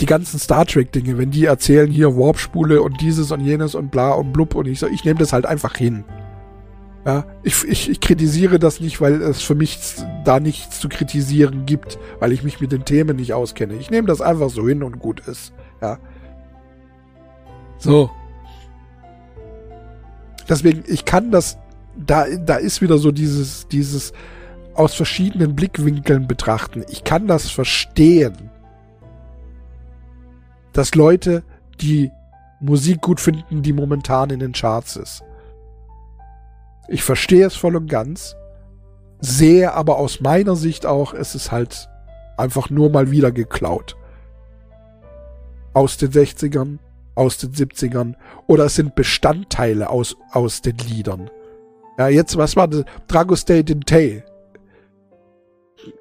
Die 0.00 0.06
ganzen 0.06 0.38
Star 0.38 0.64
Trek-Dinge, 0.64 1.18
wenn 1.18 1.30
die 1.30 1.44
erzählen 1.44 1.90
hier 1.90 2.16
Warpspule 2.16 2.80
und 2.80 3.00
dieses 3.00 3.30
und 3.30 3.40
jenes 3.40 3.74
und 3.74 3.90
bla 3.90 4.12
und 4.12 4.32
blub 4.32 4.54
und 4.54 4.66
ich 4.66 4.80
so, 4.80 4.86
ich 4.86 5.04
nehme 5.04 5.18
das 5.18 5.32
halt 5.32 5.44
einfach 5.44 5.76
hin. 5.76 6.04
Ja, 7.04 7.26
ich, 7.42 7.64
ich, 7.64 7.90
ich 7.90 8.00
kritisiere 8.00 8.60
das 8.60 8.80
nicht, 8.80 9.00
weil 9.00 9.20
es 9.22 9.42
für 9.42 9.56
mich 9.56 9.78
da 10.24 10.38
nichts 10.38 10.78
zu 10.78 10.88
kritisieren 10.88 11.66
gibt, 11.66 11.98
weil 12.20 12.32
ich 12.32 12.44
mich 12.44 12.60
mit 12.60 12.70
den 12.70 12.84
Themen 12.84 13.16
nicht 13.16 13.34
auskenne. 13.34 13.74
Ich 13.74 13.90
nehme 13.90 14.06
das 14.06 14.20
einfach 14.20 14.50
so 14.50 14.68
hin 14.68 14.84
und 14.84 15.00
gut 15.00 15.20
ist. 15.26 15.52
Ja. 15.82 15.98
So. 17.78 18.10
Deswegen, 20.48 20.84
ich 20.86 21.04
kann 21.04 21.30
das 21.30 21.58
da, 21.96 22.26
da 22.28 22.56
ist 22.56 22.80
wieder 22.80 22.98
so 22.98 23.12
dieses, 23.12 23.68
dieses 23.68 24.12
aus 24.74 24.94
verschiedenen 24.94 25.54
Blickwinkeln 25.54 26.26
betrachten. 26.26 26.84
Ich 26.88 27.04
kann 27.04 27.26
das 27.26 27.50
verstehen, 27.50 28.50
dass 30.72 30.94
Leute 30.94 31.42
die 31.80 32.10
Musik 32.60 33.02
gut 33.02 33.20
finden, 33.20 33.62
die 33.62 33.72
momentan 33.72 34.30
in 34.30 34.40
den 34.40 34.52
Charts 34.52 34.96
ist. 34.96 35.22
Ich 36.88 37.02
verstehe 37.02 37.46
es 37.46 37.54
voll 37.54 37.76
und 37.76 37.88
ganz, 37.88 38.36
sehe 39.20 39.72
aber 39.74 39.98
aus 39.98 40.20
meiner 40.20 40.56
Sicht 40.56 40.86
auch, 40.86 41.12
es 41.12 41.34
ist 41.34 41.52
halt 41.52 41.88
einfach 42.36 42.70
nur 42.70 42.90
mal 42.90 43.10
wieder 43.10 43.30
geklaut. 43.30 43.96
Aus 45.74 45.96
den 45.96 46.10
60ern, 46.10 46.78
aus 47.14 47.38
den 47.38 47.52
70ern 47.52 48.14
oder 48.46 48.66
es 48.66 48.76
sind 48.76 48.94
Bestandteile 48.94 49.90
aus, 49.90 50.16
aus 50.32 50.62
den 50.62 50.76
Liedern. 50.78 51.30
Ja, 51.98 52.08
jetzt, 52.08 52.36
was 52.36 52.56
war 52.56 52.68
das? 52.68 52.84
Dragostay 53.08 53.62
Dintay. 53.62 54.22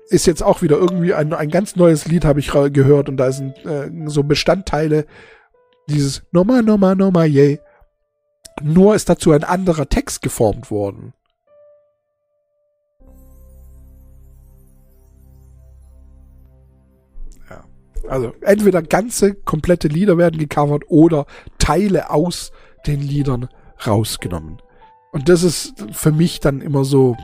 Ist 0.10 0.28
jetzt 0.28 0.44
auch 0.44 0.62
wieder 0.62 0.78
irgendwie 0.78 1.14
ein, 1.14 1.34
ein 1.34 1.50
ganz 1.50 1.76
neues 1.76 2.06
Lied, 2.06 2.26
habe 2.26 2.40
ich 2.40 2.52
gehört, 2.52 3.10
und 3.10 3.18
da 3.18 3.32
sind 3.32 3.58
äh, 3.66 3.90
so 4.06 4.24
Bestandteile 4.24 5.06
dieses 5.88 6.24
Noma, 6.32 6.62
Noma, 6.62 6.96
Noma, 6.96 7.26
yay. 7.26 7.60
Nur 8.62 8.96
ist 8.96 9.10
dazu 9.10 9.32
ein 9.32 9.44
anderer 9.44 9.88
Text 9.90 10.22
geformt 10.22 10.70
worden. 10.72 11.14
Also 18.08 18.34
entweder 18.42 18.82
ganze, 18.82 19.36
komplette 19.36 19.88
Lieder 19.88 20.18
werden 20.18 20.40
gecovert 20.40 20.84
oder 20.88 21.26
Teile 21.60 22.10
aus 22.10 22.52
den 22.88 23.02
Liedern 23.02 23.50
rausgenommen. 23.86 24.62
Und 25.12 25.30
das 25.30 25.44
ist 25.44 25.74
für 25.92 26.12
mich 26.12 26.40
dann 26.40 26.62
immer 26.62 26.86
so 26.86 27.18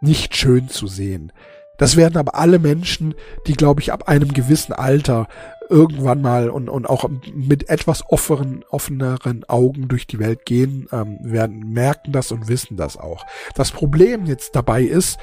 nicht 0.00 0.36
schön 0.36 0.68
zu 0.68 0.86
sehen. 0.86 1.32
Das 1.78 1.96
werden 1.96 2.18
aber 2.18 2.34
alle 2.34 2.58
Menschen, 2.58 3.14
die, 3.46 3.54
glaube 3.54 3.80
ich, 3.80 3.92
ab 3.92 4.06
einem 4.06 4.34
gewissen 4.34 4.74
Alter 4.74 5.28
irgendwann 5.70 6.20
mal 6.20 6.50
und, 6.50 6.68
und 6.68 6.86
auch 6.86 7.08
mit 7.32 7.70
etwas 7.70 8.04
offenen, 8.10 8.64
offeneren 8.68 9.44
Augen 9.48 9.88
durch 9.88 10.06
die 10.06 10.18
Welt 10.18 10.44
gehen, 10.44 10.88
ähm, 10.92 11.18
werden 11.22 11.72
merken 11.72 12.12
das 12.12 12.32
und 12.32 12.48
wissen 12.48 12.76
das 12.76 12.98
auch. 12.98 13.24
Das 13.54 13.70
Problem 13.70 14.26
jetzt 14.26 14.56
dabei 14.56 14.82
ist, 14.82 15.18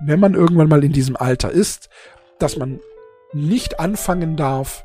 wenn 0.00 0.20
man 0.20 0.34
irgendwann 0.34 0.68
mal 0.68 0.84
in 0.84 0.92
diesem 0.92 1.16
Alter 1.16 1.50
ist, 1.50 1.90
dass 2.38 2.56
man 2.56 2.80
nicht 3.34 3.80
anfangen 3.80 4.36
darf, 4.36 4.84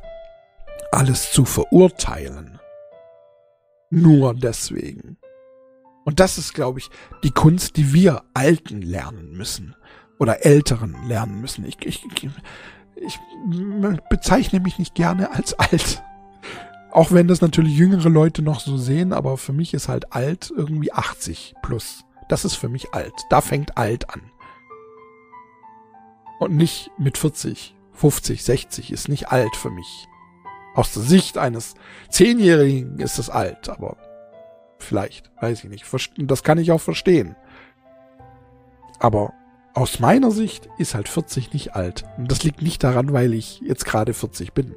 alles 0.91 1.32
zu 1.32 1.45
verurteilen. 1.45 2.60
Nur 3.89 4.34
deswegen. 4.34 5.18
Und 6.06 6.20
das 6.20 6.38
ist, 6.38 6.54
glaube 6.54 6.80
ich, 6.80 6.89
die 7.24 7.32
Kunst, 7.32 7.78
die 7.78 7.93
wir 7.93 8.24
Alten 8.34 8.82
lernen 8.82 9.34
müssen. 9.34 9.76
Oder 10.20 10.45
Älteren 10.45 10.95
lernen 11.08 11.39
müssen. 11.39 11.66
Ich, 11.66 11.78
ich, 11.86 12.06
ich 12.95 13.20
bezeichne 14.10 14.60
mich 14.60 14.80
nicht 14.80 14.95
gerne 14.95 15.32
als 15.32 15.54
alt. 15.54 16.04
Auch 16.91 17.12
wenn 17.12 17.28
das 17.28 17.41
natürlich 17.41 17.78
jüngere 17.78 18.10
Leute 18.10 18.41
noch 18.41 18.60
so 18.60 18.78
sehen, 18.78 19.14
aber 19.14 19.38
für 19.38 19.54
mich 19.54 19.74
ist 19.74 19.88
halt 19.88 20.12
alt 20.12 20.52
irgendwie 20.56 20.91
80 20.91 21.54
plus. 21.62 22.04
Das 22.28 22.45
ist 22.45 22.56
für 22.56 22.70
mich 22.70 22.93
alt. 22.93 23.14
Da 23.30 23.41
fängt 23.41 23.78
alt 23.78 24.10
an. 24.10 24.22
Und 26.39 26.56
nicht 26.56 26.91
mit 26.97 27.18
40, 27.18 27.76
50, 28.00 28.43
60 28.43 28.91
ist 28.93 29.10
nicht 29.10 29.30
alt 29.30 29.56
für 29.58 29.70
mich. 29.70 30.08
Aus 30.74 30.93
der 30.93 31.04
Sicht 31.04 31.38
eines 31.38 31.76
Zehnjährigen 32.10 33.00
ist 33.00 33.20
es 33.20 33.30
alt, 33.30 33.68
aber 33.68 33.97
vielleicht, 34.78 35.30
weiß 35.41 35.66
ich 35.66 35.70
nicht. 35.70 35.86
Das 36.18 36.43
kann 36.43 36.58
ich 36.58 36.72
auch 36.72 36.80
verstehen. 36.80 37.36
Aber 39.00 39.34
aus 39.74 40.00
meiner 40.00 40.32
Sicht 40.32 40.70
ist 40.78 40.95
halt 40.95 41.10
40 41.10 41.52
nicht 41.52 41.76
alt. 41.76 42.06
Und 42.18 42.32
das 42.32 42.43
liegt 42.43 42.62
nicht 42.62 42.84
daran, 42.84 43.12
weil 43.12 43.34
ich 43.34 43.60
jetzt 43.60 43.86
gerade 43.86 44.14
40 44.14 44.54
bin. 44.54 44.76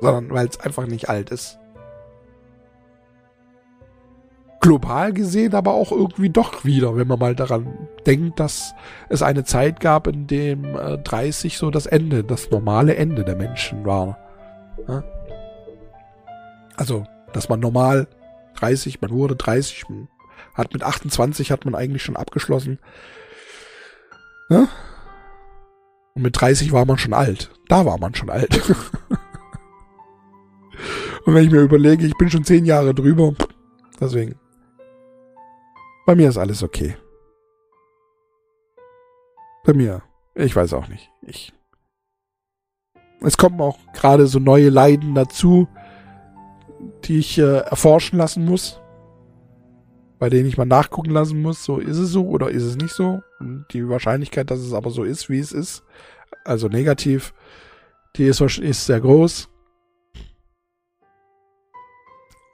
Sondern 0.00 0.30
weil 0.30 0.46
es 0.46 0.60
einfach 0.60 0.86
nicht 0.86 1.08
alt 1.08 1.30
ist. 1.30 1.59
Global 4.60 5.12
gesehen 5.12 5.54
aber 5.54 5.72
auch 5.72 5.90
irgendwie 5.90 6.28
doch 6.28 6.64
wieder, 6.64 6.96
wenn 6.96 7.08
man 7.08 7.18
mal 7.18 7.34
daran 7.34 7.88
denkt, 8.06 8.38
dass 8.38 8.74
es 9.08 9.22
eine 9.22 9.44
Zeit 9.44 9.80
gab, 9.80 10.06
in 10.06 10.26
dem 10.26 10.64
äh, 10.76 10.98
30 10.98 11.56
so 11.56 11.70
das 11.70 11.86
Ende, 11.86 12.24
das 12.24 12.50
normale 12.50 12.94
Ende 12.96 13.24
der 13.24 13.36
Menschen 13.36 13.86
war. 13.86 14.18
Also, 16.76 17.04
dass 17.32 17.48
man 17.48 17.60
normal 17.60 18.06
30, 18.56 19.00
man 19.00 19.10
wurde 19.10 19.36
30, 19.36 19.88
man 19.88 20.08
hat 20.54 20.72
mit 20.72 20.82
28 20.82 21.52
hat 21.52 21.64
man 21.64 21.74
eigentlich 21.74 22.02
schon 22.02 22.16
abgeschlossen. 22.16 22.78
Und 26.14 26.22
mit 26.22 26.40
30 26.40 26.72
war 26.72 26.84
man 26.84 26.98
schon 26.98 27.14
alt. 27.14 27.50
Da 27.68 27.86
war 27.86 27.98
man 27.98 28.14
schon 28.14 28.30
alt. 28.30 28.60
Und 31.24 31.34
wenn 31.34 31.44
ich 31.44 31.50
mir 31.50 31.60
überlege, 31.60 32.06
ich 32.06 32.16
bin 32.16 32.30
schon 32.30 32.44
zehn 32.44 32.64
Jahre 32.64 32.94
drüber, 32.94 33.34
deswegen. 34.00 34.39
Bei 36.06 36.14
mir 36.14 36.28
ist 36.28 36.38
alles 36.38 36.62
okay. 36.62 36.96
Bei 39.64 39.74
mir. 39.74 40.02
Ich 40.34 40.54
weiß 40.54 40.72
auch 40.72 40.88
nicht. 40.88 41.10
Ich. 41.22 41.52
Es 43.20 43.36
kommen 43.36 43.60
auch 43.60 43.78
gerade 43.92 44.26
so 44.26 44.38
neue 44.38 44.70
Leiden 44.70 45.14
dazu, 45.14 45.68
die 47.04 47.18
ich 47.18 47.38
äh, 47.38 47.58
erforschen 47.58 48.18
lassen 48.18 48.44
muss 48.44 48.80
bei 50.20 50.28
denen 50.28 50.46
ich 50.46 50.58
mal 50.58 50.66
nachgucken 50.66 51.10
lassen 51.10 51.40
muss, 51.40 51.64
so 51.64 51.78
ist 51.78 51.96
es 51.96 52.10
so 52.10 52.28
oder 52.28 52.50
ist 52.50 52.62
es 52.62 52.76
nicht 52.76 52.92
so. 52.92 53.22
Und 53.40 53.64
die 53.72 53.88
Wahrscheinlichkeit, 53.88 54.50
dass 54.50 54.60
es 54.60 54.74
aber 54.74 54.90
so 54.90 55.02
ist, 55.02 55.30
wie 55.30 55.38
es 55.38 55.50
ist, 55.50 55.82
also 56.44 56.68
negativ, 56.68 57.32
die 58.16 58.26
ist, 58.26 58.40
ist 58.42 58.84
sehr 58.84 59.00
groß. 59.00 59.48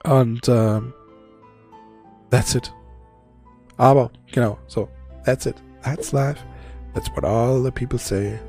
Und 0.05 0.47
äh, 0.47 0.79
that's 2.31 2.55
it. 2.55 2.73
Aber, 3.77 4.11
genau, 4.31 4.57
so, 4.67 4.89
that's 5.23 5.45
it. 5.45 5.55
That's 5.83 6.11
life. 6.11 6.39
That's 6.93 7.09
what 7.15 7.23
all 7.23 7.63
the 7.63 7.71
people 7.71 7.99
say. 7.99 8.39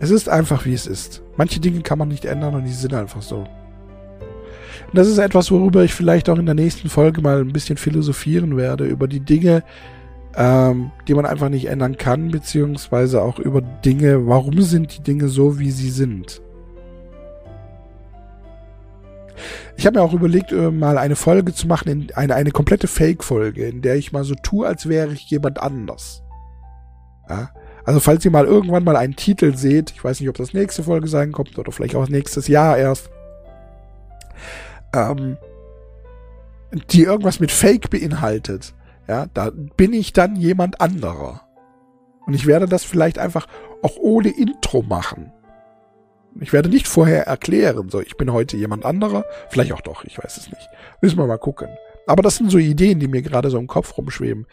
Es 0.00 0.10
ist 0.10 0.28
einfach, 0.28 0.64
wie 0.64 0.74
es 0.74 0.86
ist. 0.86 1.22
Manche 1.36 1.60
Dinge 1.60 1.82
kann 1.82 1.98
man 1.98 2.08
nicht 2.08 2.24
ändern 2.24 2.54
und 2.54 2.64
die 2.64 2.72
sind 2.72 2.94
einfach 2.94 3.22
so. 3.22 3.36
Und 3.36 4.94
das 4.94 5.06
ist 5.06 5.18
etwas, 5.18 5.50
worüber 5.50 5.84
ich 5.84 5.94
vielleicht 5.94 6.28
auch 6.28 6.38
in 6.38 6.46
der 6.46 6.54
nächsten 6.54 6.88
Folge 6.88 7.20
mal 7.20 7.40
ein 7.40 7.52
bisschen 7.52 7.76
philosophieren 7.76 8.56
werde, 8.56 8.86
über 8.86 9.06
die 9.06 9.20
Dinge, 9.20 9.62
ähm, 10.34 10.90
die 11.06 11.14
man 11.14 11.26
einfach 11.26 11.48
nicht 11.48 11.66
ändern 11.66 11.96
kann, 11.96 12.30
beziehungsweise 12.30 13.22
auch 13.22 13.38
über 13.38 13.60
Dinge, 13.60 14.26
warum 14.26 14.60
sind 14.62 14.96
die 14.96 15.02
Dinge 15.02 15.28
so, 15.28 15.58
wie 15.58 15.70
sie 15.70 15.90
sind. 15.90 16.42
Ich 19.76 19.86
habe 19.86 19.98
mir 19.98 20.04
auch 20.04 20.12
überlegt, 20.12 20.52
äh, 20.52 20.70
mal 20.70 20.98
eine 20.98 21.16
Folge 21.16 21.54
zu 21.54 21.66
machen, 21.66 22.08
eine, 22.14 22.34
eine 22.34 22.50
komplette 22.50 22.86
Fake-Folge, 22.86 23.66
in 23.66 23.82
der 23.82 23.96
ich 23.96 24.12
mal 24.12 24.24
so 24.24 24.34
tue, 24.34 24.66
als 24.66 24.88
wäre 24.88 25.12
ich 25.12 25.30
jemand 25.30 25.60
anders. 25.60 26.22
Ja? 27.28 27.50
Also 27.84 28.00
falls 28.00 28.24
ihr 28.24 28.30
mal 28.30 28.44
irgendwann 28.44 28.84
mal 28.84 28.96
einen 28.96 29.16
Titel 29.16 29.56
seht, 29.56 29.90
ich 29.90 30.04
weiß 30.04 30.20
nicht, 30.20 30.28
ob 30.28 30.36
das 30.36 30.52
nächste 30.52 30.82
Folge 30.82 31.08
sein 31.08 31.32
kommt 31.32 31.58
oder 31.58 31.72
vielleicht 31.72 31.96
auch 31.96 32.08
nächstes 32.08 32.46
Jahr 32.48 32.76
erst, 32.76 33.10
ähm, 34.94 35.36
die 36.90 37.04
irgendwas 37.04 37.40
mit 37.40 37.50
Fake 37.50 37.90
beinhaltet, 37.90 38.74
ja, 39.08 39.26
da 39.34 39.50
bin 39.76 39.92
ich 39.92 40.12
dann 40.12 40.36
jemand 40.36 40.80
anderer. 40.80 41.42
Und 42.26 42.34
ich 42.34 42.46
werde 42.46 42.66
das 42.66 42.84
vielleicht 42.84 43.18
einfach 43.18 43.48
auch 43.82 43.96
ohne 43.96 44.28
Intro 44.28 44.82
machen. 44.82 45.32
Ich 46.38 46.52
werde 46.52 46.68
nicht 46.68 46.86
vorher 46.86 47.26
erklären, 47.26 47.88
so, 47.88 48.00
ich 48.00 48.16
bin 48.16 48.32
heute 48.32 48.56
jemand 48.56 48.84
anderer. 48.84 49.24
Vielleicht 49.48 49.72
auch 49.72 49.80
doch, 49.80 50.04
ich 50.04 50.18
weiß 50.18 50.36
es 50.36 50.50
nicht. 50.50 50.68
Müssen 51.00 51.18
wir 51.18 51.26
mal 51.26 51.38
gucken. 51.38 51.68
Aber 52.06 52.22
das 52.22 52.36
sind 52.36 52.50
so 52.50 52.58
Ideen, 52.58 53.00
die 53.00 53.08
mir 53.08 53.22
gerade 53.22 53.50
so 53.50 53.58
im 53.58 53.66
Kopf 53.66 53.96
rumschweben, 53.96 54.46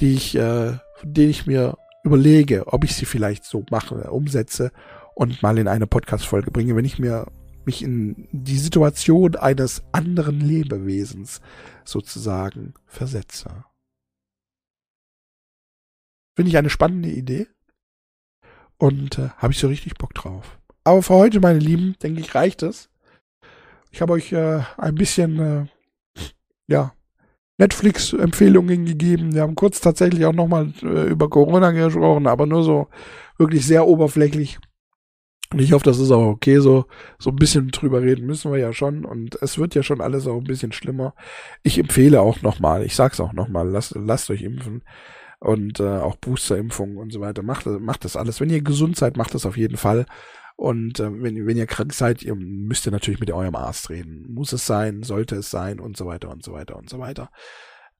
die 0.00 0.14
ich, 0.14 0.34
äh, 0.36 0.72
die 1.02 1.26
ich 1.26 1.46
mir 1.46 1.76
überlege, 2.02 2.66
ob 2.66 2.84
ich 2.84 2.94
sie 2.94 3.04
vielleicht 3.04 3.44
so 3.44 3.64
mache, 3.70 4.10
umsetze 4.10 4.72
und 5.14 5.42
mal 5.42 5.58
in 5.58 5.68
eine 5.68 5.86
Podcast-Folge 5.86 6.50
bringe, 6.50 6.76
wenn 6.76 6.84
ich 6.84 6.98
mir 6.98 7.26
mich 7.68 7.82
in 7.82 8.28
die 8.32 8.58
Situation 8.58 9.36
eines 9.36 9.82
anderen 9.92 10.40
Lebewesens 10.40 11.42
sozusagen 11.84 12.72
versetze. 12.86 13.66
Finde 16.34 16.48
ich 16.48 16.56
eine 16.56 16.70
spannende 16.70 17.10
Idee 17.10 17.46
und 18.78 19.18
äh, 19.18 19.28
habe 19.36 19.52
ich 19.52 19.58
so 19.58 19.68
richtig 19.68 19.96
Bock 19.96 20.14
drauf. 20.14 20.57
Aber 20.88 21.02
für 21.02 21.16
heute, 21.16 21.38
meine 21.40 21.58
Lieben, 21.58 21.96
denke 22.02 22.20
ich, 22.20 22.34
reicht 22.34 22.62
es. 22.62 22.88
Ich 23.90 24.00
habe 24.00 24.14
euch 24.14 24.32
äh, 24.32 24.60
ein 24.78 24.94
bisschen, 24.94 25.38
äh, 25.38 25.66
ja, 26.66 26.94
Netflix-Empfehlungen 27.58 28.86
gegeben. 28.86 29.34
Wir 29.34 29.42
haben 29.42 29.54
kurz 29.54 29.82
tatsächlich 29.82 30.24
auch 30.24 30.32
nochmal 30.32 30.72
äh, 30.82 31.10
über 31.10 31.28
Corona 31.28 31.72
gesprochen, 31.72 32.26
aber 32.26 32.46
nur 32.46 32.62
so 32.62 32.88
wirklich 33.36 33.66
sehr 33.66 33.86
oberflächlich. 33.86 34.58
Und 35.52 35.60
ich 35.60 35.72
hoffe, 35.72 35.84
das 35.84 35.98
ist 35.98 36.10
auch 36.10 36.26
okay 36.26 36.58
so. 36.60 36.86
So 37.18 37.28
ein 37.28 37.36
bisschen 37.36 37.68
drüber 37.68 38.00
reden 38.00 38.24
müssen 38.24 38.50
wir 38.50 38.58
ja 38.58 38.72
schon. 38.72 39.04
Und 39.04 39.36
es 39.42 39.58
wird 39.58 39.74
ja 39.74 39.82
schon 39.82 40.00
alles 40.00 40.26
auch 40.26 40.38
ein 40.38 40.44
bisschen 40.44 40.72
schlimmer. 40.72 41.12
Ich 41.62 41.78
empfehle 41.78 42.22
auch 42.22 42.40
nochmal, 42.40 42.82
ich 42.82 42.96
sag's 42.96 43.20
auch 43.20 43.34
nochmal, 43.34 43.68
lasst, 43.68 43.94
lasst 43.94 44.30
euch 44.30 44.40
impfen. 44.40 44.84
Und 45.38 45.80
äh, 45.80 45.98
auch 45.98 46.16
Boosterimpfungen 46.16 46.96
und 46.96 47.12
so 47.12 47.20
weiter. 47.20 47.42
Macht, 47.42 47.66
macht 47.66 48.06
das 48.06 48.16
alles. 48.16 48.40
Wenn 48.40 48.48
ihr 48.48 48.62
gesund 48.62 48.96
seid, 48.96 49.18
macht 49.18 49.34
das 49.34 49.44
auf 49.44 49.58
jeden 49.58 49.76
Fall. 49.76 50.06
Und 50.58 50.98
äh, 50.98 51.22
wenn, 51.22 51.46
wenn 51.46 51.56
ihr 51.56 51.66
krank 51.66 51.92
seid, 51.92 52.24
ihr 52.24 52.34
müsst 52.34 52.84
ihr 52.84 52.90
natürlich 52.90 53.20
mit 53.20 53.30
eurem 53.30 53.54
Arzt 53.54 53.90
reden. 53.90 54.26
Muss 54.28 54.52
es 54.52 54.66
sein, 54.66 55.04
sollte 55.04 55.36
es 55.36 55.52
sein 55.52 55.78
und 55.78 55.96
so 55.96 56.04
weiter 56.06 56.30
und 56.30 56.44
so 56.44 56.52
weiter 56.52 56.76
und 56.76 56.90
so 56.90 56.98
weiter. 56.98 57.30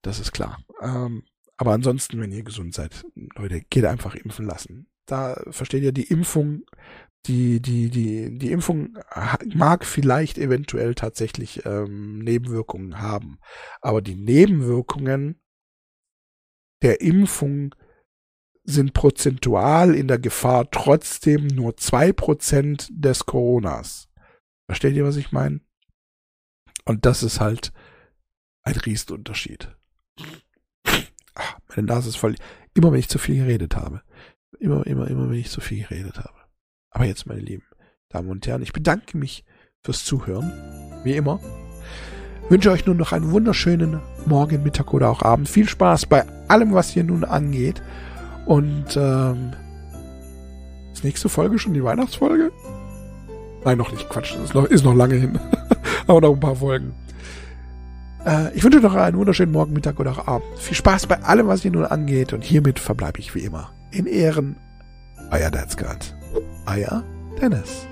Das 0.02 0.18
ist 0.18 0.32
klar. 0.32 0.59
Ähm, 0.82 1.22
aber 1.56 1.72
ansonsten, 1.72 2.20
wenn 2.20 2.32
ihr 2.32 2.42
gesund 2.42 2.74
seid, 2.74 3.04
Leute, 3.36 3.61
geht 3.61 3.84
einfach 3.84 4.16
impfen 4.16 4.44
lassen. 4.44 4.88
Da 5.06 5.40
versteht 5.50 5.84
ihr, 5.84 5.92
die 5.92 6.09
Impfung 6.09 6.64
die, 7.26 7.61
die, 7.61 7.90
die, 7.90 8.38
die 8.38 8.52
Impfung 8.52 8.96
mag 9.54 9.84
vielleicht 9.84 10.38
eventuell 10.38 10.94
tatsächlich 10.94 11.64
ähm, 11.66 12.18
Nebenwirkungen 12.20 13.00
haben. 13.00 13.38
Aber 13.80 14.02
die 14.02 14.14
Nebenwirkungen 14.14 15.40
der 16.82 17.00
Impfung 17.00 17.74
sind 18.69 18.93
prozentual 18.93 19.95
in 19.95 20.09
der 20.09 20.19
Gefahr 20.19 20.71
trotzdem 20.71 21.47
nur 21.47 21.79
zwei 21.79 22.12
Prozent 22.12 22.89
des 22.91 23.25
Coronas. 23.25 24.09
Versteht 24.66 24.95
ihr, 24.95 25.07
was 25.07 25.16
ich 25.16 25.33
meine? 25.33 25.61
Und 26.85 27.07
das 27.07 27.23
ist 27.23 27.41
halt 27.41 27.73
ein 28.62 28.77
Riesenunterschied. 28.77 29.75
Ach, 31.35 31.59
meine 31.69 31.87
Nase 31.87 32.11
ist 32.11 32.16
voll. 32.16 32.35
Immer 32.75 32.93
wenn 32.93 33.01
ich 33.01 33.09
zu 33.09 33.19
viel 33.19 33.37
geredet 33.37 33.75
habe. 33.75 34.03
Immer, 34.59 34.87
immer, 34.87 35.09
immer 35.09 35.31
wenn 35.31 35.39
ich 35.39 35.51
zu 35.51 35.62
viel 35.62 35.85
geredet 35.85 36.19
habe. 36.19 36.37
Aber 36.91 37.07
jetzt, 37.07 37.27
meine 37.27 37.41
lieben 37.41 37.64
Damen 38.11 38.29
und 38.29 38.47
Herren, 38.47 38.62
ich 38.62 38.75
bedanke 38.75 39.16
mich 39.16 39.45
fürs 39.83 40.05
Zuhören. 40.05 40.53
Wie 41.05 41.16
immer. 41.16 41.41
Wünsche 42.51 42.71
euch 42.71 42.85
nun 42.85 42.99
noch 42.99 43.12
einen 43.12 43.31
wunderschönen 43.31 44.03
Morgen, 44.27 44.62
Mittag 44.62 44.93
oder 44.93 45.09
auch 45.09 45.23
Abend. 45.23 45.49
Viel 45.49 45.69
Spaß 45.69 46.07
bei 46.07 46.27
allem, 46.49 46.75
was 46.75 46.91
hier 46.91 47.05
nun 47.05 47.25
angeht. 47.25 47.83
Und 48.49 48.96
ähm, 48.96 49.51
ist 50.94 51.05
nächste 51.05 51.28
Folge 51.28 51.59
schon 51.59 51.74
die 51.74 51.84
Weihnachtsfolge? 51.84 52.51
Nein, 53.62 53.76
noch 53.76 53.92
nicht. 53.92 54.09
Quatsch, 54.09 54.36
ist 54.42 54.55
noch, 54.55 54.64
ist 54.64 54.86
noch 54.86 54.94
lange 54.94 55.16
hin. 55.16 55.38
Aber 56.07 56.22
noch 56.22 56.32
ein 56.32 56.40
paar 56.40 56.57
Folgen. 56.57 56.94
Äh, 58.24 58.55
ich 58.55 58.64
wünsche 58.64 58.80
noch 58.80 58.94
einen 58.94 59.18
wunderschönen 59.18 59.53
Morgen, 59.53 59.74
Mittag 59.74 60.01
oder 60.01 60.26
Abend. 60.26 60.46
Viel 60.57 60.76
Spaß 60.76 61.09
bei 61.09 61.22
allem, 61.22 61.46
was 61.46 61.61
hier 61.61 61.72
nun 61.72 61.84
angeht. 61.84 62.32
Und 62.32 62.42
hiermit 62.42 62.78
verbleibe 62.78 63.18
ich 63.20 63.34
wie 63.34 63.40
immer 63.40 63.70
in 63.90 64.07
Ehren. 64.07 64.57
Euer 65.30 65.51
Dad's 65.51 65.76
God. 65.76 66.14
Euer 66.64 67.05
Dennis. 67.42 67.86